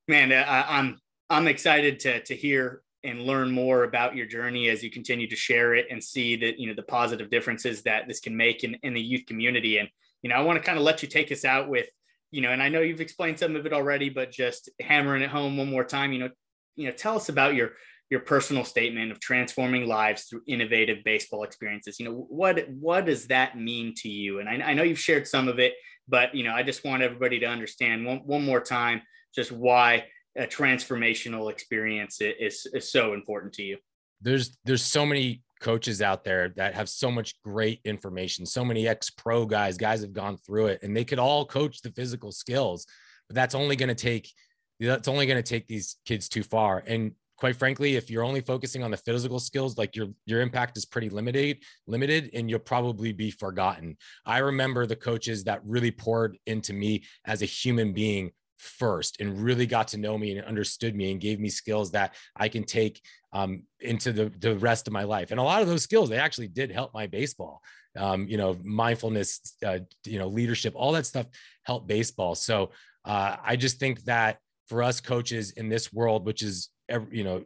Man, 0.08 0.34
I, 0.34 0.78
I'm 0.78 1.00
I'm 1.30 1.48
excited 1.48 2.02
to 2.02 2.22
to 2.24 2.36
hear 2.36 2.82
and 3.04 3.24
learn 3.24 3.52
more 3.52 3.84
about 3.84 4.16
your 4.16 4.26
journey 4.26 4.70
as 4.70 4.84
you 4.84 4.92
continue 4.92 5.28
to 5.28 5.36
share 5.36 5.74
it 5.74 5.88
and 5.90 6.04
see 6.04 6.36
that 6.36 6.60
you 6.60 6.68
know 6.68 6.74
the 6.74 6.84
positive 6.84 7.30
differences 7.30 7.82
that 7.84 8.08
this 8.08 8.20
can 8.20 8.36
make 8.36 8.64
in, 8.64 8.76
in 8.84 8.94
the 8.94 9.02
youth 9.02 9.26
community. 9.26 9.78
And 9.78 9.90
you 10.22 10.30
know 10.30 10.36
i 10.36 10.42
want 10.42 10.58
to 10.58 10.64
kind 10.64 10.78
of 10.78 10.84
let 10.84 11.02
you 11.02 11.08
take 11.08 11.32
us 11.32 11.46
out 11.46 11.70
with 11.70 11.88
you 12.32 12.42
know 12.42 12.52
and 12.52 12.62
i 12.62 12.70
know 12.70 12.82
you've 12.82 13.02
explained 13.02 13.40
some 13.40 13.56
of 13.56 13.66
it 13.66 13.74
already 13.74 14.10
but 14.10 14.32
just 14.32 14.70
hammering 14.80 15.22
it 15.22 15.30
home 15.30 15.58
one 15.58 15.70
more 15.70 15.84
time 15.84 16.14
you 16.14 16.20
know 16.20 16.30
you 16.76 16.86
know 16.86 16.92
tell 16.92 17.16
us 17.16 17.30
about 17.30 17.56
your 17.56 17.72
your 18.10 18.20
personal 18.20 18.66
statement 18.66 19.10
of 19.10 19.22
transforming 19.22 19.88
lives 19.88 20.24
through 20.24 20.42
innovative 20.46 20.98
baseball 21.06 21.44
experiences. 21.44 21.98
You 21.98 22.06
know 22.08 22.26
what 22.30 22.68
what 22.70 23.06
does 23.06 23.28
that 23.28 23.58
mean 23.58 23.94
to 23.98 24.10
you? 24.10 24.40
And 24.40 24.50
i, 24.50 24.54
I 24.56 24.74
know 24.74 24.84
you've 24.84 25.00
shared 25.00 25.28
some 25.28 25.48
of 25.48 25.60
it 25.60 25.74
but 26.08 26.34
you 26.36 26.44
know 26.44 26.54
i 26.54 26.64
just 26.64 26.84
want 26.84 27.04
everybody 27.04 27.40
to 27.40 27.46
understand 27.46 28.06
one, 28.06 28.18
one 28.26 28.44
more 28.44 28.60
time 28.60 29.02
just 29.34 29.52
why 29.52 30.06
a 30.38 30.48
transformational 30.48 31.52
experience 31.52 32.22
is, 32.22 32.68
is 32.74 32.92
so 32.92 33.14
important 33.14 33.54
to 33.54 33.64
you. 33.64 33.78
There's 34.22 34.58
there's 34.66 34.86
so 34.86 35.06
many 35.06 35.42
coaches 35.60 36.02
out 36.02 36.24
there 36.24 36.50
that 36.56 36.74
have 36.74 36.90
so 36.90 37.12
much 37.12 37.40
great 37.44 37.80
information 37.86 38.48
so 38.48 38.66
many 38.66 38.88
ex-pro 38.88 39.46
guys 39.46 39.78
guys 39.78 40.02
have 40.02 40.12
gone 40.12 40.36
through 40.38 40.66
it 40.66 40.82
and 40.82 40.98
they 40.98 41.04
could 41.04 41.20
all 41.20 41.46
coach 41.46 41.82
the 41.84 41.92
physical 41.92 42.32
skills 42.32 42.88
but 43.32 43.36
that's 43.36 43.54
only 43.54 43.76
going 43.76 43.88
to 43.88 43.96
take 43.96 44.34
that's 44.80 45.08
only 45.08 45.26
going 45.26 45.42
to 45.42 45.48
take 45.48 45.68
these 45.68 45.98
kids 46.06 46.28
too 46.28 46.44
far. 46.44 46.84
And 46.86 47.14
quite 47.38 47.56
frankly 47.56 47.96
if 47.96 48.10
you're 48.10 48.24
only 48.24 48.42
focusing 48.42 48.84
on 48.84 48.92
the 48.92 48.98
physical 48.98 49.40
skills 49.40 49.78
like 49.78 49.96
your 49.96 50.08
your 50.26 50.42
impact 50.42 50.78
is 50.78 50.86
pretty 50.86 51.10
limited 51.10 51.58
limited 51.88 52.30
and 52.34 52.50
you'll 52.50 52.60
probably 52.60 53.14
be 53.14 53.32
forgotten. 53.32 53.98
I 54.26 54.40
remember 54.40 54.86
the 54.86 54.96
coaches 54.96 55.44
that 55.46 55.62
really 55.66 55.92
poured 55.92 56.38
into 56.46 56.74
me 56.74 57.04
as 57.26 57.42
a 57.42 57.46
human 57.46 57.94
being 57.94 58.32
first 58.62 59.20
and 59.20 59.44
really 59.44 59.66
got 59.66 59.88
to 59.90 59.98
know 59.98 60.18
me 60.18 60.38
and 60.38 60.46
understood 60.46 60.96
me 60.96 61.12
and 61.12 61.20
gave 61.20 61.40
me 61.40 61.50
skills 61.50 61.92
that 61.92 62.14
I 62.36 62.48
can 62.48 62.64
take 62.64 63.02
um, 63.34 63.64
into 63.80 64.12
the, 64.12 64.32
the 64.40 64.56
rest 64.56 64.88
of 64.88 64.94
my 64.94 65.04
life. 65.04 65.32
And 65.32 65.40
a 65.40 65.44
lot 65.44 65.62
of 65.62 65.68
those 65.68 65.84
skills, 65.84 66.10
they 66.10 66.18
actually 66.18 66.48
did 66.48 66.72
help 66.72 66.94
my 66.94 67.08
baseball. 67.08 67.62
Um, 67.98 68.28
you 68.28 68.38
know, 68.38 68.58
mindfulness, 68.64 69.56
uh, 69.66 69.80
you 70.06 70.18
know, 70.18 70.28
leadership, 70.28 70.74
all 70.78 70.94
that 70.94 71.06
stuff 71.06 71.26
helped 71.64 71.88
baseball. 71.88 72.36
So 72.36 72.72
uh, 73.04 73.36
I 73.44 73.58
just 73.58 73.80
think 73.80 74.04
that 74.04 74.38
for 74.68 74.82
us 74.82 75.02
coaches 75.02 75.52
in 75.52 75.68
this 75.68 75.92
world, 75.92 76.26
which 76.26 76.42
is, 76.42 76.70
you 77.12 77.26
know, 77.26 77.44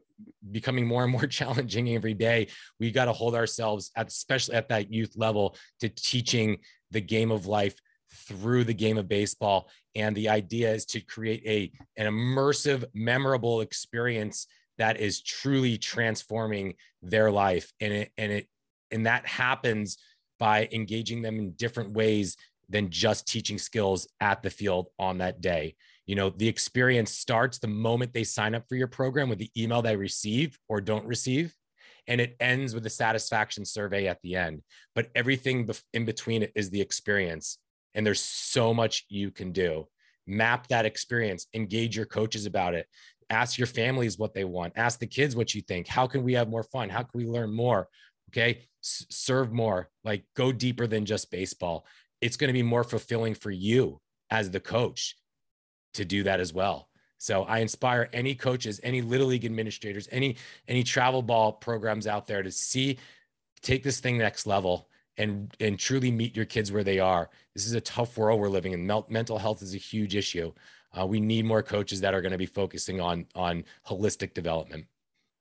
becoming 0.51 0.85
more 0.85 1.03
and 1.03 1.11
more 1.11 1.25
challenging 1.39 1.95
every 1.95 2.13
day, 2.13 2.49
we 2.79 2.91
got 2.91 3.05
to 3.05 3.13
hold 3.13 3.33
ourselves 3.33 3.89
at, 3.95 4.07
especially 4.07 4.55
at 4.55 4.69
that 4.69 4.91
youth 4.91 5.13
level 5.15 5.55
to 5.79 5.89
teaching 5.89 6.57
the 6.91 7.01
game 7.01 7.31
of 7.31 7.47
life 7.47 7.75
through 8.13 8.63
the 8.63 8.73
game 8.73 8.97
of 8.97 9.07
baseball. 9.07 9.69
And 9.95 10.15
the 10.15 10.29
idea 10.29 10.73
is 10.73 10.85
to 10.87 11.01
create 11.01 11.43
a, 11.45 11.71
an 12.01 12.11
immersive, 12.11 12.85
memorable 12.93 13.61
experience 13.61 14.47
that 14.77 14.99
is 14.99 15.21
truly 15.21 15.77
transforming 15.77 16.75
their 17.01 17.31
life. 17.31 17.71
And 17.79 17.93
it, 17.93 18.11
and 18.17 18.31
it, 18.31 18.47
and 18.91 19.05
that 19.05 19.25
happens 19.25 19.97
by 20.39 20.67
engaging 20.71 21.21
them 21.21 21.39
in 21.39 21.51
different 21.51 21.93
ways 21.93 22.35
than 22.67 22.89
just 22.89 23.27
teaching 23.27 23.57
skills 23.57 24.07
at 24.19 24.41
the 24.41 24.49
field 24.49 24.87
on 24.99 25.19
that 25.19 25.39
day. 25.39 25.75
You 26.05 26.15
know, 26.15 26.29
the 26.29 26.47
experience 26.47 27.11
starts 27.11 27.57
the 27.57 27.67
moment 27.67 28.13
they 28.13 28.23
sign 28.23 28.53
up 28.53 28.67
for 28.67 28.75
your 28.75 28.87
program 28.87 29.29
with 29.29 29.39
the 29.39 29.51
email 29.57 29.81
they 29.81 29.95
receive 29.95 30.57
or 30.67 30.81
don't 30.81 31.05
receive 31.05 31.55
and 32.07 32.21
it 32.21 32.35
ends 32.39 32.73
with 32.73 32.85
a 32.85 32.89
satisfaction 32.89 33.65
survey 33.65 34.07
at 34.07 34.21
the 34.21 34.35
end. 34.35 34.61
But 34.93 35.09
everything 35.15 35.69
in 35.93 36.05
between 36.05 36.47
is 36.55 36.69
the 36.69 36.81
experience. 36.81 37.57
And 37.95 38.05
there's 38.05 38.21
so 38.21 38.73
much 38.73 39.05
you 39.09 39.31
can 39.31 39.51
do. 39.51 39.87
Map 40.27 40.67
that 40.67 40.85
experience, 40.85 41.47
engage 41.53 41.95
your 41.95 42.05
coaches 42.05 42.45
about 42.45 42.75
it, 42.75 42.87
ask 43.29 43.57
your 43.57 43.67
families 43.67 44.19
what 44.19 44.33
they 44.33 44.43
want, 44.43 44.73
ask 44.75 44.99
the 44.99 45.07
kids 45.07 45.35
what 45.35 45.55
you 45.55 45.61
think. 45.61 45.87
How 45.87 46.05
can 46.05 46.23
we 46.23 46.33
have 46.33 46.49
more 46.49 46.63
fun? 46.63 46.89
How 46.89 47.03
can 47.03 47.17
we 47.19 47.25
learn 47.25 47.53
more? 47.53 47.87
Okay. 48.29 48.67
S- 48.83 49.05
serve 49.09 49.51
more, 49.51 49.89
like 50.03 50.25
go 50.35 50.51
deeper 50.51 50.87
than 50.87 51.05
just 51.05 51.31
baseball. 51.31 51.85
It's 52.21 52.37
going 52.37 52.49
to 52.49 52.53
be 52.53 52.63
more 52.63 52.83
fulfilling 52.83 53.33
for 53.33 53.51
you 53.51 53.99
as 54.29 54.51
the 54.51 54.59
coach 54.59 55.15
to 55.93 56.05
do 56.05 56.23
that 56.23 56.39
as 56.39 56.53
well. 56.53 56.89
So 57.17 57.43
I 57.43 57.59
inspire 57.59 58.09
any 58.13 58.35
coaches, 58.35 58.79
any 58.83 59.01
little 59.01 59.27
league 59.27 59.45
administrators, 59.45 60.07
any 60.11 60.35
any 60.67 60.83
travel 60.83 61.21
ball 61.21 61.53
programs 61.53 62.07
out 62.07 62.27
there 62.27 62.43
to 62.43 62.51
see 62.51 62.99
take 63.61 63.83
this 63.83 63.99
thing 63.99 64.17
next 64.17 64.45
level 64.45 64.89
and 65.17 65.55
and 65.59 65.79
truly 65.79 66.11
meet 66.11 66.35
your 66.35 66.45
kids 66.45 66.71
where 66.71 66.83
they 66.83 66.99
are. 66.99 67.29
This 67.53 67.65
is 67.65 67.73
a 67.73 67.81
tough 67.81 68.17
world 68.17 68.39
we're 68.39 68.49
living 68.49 68.73
in. 68.73 68.85
Mental 69.09 69.37
health 69.37 69.61
is 69.61 69.73
a 69.73 69.79
huge 69.79 70.15
issue. 70.15 70.51
Uh, 70.97 71.05
we 71.05 71.19
need 71.19 71.45
more 71.45 71.61
coaches 71.61 72.01
that 72.01 72.13
are 72.13 72.21
going 72.21 72.31
to 72.31 72.37
be 72.37 72.45
focusing 72.45 73.01
on 73.01 73.25
on 73.35 73.63
holistic 73.87 74.33
development. 74.33 74.85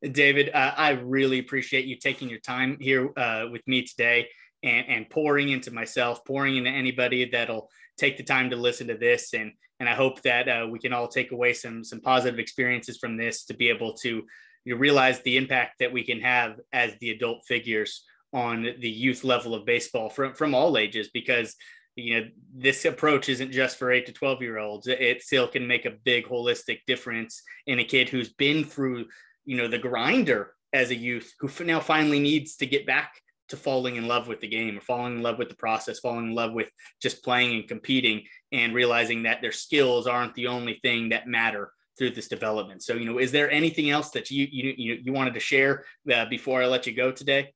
David, 0.02 0.50
uh, 0.52 0.74
I 0.76 0.90
really 0.90 1.38
appreciate 1.38 1.86
you 1.86 1.96
taking 1.96 2.28
your 2.28 2.40
time 2.40 2.76
here 2.78 3.10
uh, 3.16 3.46
with 3.50 3.66
me 3.66 3.82
today 3.82 4.28
and, 4.62 4.86
and 4.88 5.10
pouring 5.10 5.48
into 5.50 5.70
myself, 5.70 6.24
pouring 6.24 6.56
into 6.56 6.70
anybody 6.70 7.24
that'll 7.30 7.70
take 7.96 8.16
the 8.16 8.22
time 8.22 8.50
to 8.50 8.56
listen 8.56 8.86
to 8.88 8.96
this. 8.96 9.32
And 9.34 9.52
and 9.80 9.88
I 9.88 9.94
hope 9.94 10.22
that 10.22 10.48
uh, 10.48 10.66
we 10.70 10.78
can 10.78 10.92
all 10.92 11.08
take 11.08 11.32
away 11.32 11.52
some 11.52 11.84
some 11.84 12.00
positive 12.00 12.38
experiences 12.38 12.98
from 12.98 13.16
this 13.16 13.44
to 13.46 13.54
be 13.54 13.68
able 13.68 13.94
to 13.94 14.24
you 14.64 14.74
know, 14.74 14.78
realize 14.78 15.20
the 15.20 15.36
impact 15.36 15.78
that 15.80 15.92
we 15.92 16.02
can 16.02 16.20
have 16.20 16.60
as 16.72 16.92
the 17.00 17.10
adult 17.10 17.44
figures 17.46 18.04
on 18.34 18.68
the 18.80 18.90
youth 18.90 19.22
level 19.22 19.54
of 19.54 19.64
baseball 19.64 20.10
from 20.10 20.34
from 20.34 20.54
all 20.54 20.76
ages 20.76 21.08
because 21.14 21.54
you 21.96 22.20
know 22.20 22.26
this 22.52 22.84
approach 22.84 23.28
isn't 23.28 23.52
just 23.52 23.78
for 23.78 23.92
8 23.92 24.04
to 24.06 24.12
12 24.12 24.42
year 24.42 24.58
olds. 24.58 24.88
It 24.88 25.22
still 25.22 25.46
can 25.46 25.66
make 25.66 25.86
a 25.86 25.96
big 26.04 26.26
holistic 26.26 26.80
difference 26.86 27.40
in 27.66 27.78
a 27.78 27.84
kid 27.84 28.08
who's 28.08 28.32
been 28.32 28.64
through 28.64 29.06
you 29.44 29.56
know 29.56 29.68
the 29.68 29.78
grinder 29.78 30.52
as 30.72 30.90
a 30.90 30.96
youth 30.96 31.32
who 31.38 31.48
now 31.64 31.78
finally 31.78 32.18
needs 32.18 32.56
to 32.56 32.66
get 32.66 32.86
back 32.86 33.14
to 33.48 33.56
falling 33.56 33.96
in 33.96 34.08
love 34.08 34.26
with 34.26 34.40
the 34.40 34.48
game 34.48 34.76
or 34.76 34.80
falling 34.80 35.16
in 35.16 35.22
love 35.22 35.38
with 35.38 35.48
the 35.50 35.56
process 35.56 36.00
falling 36.00 36.28
in 36.28 36.34
love 36.34 36.52
with 36.52 36.70
just 37.00 37.22
playing 37.22 37.54
and 37.54 37.68
competing 37.68 38.22
and 38.50 38.74
realizing 38.74 39.22
that 39.22 39.40
their 39.40 39.52
skills 39.52 40.06
aren't 40.08 40.34
the 40.34 40.48
only 40.48 40.80
thing 40.82 41.10
that 41.10 41.28
matter 41.28 41.70
through 41.96 42.10
this 42.10 42.26
development. 42.26 42.82
So 42.82 42.94
you 42.94 43.04
know 43.04 43.18
is 43.18 43.30
there 43.30 43.50
anything 43.50 43.90
else 43.90 44.10
that 44.10 44.30
you 44.32 44.48
you 44.50 44.96
you, 45.00 45.12
wanted 45.12 45.34
to 45.34 45.40
share 45.40 45.84
uh, 46.12 46.24
before 46.24 46.60
i 46.60 46.66
let 46.66 46.88
you 46.88 46.92
go 46.92 47.12
today 47.12 47.52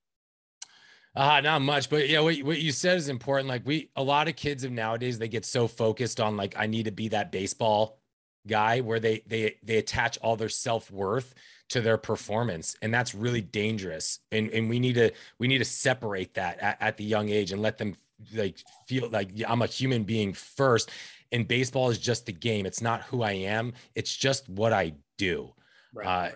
uh, 1.17 1.41
not 1.41 1.63
much, 1.63 1.91
but 1.91 2.09
yeah, 2.09 2.21
what, 2.21 2.37
what 2.39 2.59
you 2.61 2.73
said 2.73 2.97
is 2.97 3.09
important. 3.09 3.49
Like 3.49 3.67
we, 3.67 3.91
a 3.97 4.03
lot 4.03 4.29
of 4.29 4.37
kids 4.37 4.65
of 4.65 4.73
nowadays, 4.73 5.19
they 5.19 5.29
get 5.29 5.45
so 5.45 5.67
focused 5.67 6.21
on 6.21 6.37
like, 6.37 6.55
I 6.57 6.67
need 6.67 6.85
to 6.85 6.93
be 6.93 7.09
that 7.09 7.33
baseball 7.33 8.01
guy 8.47 8.81
where 8.81 9.01
they, 9.01 9.23
they, 9.27 9.57
they 9.63 9.79
attach 9.79 10.19
all 10.19 10.37
their 10.37 10.49
self-worth 10.49 11.35
to 11.71 11.81
their 11.81 11.99
performance. 11.99 12.77
And 12.81 12.95
that's 12.95 13.15
really 13.15 13.43
dangerous. 13.43 14.21
And, 14.33 14.51
and 14.51 14.69
we 14.69 14.79
need 14.79 14.95
to, 14.95 15.13
we 15.39 15.49
need 15.49 15.59
to 15.59 15.65
separate 15.65 16.35
that 16.35 16.59
at, 16.61 16.81
at 16.81 16.97
the 16.97 17.05
young 17.05 17.29
age 17.29 17.53
and 17.53 17.61
let 17.61 17.79
them 17.79 17.95
like 18.35 18.59
feel 18.87 19.09
like 19.11 19.31
I'm 19.47 19.63
a 19.63 19.67
human 19.67 20.05
being 20.05 20.33
first. 20.33 20.91
And 21.31 21.47
baseball 21.47 21.91
is 21.91 21.99
just 21.99 22.25
the 22.25 22.33
game. 22.33 22.65
It's 22.65 22.81
not 22.81 23.03
who 23.03 23.23
I 23.23 23.33
am. 23.33 23.75
It's 23.95 24.17
just 24.17 24.49
what 24.49 24.73
I 24.73 24.95
do. 25.19 25.53
Right. 25.93 26.07
Uh, 26.07 26.35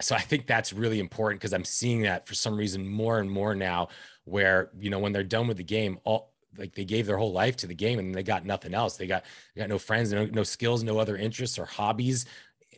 so 0.00 0.14
I 0.14 0.20
think 0.20 0.46
that's 0.46 0.72
really 0.72 1.00
important 1.00 1.40
because 1.40 1.52
I'm 1.52 1.64
seeing 1.64 2.02
that 2.02 2.26
for 2.26 2.34
some 2.34 2.56
reason 2.56 2.86
more 2.86 3.20
and 3.20 3.30
more 3.30 3.54
now, 3.54 3.88
where 4.24 4.70
you 4.78 4.90
know 4.90 4.98
when 4.98 5.12
they're 5.12 5.22
done 5.22 5.46
with 5.46 5.56
the 5.56 5.64
game, 5.64 5.98
all 6.04 6.32
like 6.58 6.74
they 6.74 6.84
gave 6.84 7.06
their 7.06 7.16
whole 7.16 7.32
life 7.32 7.56
to 7.56 7.66
the 7.66 7.74
game 7.74 7.98
and 7.98 8.14
they 8.14 8.22
got 8.22 8.44
nothing 8.44 8.74
else. 8.74 8.96
They 8.96 9.06
got 9.06 9.24
they 9.54 9.60
got 9.60 9.68
no 9.68 9.78
friends, 9.78 10.12
no, 10.12 10.26
no 10.26 10.42
skills, 10.42 10.82
no 10.82 10.98
other 10.98 11.16
interests 11.16 11.58
or 11.58 11.64
hobbies, 11.64 12.26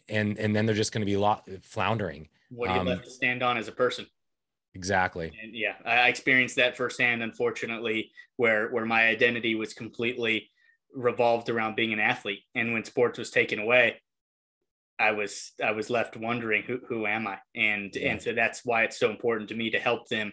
and 0.08 0.38
and 0.38 0.54
then 0.54 0.66
they're 0.66 0.74
just 0.74 0.92
going 0.92 1.02
to 1.02 1.06
be 1.06 1.14
a 1.14 1.20
lot 1.20 1.48
floundering. 1.62 2.28
What 2.50 2.70
are 2.70 2.74
you 2.74 2.80
um, 2.80 2.86
left 2.86 3.04
to 3.04 3.10
stand 3.10 3.42
on 3.42 3.56
as 3.56 3.68
a 3.68 3.72
person? 3.72 4.06
Exactly. 4.74 5.32
And 5.42 5.54
yeah, 5.54 5.74
I 5.84 6.08
experienced 6.08 6.56
that 6.56 6.76
firsthand, 6.76 7.22
unfortunately, 7.22 8.12
where 8.36 8.68
where 8.68 8.84
my 8.84 9.06
identity 9.06 9.54
was 9.54 9.72
completely 9.72 10.50
revolved 10.94 11.48
around 11.48 11.76
being 11.76 11.92
an 11.92 12.00
athlete, 12.00 12.40
and 12.54 12.72
when 12.72 12.84
sports 12.84 13.18
was 13.18 13.30
taken 13.30 13.58
away, 13.58 13.96
I 14.98 15.12
was 15.12 15.52
I 15.62 15.72
was 15.72 15.90
left 15.90 16.16
wondering 16.16 16.62
who 16.62 16.80
who 16.88 17.06
am 17.06 17.26
I 17.26 17.38
and 17.54 17.94
yeah. 17.94 18.12
and 18.12 18.22
so 18.22 18.32
that's 18.32 18.64
why 18.64 18.84
it's 18.84 18.98
so 18.98 19.10
important 19.10 19.48
to 19.50 19.54
me 19.54 19.70
to 19.70 19.78
help 19.78 20.08
them 20.08 20.32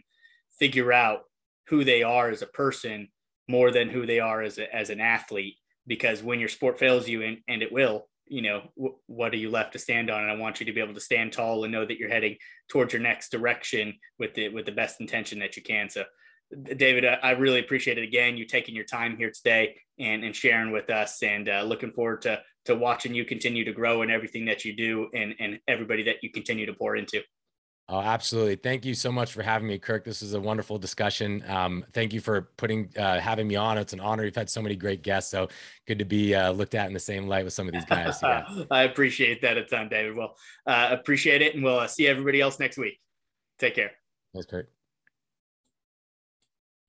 figure 0.60 0.94
out 0.94 1.22
who 1.68 1.84
they 1.84 2.04
are 2.04 2.30
as 2.30 2.42
a 2.42 2.48
person 2.48 3.10
more 3.50 3.72
than 3.72 3.90
who 3.90 4.06
they 4.06 4.20
are 4.20 4.42
as 4.42 4.58
a, 4.58 4.74
as 4.74 4.90
an 4.90 5.02
athlete 5.02 5.58
because 5.86 6.24
when 6.24 6.40
your 6.40 6.50
sport 6.50 6.80
fails 6.80 7.08
you 7.08 7.24
and, 7.24 7.38
and 7.48 7.62
it 7.62 7.72
will 7.72 8.08
you 8.26 8.42
know 8.42 8.62
w- 8.78 8.96
what 9.08 9.34
are 9.34 9.38
you 9.38 9.50
left 9.50 9.74
to 9.74 9.80
stand 9.80 10.10
on 10.10 10.22
and 10.22 10.32
I 10.32 10.36
want 10.36 10.60
you 10.60 10.66
to 10.66 10.74
be 10.74 10.82
able 10.82 10.94
to 10.94 11.00
stand 11.02 11.34
tall 11.34 11.64
and 11.64 11.72
know 11.74 11.86
that 11.86 11.98
you're 11.98 12.10
heading 12.10 12.38
towards 12.70 12.94
your 12.94 13.02
next 13.02 13.32
direction 13.32 13.94
with 14.18 14.34
the 14.34 14.50
with 14.50 14.66
the 14.66 14.72
best 14.72 15.02
intention 15.02 15.40
that 15.40 15.58
you 15.58 15.64
can 15.64 15.90
so 15.90 16.06
David, 16.62 17.06
I 17.06 17.32
really 17.32 17.60
appreciate 17.60 17.98
it 17.98 18.04
again. 18.04 18.38
You 18.38 18.46
taking 18.46 18.76
your 18.76 18.86
time 18.86 19.18
here 19.18 19.32
today 19.32 19.76
and, 20.00 20.24
and 20.24 20.36
sharing 20.36 20.72
with 20.72 20.90
us, 20.90 21.24
and 21.24 21.50
uh, 21.50 21.64
looking 21.64 21.92
forward 21.92 22.22
to 22.24 22.42
to 22.66 22.76
watching 22.76 23.14
you 23.14 23.26
continue 23.26 23.66
to 23.66 23.74
grow 23.74 24.02
and 24.02 24.12
everything 24.12 24.46
that 24.46 24.66
you 24.66 24.74
do, 24.76 25.10
and 25.14 25.36
and 25.40 25.60
everybody 25.68 26.04
that 26.04 26.18
you 26.24 26.32
continue 26.32 26.66
to 26.66 26.74
pour 26.74 26.96
into. 26.96 27.22
Oh, 27.90 28.00
absolutely. 28.00 28.56
Thank 28.56 28.86
you 28.86 28.94
so 28.94 29.12
much 29.12 29.34
for 29.34 29.42
having 29.42 29.68
me, 29.68 29.78
Kirk. 29.78 30.06
This 30.06 30.22
is 30.22 30.34
a 30.34 30.40
wonderful 30.40 30.78
discussion. 30.78 31.44
Um, 31.50 31.86
thank 31.92 32.14
you 32.14 32.22
for 32.22 32.50
putting 32.56 32.90
uh, 32.98 33.20
having 33.20 33.46
me 33.46 33.56
on. 33.58 33.78
It's 33.78 33.92
an 33.92 34.00
honor. 34.00 34.24
You've 34.24 34.36
had 34.36 34.50
so 34.50 34.62
many 34.62 34.76
great 34.76 35.04
guests, 35.04 35.30
so 35.30 35.50
good 35.86 36.00
to 36.00 36.06
be 36.06 36.34
uh, 36.34 36.52
looked 36.52 36.76
at 36.76 36.88
in 36.88 36.94
the 36.94 37.00
same 37.00 37.28
light 37.28 37.44
with 37.44 37.54
some 37.54 37.68
of 37.68 37.74
these 37.74 37.86
guys. 37.86 38.20
Yeah. 38.24 38.46
I 38.72 38.84
appreciate 38.84 39.42
that 39.42 39.58
a 39.58 39.66
ton, 39.66 39.90
David. 39.90 40.16
Well, 40.16 40.38
uh, 40.66 40.90
appreciate 40.92 41.42
it, 41.42 41.56
and 41.56 41.64
we'll 41.64 41.80
uh, 41.80 41.88
see 41.88 42.08
everybody 42.08 42.40
else 42.40 42.58
next 42.58 42.78
week. 42.78 43.00
Take 43.60 43.76
care. 43.76 43.92
Thanks, 44.34 44.48
Kirk. 44.48 44.70